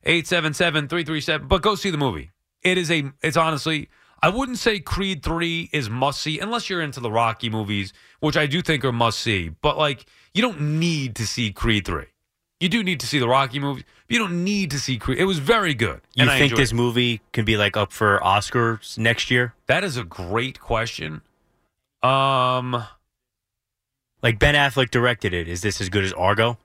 877 0.04 0.88
337. 0.88 1.47
But 1.47 1.62
go 1.62 1.75
see 1.75 1.89
the 1.89 1.97
movie. 1.97 2.32
It 2.62 2.78
is 2.78 2.91
a, 2.91 3.12
it's 3.21 3.38
honestly, 3.38 3.89
I 4.21 4.29
wouldn't 4.29 4.58
say 4.58 4.79
Creed 4.79 5.23
3 5.23 5.69
is 5.71 5.89
must 5.89 6.21
see 6.21 6.39
unless 6.39 6.69
you're 6.69 6.82
into 6.82 6.99
the 6.99 7.12
Rocky 7.12 7.49
movies, 7.49 7.93
which 8.19 8.36
I 8.36 8.47
do 8.47 8.62
think 8.62 8.84
are 8.84 8.91
must 8.91 9.19
see. 9.19 9.49
But 9.62 9.77
like, 9.77 10.05
you 10.34 10.41
don't 10.41 10.60
need 10.79 11.15
to 11.15 11.25
see 11.27 11.51
Creed 11.51 11.86
3. 11.86 12.05
You 12.60 12.67
do 12.67 12.84
need 12.84 12.99
to 12.99 13.08
see 13.08 13.19
the 13.19 13.27
Rocky 13.29 13.60
movies. 13.60 13.86
But 14.08 14.13
you 14.13 14.19
don't 14.19 14.43
need 14.43 14.71
to 14.71 14.79
see 14.79 14.97
Creed. 14.97 15.17
It 15.19 15.23
was 15.25 15.39
very 15.39 15.73
good. 15.73 16.01
You 16.15 16.23
and 16.23 16.32
think 16.32 16.55
this 16.58 16.71
it. 16.71 16.75
movie 16.75 17.21
can 17.32 17.45
be 17.45 17.55
like 17.55 17.77
up 17.77 17.93
for 17.93 18.19
Oscars 18.19 18.97
next 18.97 19.32
year? 19.32 19.53
That 19.67 19.86
is 19.86 19.95
a 19.95 20.03
great 20.03 20.60
question. 20.60 21.21
Um, 22.03 22.84
Like 24.21 24.39
Ben 24.39 24.55
Affleck 24.55 24.91
directed 24.91 25.34
it. 25.34 25.47
Is 25.47 25.62
this 25.62 25.79
as 25.79 25.88
good 25.88 26.03
as 26.03 26.12
Argo? 26.13 26.58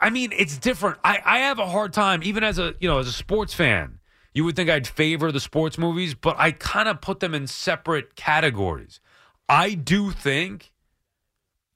I 0.00 0.10
mean, 0.10 0.32
it's 0.36 0.56
different. 0.58 0.98
I, 1.04 1.20
I 1.24 1.38
have 1.40 1.58
a 1.58 1.66
hard 1.66 1.92
time, 1.92 2.22
even 2.22 2.42
as 2.44 2.58
a 2.58 2.74
you 2.80 2.88
know, 2.88 2.98
as 2.98 3.08
a 3.08 3.12
sports 3.12 3.54
fan. 3.54 3.98
You 4.34 4.44
would 4.44 4.56
think 4.56 4.70
I'd 4.70 4.86
favor 4.86 5.30
the 5.30 5.40
sports 5.40 5.76
movies, 5.76 6.14
but 6.14 6.36
I 6.38 6.52
kind 6.52 6.88
of 6.88 7.00
put 7.00 7.20
them 7.20 7.34
in 7.34 7.46
separate 7.46 8.16
categories. 8.16 9.00
I 9.48 9.74
do 9.74 10.10
think, 10.10 10.72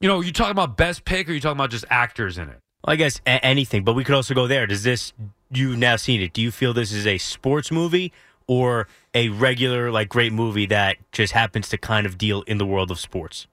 you 0.01 0.07
know, 0.07 0.21
you 0.21 0.31
talking 0.31 0.51
about 0.51 0.75
best 0.77 1.05
pick, 1.05 1.29
or 1.29 1.33
you 1.33 1.39
talking 1.39 1.57
about 1.57 1.69
just 1.69 1.85
actors 1.89 2.37
in 2.37 2.49
it? 2.49 2.59
Well, 2.85 2.93
I 2.93 2.95
guess 2.95 3.21
a- 3.27 3.45
anything, 3.45 3.83
but 3.83 3.93
we 3.93 4.03
could 4.03 4.15
also 4.15 4.33
go 4.33 4.47
there. 4.47 4.65
Does 4.65 4.83
this 4.83 5.13
you've 5.51 5.77
now 5.77 5.95
seen 5.95 6.21
it? 6.21 6.33
Do 6.33 6.41
you 6.41 6.51
feel 6.51 6.73
this 6.73 6.91
is 6.91 7.05
a 7.05 7.17
sports 7.19 7.71
movie 7.71 8.11
or 8.47 8.87
a 9.13 9.29
regular 9.29 9.91
like 9.91 10.09
great 10.09 10.33
movie 10.33 10.65
that 10.67 10.97
just 11.11 11.33
happens 11.33 11.69
to 11.69 11.77
kind 11.77 12.05
of 12.05 12.17
deal 12.17 12.41
in 12.43 12.57
the 12.57 12.65
world 12.65 12.89
of 12.91 12.99
sports? 12.99 13.47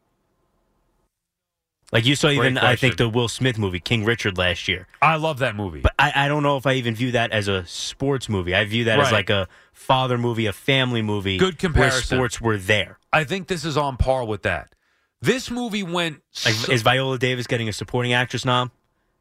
Like 1.95 2.05
you 2.05 2.17
saw 2.17 2.27
Great 2.27 2.39
even 2.39 2.59
I 2.59 2.75
think 2.77 2.97
question. 2.97 3.13
the 3.13 3.17
Will 3.17 3.29
Smith 3.29 3.57
movie 3.57 3.79
King 3.79 4.05
Richard 4.05 4.37
last 4.37 4.67
year. 4.67 4.89
I 5.01 5.15
love 5.15 5.39
that 5.39 5.55
movie. 5.55 5.81
But 5.81 5.95
I, 5.97 6.13
I 6.25 6.29
don't 6.29 6.43
know 6.43 6.57
if 6.57 6.67
I 6.67 6.73
even 6.75 6.95
view 6.97 7.13
that 7.13 7.31
as 7.31 7.47
a 7.47 7.65
sports 7.67 8.29
movie. 8.29 8.53
I 8.55 8.65
view 8.65 8.85
that 8.85 8.99
as 8.99 9.05
Right. 9.07 9.13
like 9.13 9.31
a 9.31 9.47
father 9.73 10.19
movie, 10.19 10.47
a 10.47 10.53
family 10.53 11.03
movie. 11.03 11.39
Good 11.39 11.57
comparison. 11.59 12.19
Where 12.19 12.29
sports 12.29 12.41
were 12.41 12.59
there. 12.59 12.99
I 13.13 13.23
think 13.23 13.47
this 13.47 13.65
is 13.65 13.77
on 13.77 13.97
par 13.97 14.25
with 14.25 14.43
that. 14.43 14.75
This 15.23 15.51
movie 15.53 15.85
went. 15.85 16.21
Like, 16.45 16.55
so- 16.55 16.73
is 16.73 16.83
Viola 16.83 17.17
Davis 17.17 17.47
getting 17.47 17.69
a 17.69 17.73
supporting 17.73 18.13
actress 18.13 18.45
nom? 18.45 18.73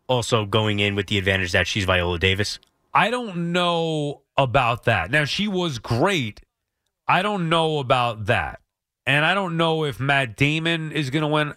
Also 0.07 0.45
going 0.45 0.79
in 0.79 0.95
with 0.95 1.07
the 1.07 1.17
advantage 1.19 1.51
that 1.53 1.67
she's 1.67 1.85
Viola 1.85 2.17
Davis. 2.19 2.57
I 2.93 3.11
don't 3.11 3.51
know 3.53 4.23
about 4.35 4.85
that. 4.85 5.11
Now 5.11 5.25
she 5.25 5.47
was 5.47 5.77
great. 5.79 6.41
I 7.07 7.21
don't 7.21 7.49
know 7.49 7.77
about 7.79 8.25
that, 8.25 8.61
and 9.05 9.23
I 9.25 9.33
don't 9.35 9.57
know 9.57 9.83
if 9.85 9.99
Matt 9.99 10.35
Damon 10.35 10.91
is 10.91 11.09
going 11.11 11.21
to 11.21 11.27
win. 11.27 11.53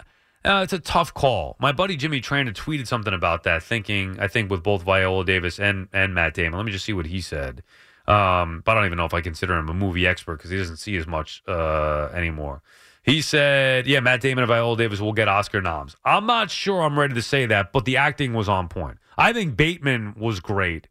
Uh, 0.46 0.62
it's 0.62 0.72
a 0.72 0.78
tough 0.78 1.12
call. 1.12 1.56
My 1.58 1.72
buddy 1.72 1.96
Jimmy 1.96 2.20
Trainer 2.20 2.52
tweeted 2.52 2.86
something 2.86 3.12
about 3.12 3.42
that, 3.42 3.64
thinking 3.64 4.18
I 4.20 4.28
think 4.28 4.48
with 4.50 4.62
both 4.62 4.82
Viola 4.82 5.24
Davis 5.24 5.58
and 5.58 5.88
and 5.92 6.14
Matt 6.14 6.34
Damon. 6.34 6.56
Let 6.56 6.66
me 6.66 6.72
just 6.72 6.84
see 6.84 6.92
what 6.92 7.06
he 7.06 7.20
said. 7.20 7.62
Um, 8.06 8.62
but 8.64 8.72
I 8.72 8.74
don't 8.76 8.86
even 8.86 8.98
know 8.98 9.04
if 9.04 9.14
I 9.14 9.20
consider 9.20 9.56
him 9.56 9.68
a 9.68 9.74
movie 9.74 10.06
expert 10.06 10.36
because 10.36 10.50
he 10.50 10.56
doesn't 10.56 10.76
see 10.76 10.96
as 10.96 11.08
much 11.08 11.42
uh, 11.48 12.10
anymore. 12.14 12.62
He 13.02 13.20
said, 13.22 13.88
"Yeah, 13.88 14.00
Matt 14.00 14.20
Damon 14.20 14.44
and 14.44 14.48
Viola 14.48 14.76
Davis 14.76 15.00
will 15.00 15.12
get 15.12 15.26
Oscar 15.26 15.60
noms." 15.60 15.96
I'm 16.04 16.26
not 16.26 16.50
sure 16.50 16.82
I'm 16.82 16.98
ready 16.98 17.14
to 17.14 17.22
say 17.22 17.46
that, 17.46 17.72
but 17.72 17.84
the 17.84 17.96
acting 17.96 18.32
was 18.32 18.48
on 18.48 18.68
point. 18.68 18.98
I 19.18 19.32
think 19.32 19.56
Bateman 19.56 20.14
was 20.16 20.38
great. 20.38 20.86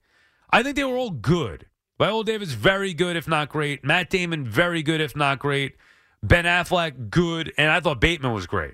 I 0.50 0.63
think 0.63 0.76
they 0.76 0.84
were 0.84 0.98
all 0.98 1.12
good. 1.12 1.68
Viola 1.98 2.26
Davis 2.26 2.52
very 2.52 2.94
good, 2.94 3.15
if 3.15 3.28
not 3.28 3.48
great. 3.48 3.86
Matt 3.86 4.10
Damon 4.10 4.44
very 4.44 4.84
good, 4.84 5.00
if 5.00 5.15
not 5.15 5.39
great. 5.39 5.76
Ben 6.22 6.44
Affleck 6.44 7.10
good, 7.10 7.54
and 7.58 7.72
I 7.72 7.80
thought 7.80 8.02
Bateman 8.02 8.34
was 8.34 8.48
great. 8.48 8.74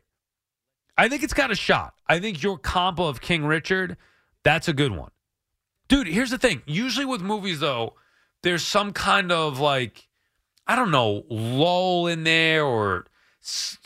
I 1.01 1.09
think 1.09 1.23
it's 1.23 1.33
got 1.33 1.49
a 1.49 1.55
shot. 1.55 1.95
I 2.07 2.19
think 2.19 2.43
your 2.43 2.57
comp 2.59 2.99
of 2.99 3.21
King 3.21 3.43
Richard, 3.45 3.97
that's 4.43 4.67
a 4.67 4.73
good 4.73 4.91
one. 4.91 5.09
Dude, 5.87 6.05
here's 6.07 6.29
the 6.29 6.37
thing. 6.37 6.61
Usually 6.67 7.05
with 7.05 7.21
movies, 7.21 7.59
though, 7.59 7.95
there's 8.43 8.63
some 8.63 8.93
kind 8.93 9.31
of 9.31 9.59
like, 9.59 10.07
I 10.67 10.75
don't 10.75 10.91
know, 10.91 11.23
lull 11.29 12.05
in 12.05 12.23
there 12.23 12.63
or. 12.63 13.07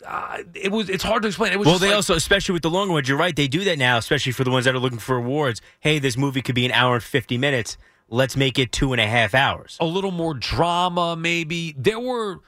Uh, 0.06 0.40
it 0.54 0.70
was. 0.74 0.90
It's 0.90 1.04
hard 1.04 1.22
to 1.22 1.30
explain. 1.30 1.54
It 1.54 1.60
was 1.60 1.66
well, 1.68 1.80
they 1.80 1.88
like- 1.88 1.96
also, 1.96 2.14
especially 2.16 2.52
with 2.52 2.64
the 2.64 2.70
longer 2.70 2.92
ones, 2.94 3.08
you're 3.08 3.18
right. 3.18 3.34
They 3.34 3.48
do 3.48 3.64
that 3.64 3.78
now, 3.78 3.98
especially 3.98 4.34
for 4.34 4.44
the 4.44 4.52
ones 4.52 4.66
that 4.66 4.76
are 4.76 4.80
looking 4.80 5.00
for 5.00 5.16
awards. 5.16 5.62
Hey, 5.80 5.98
this 6.00 6.18
movie 6.18 6.42
could 6.42 6.56
be 6.56 6.66
an 6.66 6.74
hour 6.74 6.96
and 6.96 7.04
fifty 7.04 7.38
minutes. 7.38 7.78
Let's 8.10 8.36
make 8.36 8.60
it 8.60 8.74
two 8.74 8.92
and 8.92 9.00
a 9.00 9.08
half 9.08 9.34
hours. 9.34 9.78
a 9.80 9.86
little 9.86 10.12
more 10.12 10.34
drama 10.34 11.16
maybe 11.16 11.74
there 11.78 12.00
were 12.02 12.42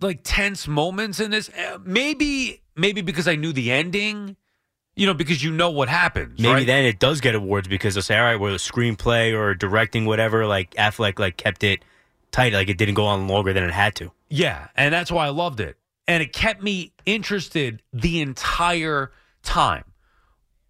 like 0.00 0.20
tense 0.22 0.66
moments 0.68 1.18
in 1.20 1.32
this 1.32 1.50
Uh, 1.50 1.78
maybe 1.84 2.59
maybe 2.80 3.00
because 3.02 3.28
i 3.28 3.36
knew 3.36 3.52
the 3.52 3.70
ending 3.70 4.36
you 4.96 5.06
know 5.06 5.14
because 5.14 5.42
you 5.42 5.50
know 5.52 5.70
what 5.70 5.88
happens 5.88 6.38
Maybe 6.40 6.52
right? 6.52 6.66
then 6.66 6.84
it 6.84 6.98
does 6.98 7.20
get 7.20 7.34
awards 7.34 7.68
because 7.68 7.94
they'll 7.94 8.02
say, 8.02 8.18
all 8.18 8.24
right, 8.24 8.36
well, 8.36 8.52
the 8.52 8.58
screenplay 8.58 9.32
or 9.36 9.54
directing, 9.54 10.04
whatever, 10.04 10.46
like 10.46 10.72
Affleck, 10.74 11.18
like 11.18 11.36
kept 11.36 11.62
it 11.62 11.80
tight, 12.32 12.52
like 12.52 12.68
it 12.68 12.76
didn't 12.76 12.94
go 12.94 13.06
on 13.06 13.28
longer 13.28 13.52
than 13.52 13.62
it 13.64 13.70
had 13.72 13.94
to. 13.96 14.10
yeah 14.28 14.68
and 14.76 14.92
that's 14.92 15.10
why 15.10 15.26
i 15.26 15.30
loved 15.30 15.60
it 15.60 15.76
and 16.08 16.22
it 16.22 16.32
kept 16.32 16.60
me 16.62 16.92
interested 17.06 17.82
the 17.92 18.20
entire 18.20 19.12
time 19.42 19.84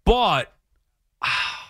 but 0.05 0.53
ah, 1.21 1.60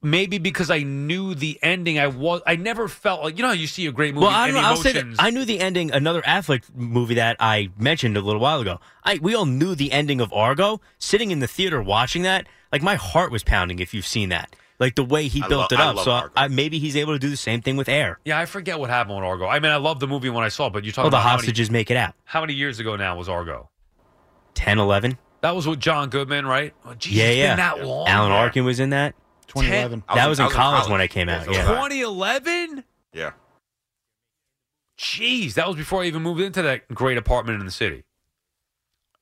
maybe 0.00 0.38
because 0.38 0.70
i 0.70 0.78
knew 0.84 1.34
the 1.34 1.58
ending 1.60 1.98
i 1.98 2.06
was 2.06 2.40
i 2.46 2.54
never 2.54 2.86
felt 2.86 3.20
like 3.22 3.36
you 3.36 3.42
know 3.42 3.48
how 3.48 3.54
you 3.54 3.66
see 3.66 3.86
a 3.86 3.92
great 3.92 4.14
movie 4.14 4.26
Well, 4.26 4.34
I 4.34 4.46
and 4.46 4.54
don't 4.54 4.62
know. 4.62 4.68
I'll 4.68 4.76
say 4.76 4.92
that 4.92 5.04
I 5.18 5.30
knew 5.30 5.44
the 5.44 5.58
ending. 5.58 5.90
Another 5.90 6.22
Affleck 6.22 6.62
movie 6.74 7.14
that 7.14 7.36
I 7.40 7.70
mentioned 7.78 8.16
a 8.16 8.20
little 8.20 8.40
while 8.40 8.60
ago. 8.60 8.78
I 9.02 9.18
we 9.20 9.34
all 9.34 9.46
knew 9.46 9.74
the 9.74 9.90
ending 9.90 10.20
of 10.20 10.32
Argo. 10.32 10.80
Sitting 11.00 11.30
in 11.32 11.40
the 11.40 11.48
theater 11.48 11.82
watching 11.82 12.22
that, 12.22 12.46
like 12.72 12.80
my 12.82 12.94
heart 12.94 13.32
was 13.32 13.42
pounding. 13.42 13.80
If 13.80 13.92
you've 13.92 14.06
seen 14.06 14.28
that, 14.28 14.54
like 14.78 14.94
the 14.94 15.02
way 15.04 15.26
he 15.26 15.42
I 15.42 15.48
built 15.48 15.72
lo- 15.72 15.76
it 15.78 15.80
up. 15.80 15.96
love 15.96 16.04
So 16.04 16.10
Argo. 16.12 16.32
I, 16.36 16.46
maybe 16.46 16.78
he's 16.78 16.94
able 16.96 17.12
to 17.14 17.18
do 17.18 17.28
the 17.28 17.36
same 17.36 17.60
thing 17.60 17.76
with 17.76 17.88
Air. 17.88 18.20
yeah 18.24 18.38
i 18.38 18.46
forget 18.46 18.78
what 18.78 18.90
happened 18.90 19.16
with 19.16 19.24
argo 19.24 19.46
i 19.48 19.58
mean 19.58 19.72
i 19.72 19.76
love 19.76 19.98
the 19.98 20.06
movie 20.06 20.30
when 20.30 20.44
i 20.44 20.48
saw 20.48 20.66
it 20.68 20.72
but 20.72 20.84
you're 20.84 20.92
talking 20.92 21.04
Well, 21.04 21.10
the 21.10 21.16
about 21.16 21.22
how 21.24 21.28
many- 21.36 21.46
hostages 21.48 21.70
make 21.72 21.90
it 21.90 21.96
out. 21.96 22.14
How 22.24 22.40
many 22.40 22.52
years 22.54 22.78
ago 22.78 22.94
now 22.94 23.16
was 23.16 23.28
Argo? 23.28 23.68
10, 24.54 24.78
11. 24.78 25.18
That 25.40 25.54
was 25.56 25.66
with 25.66 25.80
John 25.80 26.08
Goodman, 26.10 26.46
right? 26.46 26.72
Oh, 26.84 26.94
geez, 26.94 27.14
yeah, 27.14 27.24
it's 27.26 27.36
yeah. 27.38 27.50
been 27.50 27.56
that 27.58 27.86
long. 27.86 28.06
Alan 28.08 28.32
Arkin 28.32 28.64
was 28.64 28.78
in 28.80 28.90
that. 28.90 29.14
2011. 29.48 30.04
I 30.08 30.14
that 30.14 30.28
was, 30.28 30.40
I 30.40 30.46
in 30.46 30.50
college, 30.52 30.88
when 30.88 31.00
I 31.00 31.06
came 31.06 31.28
out. 31.28 31.50
Yeah. 31.50 31.62
2011? 31.66 32.84
Yeah. 33.12 33.32
Jeez, 34.98 35.54
that 35.54 35.66
was 35.66 35.76
before 35.76 36.02
I 36.02 36.06
even 36.06 36.22
moved 36.22 36.40
into 36.40 36.62
that 36.62 36.88
great 36.92 37.18
apartment 37.18 37.60
in 37.60 37.66
the 37.66 37.72
city. 37.72 38.04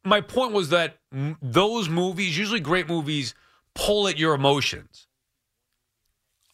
My 0.05 0.21
point 0.21 0.53
was 0.53 0.71
that 0.71 0.99
m- 1.13 1.37
those 1.43 1.89
movies, 1.89 2.39
usually 2.39 2.61
great 2.61 2.89
movies, 2.89 3.35
pull 3.75 4.09
at 4.09 4.19
your 4.19 4.35
emotions. 4.35 5.07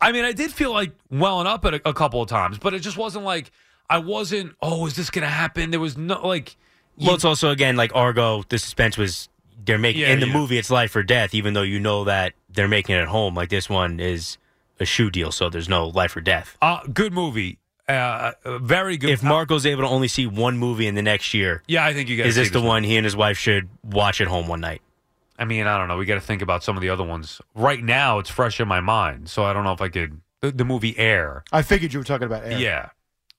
I 0.00 0.10
mean, 0.10 0.24
I 0.24 0.32
did 0.32 0.50
feel 0.52 0.72
like 0.72 0.92
welling 1.10 1.46
up 1.46 1.64
at 1.64 1.74
a, 1.74 1.88
a 1.88 1.94
couple 1.94 2.20
of 2.20 2.28
times, 2.28 2.58
but 2.58 2.74
it 2.74 2.80
just 2.80 2.96
wasn't 2.96 3.24
like 3.24 3.52
I 3.88 3.98
wasn't. 3.98 4.56
Oh, 4.60 4.86
is 4.86 4.96
this 4.96 5.10
going 5.10 5.22
to 5.22 5.28
happen? 5.28 5.70
There 5.70 5.78
was 5.78 5.96
no 5.96 6.26
like. 6.26 6.56
Well, 6.98 7.14
it's 7.14 7.24
also 7.24 7.50
again 7.50 7.76
like 7.76 7.94
Argo. 7.94 8.42
The 8.48 8.58
suspense 8.58 8.98
was 8.98 9.28
they're 9.64 9.78
making 9.78 10.02
Yeah, 10.02 10.12
in 10.12 10.20
the 10.20 10.26
yeah. 10.26 10.32
movie. 10.32 10.58
It's 10.58 10.70
life 10.70 10.94
or 10.96 11.02
death, 11.02 11.34
even 11.34 11.54
though 11.54 11.62
you 11.62 11.78
know 11.80 12.04
that 12.04 12.34
they're 12.50 12.68
making 12.68 12.96
it 12.96 13.00
at 13.00 13.08
home. 13.08 13.34
Like 13.34 13.48
this 13.48 13.68
one 13.68 14.00
is 14.00 14.38
a 14.80 14.84
shoe 14.84 15.10
deal, 15.10 15.30
so 15.32 15.48
there's 15.48 15.68
no 15.68 15.86
life 15.88 16.16
or 16.16 16.20
death. 16.20 16.56
Uh, 16.62 16.80
good 16.92 17.12
movie. 17.12 17.58
Uh, 17.88 18.32
uh, 18.44 18.58
very 18.58 18.96
good. 18.96 19.10
If 19.10 19.22
Marco's 19.22 19.66
able 19.66 19.82
to 19.82 19.88
only 19.88 20.08
see 20.08 20.26
one 20.26 20.56
movie 20.56 20.86
in 20.86 20.94
the 20.94 21.02
next 21.02 21.34
year, 21.34 21.62
yeah, 21.66 21.84
I 21.84 21.92
think 21.92 22.08
you 22.08 22.16
guys. 22.16 22.26
is 22.28 22.36
this 22.36 22.50
the 22.50 22.60
one 22.60 22.84
he 22.84 22.96
and 22.96 23.04
his 23.04 23.16
wife 23.16 23.36
should 23.38 23.68
watch 23.82 24.20
at 24.20 24.28
home 24.28 24.46
one 24.48 24.60
night? 24.60 24.82
I 25.38 25.44
mean, 25.44 25.66
I 25.66 25.76
don't 25.76 25.88
know. 25.88 25.96
We 25.96 26.06
got 26.06 26.14
to 26.14 26.20
think 26.20 26.42
about 26.42 26.62
some 26.62 26.76
of 26.76 26.80
the 26.82 26.88
other 26.90 27.02
ones. 27.02 27.40
Right 27.54 27.82
now, 27.82 28.18
it's 28.20 28.30
fresh 28.30 28.60
in 28.60 28.68
my 28.68 28.80
mind, 28.80 29.28
so 29.28 29.44
I 29.44 29.52
don't 29.52 29.64
know 29.64 29.72
if 29.72 29.80
I 29.80 29.88
could. 29.88 30.20
The, 30.40 30.52
the 30.52 30.64
movie 30.64 30.96
Air. 30.98 31.42
I 31.52 31.62
figured 31.62 31.92
you 31.92 31.98
were 31.98 32.04
talking 32.04 32.26
about 32.26 32.44
Air. 32.44 32.58
Yeah. 32.58 32.88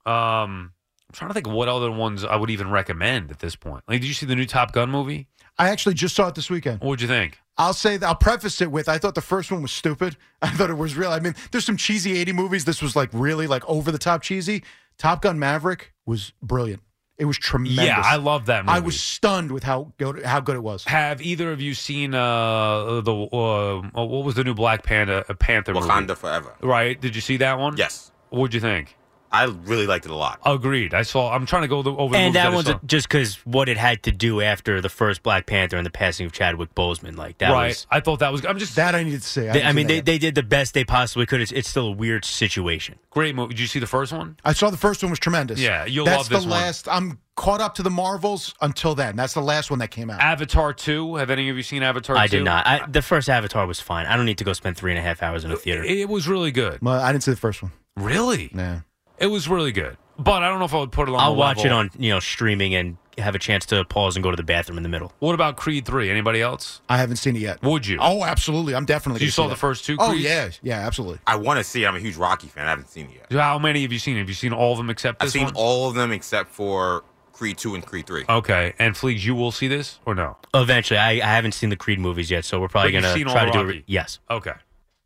Um, 0.05 0.73
I'm 1.09 1.13
trying 1.13 1.29
to 1.29 1.33
think 1.33 1.47
of 1.47 1.53
what 1.53 1.69
other 1.69 1.91
ones 1.91 2.23
I 2.23 2.35
would 2.35 2.49
even 2.49 2.69
recommend 2.69 3.31
at 3.31 3.39
this 3.39 3.55
point. 3.55 3.83
Like, 3.87 4.01
did 4.01 4.07
you 4.07 4.13
see 4.13 4.25
the 4.25 4.35
new 4.35 4.45
Top 4.45 4.71
Gun 4.73 4.89
movie? 4.89 5.27
I 5.57 5.69
actually 5.69 5.95
just 5.95 6.15
saw 6.15 6.27
it 6.27 6.35
this 6.35 6.49
weekend. 6.49 6.81
What'd 6.81 7.01
you 7.01 7.07
think? 7.07 7.39
I'll 7.57 7.73
say 7.73 7.99
I'll 8.01 8.15
preface 8.15 8.61
it 8.61 8.71
with 8.71 8.89
I 8.89 8.97
thought 8.97 9.15
the 9.15 9.21
first 9.21 9.51
one 9.51 9.61
was 9.61 9.71
stupid. 9.71 10.17
I 10.41 10.49
thought 10.49 10.69
it 10.69 10.77
was 10.77 10.95
real. 10.95 11.11
I 11.11 11.19
mean, 11.19 11.35
there's 11.51 11.65
some 11.65 11.77
cheesy 11.77 12.17
80 12.17 12.33
movies. 12.33 12.65
This 12.65 12.81
was 12.81 12.95
like 12.95 13.09
really 13.13 13.47
like 13.47 13.67
over 13.69 13.91
the 13.91 13.97
top 13.99 14.21
cheesy. 14.21 14.63
Top 14.97 15.21
Gun 15.21 15.39
Maverick 15.39 15.93
was 16.05 16.33
brilliant. 16.41 16.81
It 17.17 17.25
was 17.25 17.37
tremendous. 17.37 17.85
Yeah, 17.85 18.01
I 18.03 18.15
love 18.15 18.47
that 18.47 18.65
movie. 18.65 18.75
I 18.75 18.79
was 18.79 18.99
stunned 18.99 19.51
with 19.51 19.63
how 19.63 19.93
good 19.97 20.23
how 20.23 20.39
good 20.39 20.55
it 20.55 20.63
was. 20.63 20.83
Have 20.85 21.21
either 21.21 21.51
of 21.51 21.61
you 21.61 21.75
seen 21.75 22.15
uh 22.15 23.01
the 23.01 23.13
uh, 23.13 23.81
what 24.03 24.25
was 24.25 24.33
the 24.33 24.43
new 24.43 24.55
Black 24.55 24.83
Panda 24.83 25.23
uh, 25.29 25.33
Panther 25.35 25.73
movie? 25.75 25.87
Wakanda 25.87 26.17
Forever. 26.17 26.53
Right? 26.61 26.99
Did 26.99 27.13
you 27.15 27.21
see 27.21 27.37
that 27.37 27.59
one? 27.59 27.77
Yes. 27.77 28.11
What'd 28.29 28.55
you 28.55 28.59
think? 28.59 28.97
I 29.33 29.45
really 29.45 29.87
liked 29.87 30.05
it 30.05 30.11
a 30.11 30.15
lot. 30.15 30.39
Agreed. 30.45 30.93
I 30.93 31.01
saw. 31.01 31.33
I'm 31.33 31.47
trying 31.47 31.63
to 31.63 31.67
go 31.67 31.81
the, 31.81 31.91
over 31.91 32.15
And 32.15 32.25
movies 32.25 32.33
that 32.35 32.45
I 32.45 32.55
one's 32.55 32.69
just 32.85 33.09
because 33.09 33.37
what 33.45 33.67
it 33.67 33.77
had 33.77 34.03
to 34.03 34.11
do 34.11 34.41
after 34.41 34.79
the 34.79 34.89
first 34.89 35.23
Black 35.23 35.47
Panther 35.47 35.75
and 35.75 35.85
the 35.85 35.89
passing 35.89 36.27
of 36.27 36.31
Chadwick 36.31 36.75
Boseman, 36.75 37.17
like 37.17 37.39
that 37.39 37.51
right. 37.51 37.69
was. 37.69 37.87
I 37.89 37.99
thought 37.99 38.19
that 38.19 38.31
was. 38.31 38.45
I'm 38.45 38.59
just 38.59 38.75
That 38.75 38.93
I 38.93 39.01
needed 39.01 39.23
to 39.23 39.27
see. 39.27 39.41
They, 39.47 39.63
I 39.63 39.73
mean, 39.73 39.87
they, 39.87 40.01
they 40.01 40.19
did 40.19 40.35
the 40.35 40.43
best 40.43 40.75
they 40.75 40.83
possibly 40.85 41.25
could. 41.25 41.41
It's, 41.41 41.51
it's 41.51 41.67
still 41.67 41.87
a 41.87 41.91
weird 41.91 42.25
situation. 42.25 42.99
great 43.09 43.33
movie. 43.33 43.55
Did 43.55 43.61
you 43.61 43.67
see 43.67 43.79
the 43.79 43.87
first 43.87 44.13
one? 44.13 44.37
I 44.45 44.53
saw 44.53 44.69
the 44.69 44.77
first 44.77 45.01
one 45.01 45.09
was 45.09 45.19
tremendous. 45.19 45.59
Yeah, 45.59 45.85
you'll 45.85 46.05
That's 46.05 46.17
love 46.17 46.29
this 46.29 46.43
the 46.43 46.49
one. 46.49 46.61
last. 46.61 46.87
I'm 46.87 47.17
caught 47.35 47.59
up 47.59 47.73
to 47.75 47.81
the 47.83 47.89
Marvels 47.89 48.53
until 48.61 48.93
then. 48.93 49.15
That's 49.15 49.33
the 49.33 49.41
last 49.41 49.71
one 49.71 49.79
that 49.79 49.89
came 49.89 50.11
out. 50.11 50.21
Avatar 50.21 50.73
two. 50.73 51.15
Have 51.15 51.31
any 51.31 51.49
of 51.49 51.57
you 51.57 51.63
seen 51.63 51.81
Avatar? 51.81 52.15
I 52.15 52.27
2? 52.27 52.37
did 52.37 52.43
not. 52.43 52.67
I, 52.67 52.85
the 52.87 53.01
first 53.01 53.29
Avatar 53.29 53.65
was 53.65 53.79
fine. 53.79 54.05
I 54.05 54.15
don't 54.15 54.27
need 54.27 54.37
to 54.37 54.43
go 54.43 54.53
spend 54.53 54.77
three 54.77 54.91
and 54.91 54.99
a 54.99 55.01
half 55.01 55.23
hours 55.23 55.43
in 55.43 55.51
a 55.51 55.55
theater. 55.55 55.83
It 55.83 56.07
was 56.07 56.27
really 56.27 56.51
good. 56.51 56.83
well, 56.83 57.01
I 57.01 57.11
didn't 57.11 57.23
see 57.23 57.31
the 57.31 57.37
first 57.37 57.63
one. 57.63 57.71
Really? 57.97 58.51
Yeah. 58.53 58.81
It 59.17 59.27
was 59.27 59.47
really 59.47 59.71
good. 59.71 59.97
But 60.17 60.43
I 60.43 60.49
don't 60.49 60.59
know 60.59 60.65
if 60.65 60.73
I 60.73 60.79
would 60.79 60.91
put 60.91 61.09
it 61.09 61.13
on. 61.13 61.19
I'll 61.19 61.33
the 61.33 61.39
watch 61.39 61.57
level. 61.63 61.71
it 61.71 61.73
on 61.73 61.89
you 61.97 62.11
know 62.11 62.19
streaming 62.19 62.75
and 62.75 62.97
have 63.17 63.35
a 63.35 63.39
chance 63.39 63.65
to 63.67 63.83
pause 63.85 64.15
and 64.15 64.23
go 64.23 64.29
to 64.31 64.35
the 64.37 64.43
bathroom 64.43 64.77
in 64.77 64.83
the 64.83 64.89
middle. 64.89 65.11
What 65.19 65.33
about 65.33 65.55
Creed 65.57 65.85
three? 65.85 66.09
Anybody 66.09 66.41
else? 66.41 66.81
I 66.89 66.97
haven't 66.97 67.17
seen 67.17 67.35
it 67.35 67.39
yet. 67.39 67.61
Would 67.63 67.85
you? 67.87 67.97
Oh, 67.99 68.23
absolutely. 68.23 68.75
I'm 68.75 68.85
definitely. 68.85 69.23
You 69.23 69.31
saw 69.31 69.43
see 69.43 69.47
the 69.49 69.53
that. 69.55 69.59
first 69.59 69.85
two 69.85 69.97
Oh 69.99 70.09
Creeds? 70.09 70.23
yeah, 70.23 70.49
yeah, 70.61 70.85
absolutely. 70.85 71.19
I 71.25 71.35
want 71.35 71.57
to 71.59 71.63
see 71.63 71.83
it. 71.83 71.87
I'm 71.87 71.95
a 71.95 71.99
huge 71.99 72.15
Rocky 72.15 72.47
fan. 72.47 72.65
I 72.67 72.69
haven't 72.69 72.89
seen 72.89 73.05
it 73.07 73.27
yet. 73.31 73.39
How 73.39 73.57
many 73.59 73.81
have 73.83 73.91
you 73.91 73.99
seen? 73.99 74.17
Have 74.17 74.27
you 74.29 74.35
seen 74.35 74.53
all 74.53 74.71
of 74.73 74.77
them 74.77 74.89
except 74.91 75.21
I've 75.23 75.31
seen 75.31 75.45
one? 75.45 75.53
all 75.55 75.87
of 75.89 75.95
them 75.95 76.11
except 76.11 76.51
for 76.51 77.03
Creed 77.33 77.57
2 77.57 77.73
and 77.75 77.83
Creed 77.85 78.05
3. 78.05 78.25
Okay, 78.29 78.73
and 78.77 78.93
Fleegs, 78.95 79.23
you 79.25 79.33
will 79.33 79.51
see 79.51 79.67
this 79.67 79.99
or 80.05 80.13
no? 80.13 80.37
Eventually, 80.53 80.99
I, 80.99 81.13
I 81.13 81.33
haven't 81.35 81.53
seen 81.53 81.69
the 81.69 81.75
Creed 81.75 81.99
movies 81.99 82.29
yet, 82.29 82.45
so 82.45 82.59
we're 82.61 82.67
probably 82.67 82.91
But 82.91 83.01
gonna 83.01 83.13
seen 83.15 83.25
try 83.27 83.45
to 83.45 83.51
do 83.51 83.69
it. 83.69 83.83
Yes. 83.87 84.19
Okay. 84.29 84.53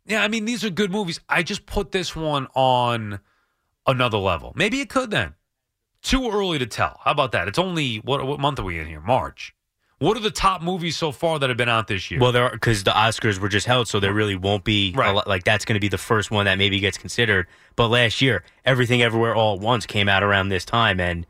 Yeah, 0.04 0.22
I 0.22 0.28
mean 0.28 0.44
these 0.44 0.64
are 0.64 0.70
good 0.70 0.90
movies. 0.90 1.20
I 1.28 1.42
just 1.42 1.64
put 1.66 1.92
this 1.92 2.14
one 2.16 2.46
on 2.54 3.20
another 3.88 4.18
level. 4.18 4.52
Maybe 4.54 4.80
it 4.80 4.88
could 4.88 5.10
then. 5.10 5.34
Too 6.02 6.30
early 6.30 6.58
to 6.60 6.66
tell. 6.66 7.00
How 7.04 7.10
about 7.10 7.32
that? 7.32 7.48
It's 7.48 7.58
only 7.58 7.96
what 7.96 8.24
what 8.24 8.38
month 8.38 8.60
are 8.60 8.64
we 8.64 8.78
in 8.78 8.86
here? 8.86 9.00
March. 9.00 9.54
What 9.98 10.16
are 10.16 10.20
the 10.20 10.30
top 10.30 10.62
movies 10.62 10.96
so 10.96 11.10
far 11.10 11.40
that 11.40 11.48
have 11.50 11.56
been 11.56 11.68
out 11.68 11.88
this 11.88 12.08
year? 12.08 12.20
Well, 12.20 12.30
there 12.30 12.44
are 12.44 12.50
because 12.52 12.84
the 12.84 12.92
Oscars 12.92 13.40
were 13.40 13.48
just 13.48 13.66
held, 13.66 13.88
so 13.88 13.98
there 13.98 14.12
really 14.14 14.36
won't 14.36 14.62
be 14.62 14.92
a 14.94 14.96
Right. 14.96 15.10
lot, 15.12 15.26
like 15.26 15.42
that's 15.42 15.64
going 15.64 15.74
to 15.74 15.80
be 15.80 15.88
the 15.88 15.98
first 15.98 16.30
one 16.30 16.44
that 16.44 16.56
maybe 16.56 16.78
gets 16.78 16.96
considered. 16.96 17.48
But 17.74 17.88
last 17.88 18.22
year, 18.22 18.44
everything 18.64 19.02
everywhere 19.02 19.34
all 19.34 19.56
at 19.56 19.60
once 19.60 19.86
came 19.86 20.08
out 20.08 20.22
around 20.22 20.50
this 20.50 20.64
time, 20.64 21.00
and 21.00 21.26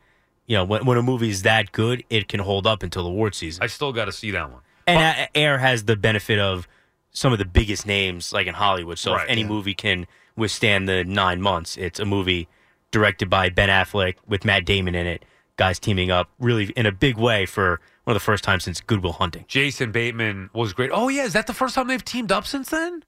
you 0.46 0.54
know 0.54 0.64
when, 0.64 0.84
when 0.84 0.98
a 0.98 1.02
movie 1.02 1.30
is 1.30 1.42
that 1.42 1.72
good, 1.72 2.04
it 2.10 2.28
can 2.28 2.40
hold 2.40 2.66
up 2.66 2.82
until 2.82 3.06
award 3.06 3.34
season. 3.34 3.62
I 3.64 3.68
still 3.68 3.90
got 3.94 4.04
to 4.04 4.12
see 4.12 4.32
that 4.32 4.52
one. 4.52 4.60
And 4.86 5.28
Air 5.34 5.56
has 5.58 5.84
the 5.84 5.96
benefit 5.96 6.38
of 6.38 6.68
some 7.10 7.32
of 7.32 7.38
the 7.38 7.44
biggest 7.46 7.86
names 7.86 8.34
like 8.34 8.46
in 8.46 8.54
Hollywood. 8.54 8.98
So 8.98 9.14
Right, 9.14 9.24
if 9.24 9.30
any 9.30 9.44
movie 9.44 9.74
can 9.74 10.06
withstand 10.38 10.88
the 10.88 11.04
nine 11.04 11.42
months, 11.42 11.76
it's 11.76 11.98
a 12.00 12.04
movie 12.06 12.48
directed 12.90 13.28
by 13.28 13.50
Ben 13.50 13.68
Affleck 13.68 14.14
with 14.26 14.44
Matt 14.44 14.64
Damon 14.64 14.94
in 14.94 15.06
it. 15.06 15.24
Guys 15.56 15.78
teaming 15.78 16.10
up 16.10 16.30
really 16.38 16.66
in 16.76 16.86
a 16.86 16.92
big 16.92 17.16
way 17.18 17.44
for 17.44 17.80
one 18.04 18.14
of 18.14 18.20
the 18.20 18.24
first 18.24 18.44
times 18.44 18.62
since 18.64 18.80
Good 18.80 19.02
Will 19.02 19.12
Hunting. 19.12 19.44
Jason 19.48 19.90
Bateman 19.92 20.50
was 20.54 20.72
great. 20.72 20.90
Oh 20.92 21.08
yeah, 21.08 21.24
is 21.24 21.32
that 21.32 21.46
the 21.48 21.52
first 21.52 21.74
time 21.74 21.88
they've 21.88 22.04
teamed 22.04 22.30
up 22.30 22.46
since 22.46 22.70
then? 22.70 23.02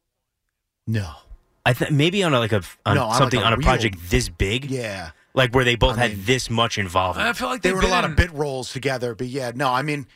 No. 0.86 1.12
I 1.64 1.72
think 1.74 1.92
maybe 1.92 2.22
on 2.24 2.34
a, 2.34 2.38
like 2.40 2.52
a 2.52 2.62
on 2.86 2.96
No, 2.96 3.02
on, 3.04 3.08
like, 3.10 3.18
something 3.18 3.40
a 3.40 3.44
on 3.44 3.52
a 3.52 3.56
real- 3.56 3.64
project 3.66 3.98
this 4.10 4.28
big, 4.28 4.64
Yeah. 4.70 5.10
like 5.34 5.54
where 5.54 5.64
they 5.64 5.76
both 5.76 5.96
I 5.96 6.00
had 6.08 6.16
mean- 6.16 6.24
this 6.24 6.50
much 6.50 6.76
involvement. 6.78 7.28
I 7.28 7.32
feel 7.34 7.48
like 7.48 7.62
They 7.62 7.72
were 7.72 7.80
in 7.82 7.86
a 7.86 7.90
lot 7.90 8.04
of 8.04 8.16
bit 8.16 8.32
roles 8.32 8.72
together, 8.72 9.14
but 9.14 9.28
yeah, 9.28 9.52
no, 9.54 9.68
I 9.72 9.82
mean, 9.82 10.06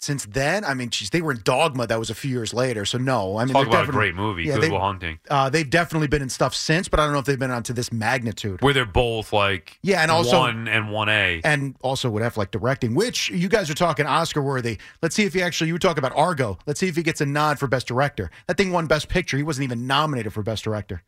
since 0.00 0.24
then, 0.24 0.64
I 0.64 0.72
mean, 0.72 0.88
geez, 0.88 1.10
they 1.10 1.20
were 1.20 1.32
in 1.32 1.40
Dogma. 1.44 1.86
That 1.86 1.98
was 1.98 2.08
a 2.08 2.14
few 2.14 2.30
years 2.30 2.54
later. 2.54 2.86
So 2.86 2.96
no, 2.96 3.36
I 3.36 3.44
mean, 3.44 3.52
Talk 3.52 3.66
about 3.66 3.88
a 3.88 3.92
great 3.92 4.14
movie, 4.14 4.44
Yeah, 4.44 4.54
Good 4.54 4.62
they- 4.70 4.78
Hunting, 4.78 5.18
Uh, 5.28 5.50
they've 5.50 5.68
definitely 5.68 6.08
been 6.08 6.22
in 6.22 6.30
stuff 6.30 6.54
since, 6.54 6.88
but 6.88 6.98
I 6.98 7.04
don't 7.04 7.12
know 7.12 7.18
if 7.18 7.26
they've 7.26 7.38
been 7.38 7.50
onto 7.50 7.72
this 7.74 7.92
magnitude. 7.92 8.62
where 8.62 8.72
they're 8.72 8.86
both 8.86 9.32
like 9.32 9.78
Yeah, 9.82 10.00
and 10.00 10.10
also- 10.10 10.38
one 10.40 10.68
and 10.68 10.90
one 10.90 11.08
A. 11.10 11.40
And 11.44 11.76
also 11.82 12.08
with 12.08 12.22
Affleck 12.22 12.50
directing, 12.50 12.94
which 12.94 13.28
you 13.30 13.48
guys 13.48 13.68
are 13.70 13.74
talking 13.74 14.06
Oscar 14.06 14.40
worthy. 14.40 14.78
Let's 15.02 15.14
see 15.14 15.24
if 15.24 15.34
he 15.34 15.42
actually, 15.42 15.68
you 15.68 15.78
talk 15.78 15.98
about 15.98 16.12
Argo. 16.16 16.58
Let's 16.66 16.80
see 16.80 16.88
if 16.88 16.96
he 16.96 17.02
gets 17.02 17.20
a 17.20 17.26
nod 17.26 17.58
for 17.58 17.68
Best 17.68 17.86
Director. 17.86 18.30
That 18.46 18.56
thing 18.56 18.72
won 18.72 18.86
Best 18.86 19.08
Picture. 19.08 19.36
He 19.36 19.42
wasn't 19.42 19.64
even 19.64 19.86
nominated 19.86 20.32
for 20.32 20.42
Best 20.42 20.64
Director. 20.64 21.02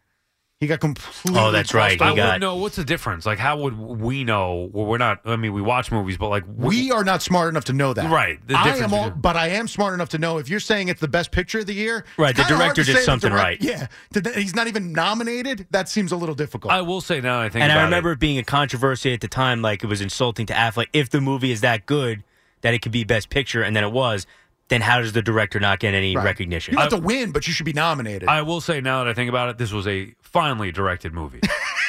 He 0.62 0.68
got 0.68 0.78
completely. 0.78 1.40
Oh, 1.40 1.50
that's 1.50 1.74
right. 1.74 1.98
crossed 1.98 2.02
I 2.02 2.04
He 2.04 2.10
over. 2.12 2.16
got- 2.18 2.24
wouldn't 2.26 2.40
know 2.42 2.54
what's 2.54 2.76
the 2.76 2.84
difference. 2.84 3.26
Like, 3.26 3.40
how 3.40 3.56
would 3.58 3.76
we 3.76 4.22
know? 4.22 4.70
Well, 4.72 4.86
we're 4.86 4.96
not. 4.96 5.18
I 5.24 5.34
mean, 5.34 5.52
we 5.52 5.60
watch 5.60 5.90
movies, 5.90 6.16
but 6.18 6.28
like, 6.28 6.44
We 6.56 6.92
are 6.92 7.02
not 7.02 7.20
smart 7.20 7.48
enough 7.48 7.64
to 7.64 7.72
know 7.72 7.92
that. 7.94 8.08
Right. 8.08 8.38
The 8.46 8.54
I 8.56 8.62
difference 8.62 8.84
am 8.92 8.94
all, 8.94 9.04
between- 9.06 9.20
but 9.22 9.36
I 9.36 9.48
am 9.48 9.66
smart 9.66 9.92
enough 9.94 10.10
to 10.10 10.18
know 10.18 10.38
if 10.38 10.48
you're 10.48 10.60
saying 10.60 10.86
it's 10.86 11.00
the 11.00 11.08
best 11.08 11.32
picture 11.32 11.58
of 11.58 11.66
the 11.66 11.74
year. 11.74 12.04
Right, 12.16 12.30
it's 12.30 12.38
the 12.38 12.44
kinda 12.44 12.54
hard 12.64 12.76
director 12.76 12.82
to 12.84 12.86
did 12.86 12.92
say 12.94 13.00
the 13.00 13.04
something 13.04 13.30
direct- 13.30 13.44
right. 13.44 13.58
Yeah. 13.60 13.88
Did 14.12 14.22
that- 14.22 14.36
he's 14.36 14.54
not 14.54 14.68
even 14.68 14.92
nominated. 14.92 15.66
That 15.72 15.88
seems 15.88 16.12
a 16.12 16.16
little 16.16 16.36
difficult. 16.36 16.72
I 16.72 16.80
will 16.82 17.00
say 17.00 17.20
now. 17.20 17.40
I 17.40 17.48
think, 17.48 17.64
and 17.64 17.72
I 17.72 17.74
about 17.74 17.84
remember 17.86 18.10
it, 18.10 18.12
it 18.14 18.18
being 18.20 18.38
a 18.38 18.44
controversy 18.44 19.12
at 19.12 19.20
the 19.20 19.26
time, 19.26 19.62
like 19.62 19.82
it 19.82 19.88
was 19.88 20.00
insulting 20.00 20.46
to 20.46 20.52
Affleck. 20.54 20.86
If 20.92 21.10
the 21.10 21.20
movie 21.20 21.50
is 21.50 21.60
that 21.62 21.86
good 21.86 22.22
that 22.60 22.72
it 22.72 22.82
could 22.82 22.92
be 22.92 23.02
Best 23.02 23.30
Picture, 23.30 23.62
and 23.64 23.74
then 23.74 23.82
it 23.82 23.90
was, 23.90 24.28
then 24.68 24.80
how 24.80 25.00
does 25.00 25.12
the 25.12 25.20
director 25.20 25.60
not 25.60 25.80
get 25.80 25.92
any 25.92 26.16
Right. 26.16 26.24
recognition? 26.24 26.72
You 26.72 26.76
don't 26.78 26.90
have 26.92 27.00
to 27.00 27.04
win, 27.04 27.30
but 27.32 27.46
you 27.46 27.52
should 27.52 27.66
be 27.66 27.74
nominated. 27.74 28.26
I 28.28 28.40
will 28.42 28.60
say 28.62 28.80
now 28.80 29.02
that 29.04 29.10
I 29.10 29.12
think 29.12 29.28
about 29.28 29.50
it, 29.50 29.58
this 29.58 29.70
was 29.72 29.86
a 29.86 30.14
finely 30.32 30.72
directed 30.72 31.12
movie. 31.12 31.40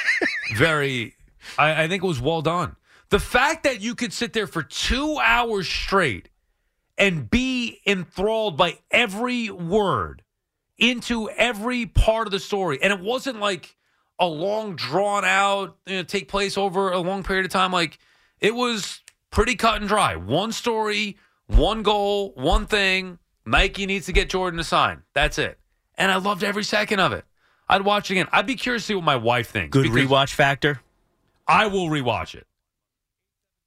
Very, 0.55 1.15
I, 1.57 1.83
I 1.83 1.87
think 1.87 2.03
it 2.03 2.07
was 2.07 2.21
well 2.21 2.41
done. 2.41 2.75
The 3.09 3.19
fact 3.19 3.63
that 3.63 3.81
you 3.81 3.95
could 3.95 4.13
sit 4.13 4.33
there 4.33 4.47
for 4.47 4.63
two 4.63 5.17
hours 5.21 5.67
straight 5.67 6.29
and 6.97 7.29
be 7.29 7.79
enthralled 7.85 8.57
by 8.57 8.79
every 8.91 9.49
word 9.49 10.23
into 10.77 11.29
every 11.29 11.85
part 11.85 12.27
of 12.27 12.31
the 12.31 12.39
story, 12.39 12.79
and 12.81 12.91
it 12.91 12.99
wasn't 12.99 13.39
like 13.39 13.75
a 14.19 14.27
long, 14.27 14.75
drawn 14.75 15.25
out, 15.25 15.77
you 15.85 15.97
know, 15.97 16.03
take 16.03 16.27
place 16.27 16.57
over 16.57 16.91
a 16.91 16.99
long 16.99 17.23
period 17.23 17.45
of 17.45 17.51
time. 17.51 17.71
Like 17.71 17.99
it 18.39 18.53
was 18.53 19.01
pretty 19.31 19.55
cut 19.55 19.79
and 19.79 19.87
dry. 19.87 20.15
One 20.15 20.51
story, 20.51 21.17
one 21.47 21.83
goal, 21.83 22.33
one 22.35 22.65
thing. 22.67 23.19
Nike 23.45 23.85
needs 23.85 24.05
to 24.05 24.13
get 24.13 24.29
Jordan 24.29 24.57
to 24.57 24.63
sign. 24.63 25.03
That's 25.13 25.37
it. 25.37 25.59
And 25.95 26.11
I 26.11 26.15
loved 26.17 26.43
every 26.43 26.63
second 26.63 26.99
of 26.99 27.11
it. 27.11 27.25
I'd 27.67 27.83
watch 27.83 28.09
it 28.09 28.15
again. 28.15 28.27
I'd 28.31 28.45
be 28.45 28.55
curious 28.55 28.83
to 28.83 28.87
see 28.87 28.95
what 28.95 29.03
my 29.03 29.15
wife 29.15 29.49
thinks. 29.49 29.71
Good 29.71 29.87
rewatch 29.87 30.33
factor. 30.33 30.81
I 31.47 31.67
will 31.67 31.87
rewatch 31.87 32.35
it, 32.35 32.47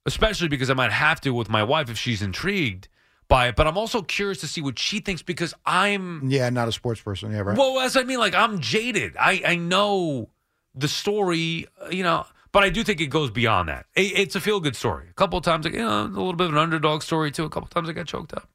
especially 0.05 0.47
because 0.47 0.69
I 0.69 0.73
might 0.73 0.91
have 0.91 1.21
to 1.21 1.31
with 1.31 1.49
my 1.49 1.63
wife 1.63 1.89
if 1.89 1.97
she's 1.97 2.21
intrigued 2.21 2.87
by 3.27 3.49
it. 3.49 3.55
But 3.55 3.67
I'm 3.67 3.77
also 3.77 4.01
curious 4.01 4.39
to 4.41 4.47
see 4.47 4.61
what 4.61 4.79
she 4.79 4.99
thinks 4.99 5.21
because 5.21 5.53
I'm 5.65 6.29
yeah, 6.29 6.49
not 6.49 6.67
a 6.67 6.71
sports 6.71 7.01
person. 7.01 7.31
Yeah, 7.31 7.39
right. 7.39 7.57
well, 7.57 7.75
that's 7.75 7.95
what 7.95 8.03
I 8.03 8.07
mean. 8.07 8.19
Like 8.19 8.33
I'm 8.33 8.59
jaded. 8.59 9.15
I 9.19 9.41
I 9.45 9.55
know 9.55 10.29
the 10.73 10.87
story, 10.87 11.67
uh, 11.81 11.89
you 11.89 12.03
know, 12.03 12.25
but 12.51 12.63
I 12.63 12.69
do 12.69 12.83
think 12.83 13.01
it 13.01 13.07
goes 13.07 13.31
beyond 13.31 13.69
that. 13.69 13.85
It, 13.95 14.17
it's 14.17 14.35
a 14.35 14.39
feel 14.41 14.59
good 14.59 14.75
story. 14.75 15.07
A 15.09 15.13
couple 15.13 15.37
of 15.37 15.43
times, 15.43 15.65
like, 15.65 15.73
you 15.73 15.79
know, 15.79 16.03
a 16.03 16.07
little 16.07 16.33
bit 16.33 16.47
of 16.47 16.53
an 16.53 16.59
underdog 16.59 17.01
story 17.01 17.31
too. 17.31 17.43
A 17.43 17.49
couple 17.49 17.65
of 17.65 17.71
times 17.71 17.89
I 17.89 17.93
got 17.93 18.07
choked 18.07 18.33
up. 18.33 18.49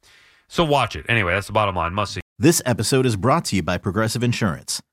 So 0.48 0.64
watch 0.64 0.96
it 0.96 1.06
anyway. 1.08 1.32
That's 1.34 1.46
the 1.46 1.52
bottom 1.52 1.74
line. 1.76 1.94
Must 1.94 2.14
see. 2.14 2.20
This 2.38 2.60
episode 2.66 3.06
is 3.06 3.16
brought 3.16 3.44
to 3.46 3.56
you 3.56 3.62
by 3.62 3.78
Progressive 3.78 4.22
Insurance. 4.22 4.82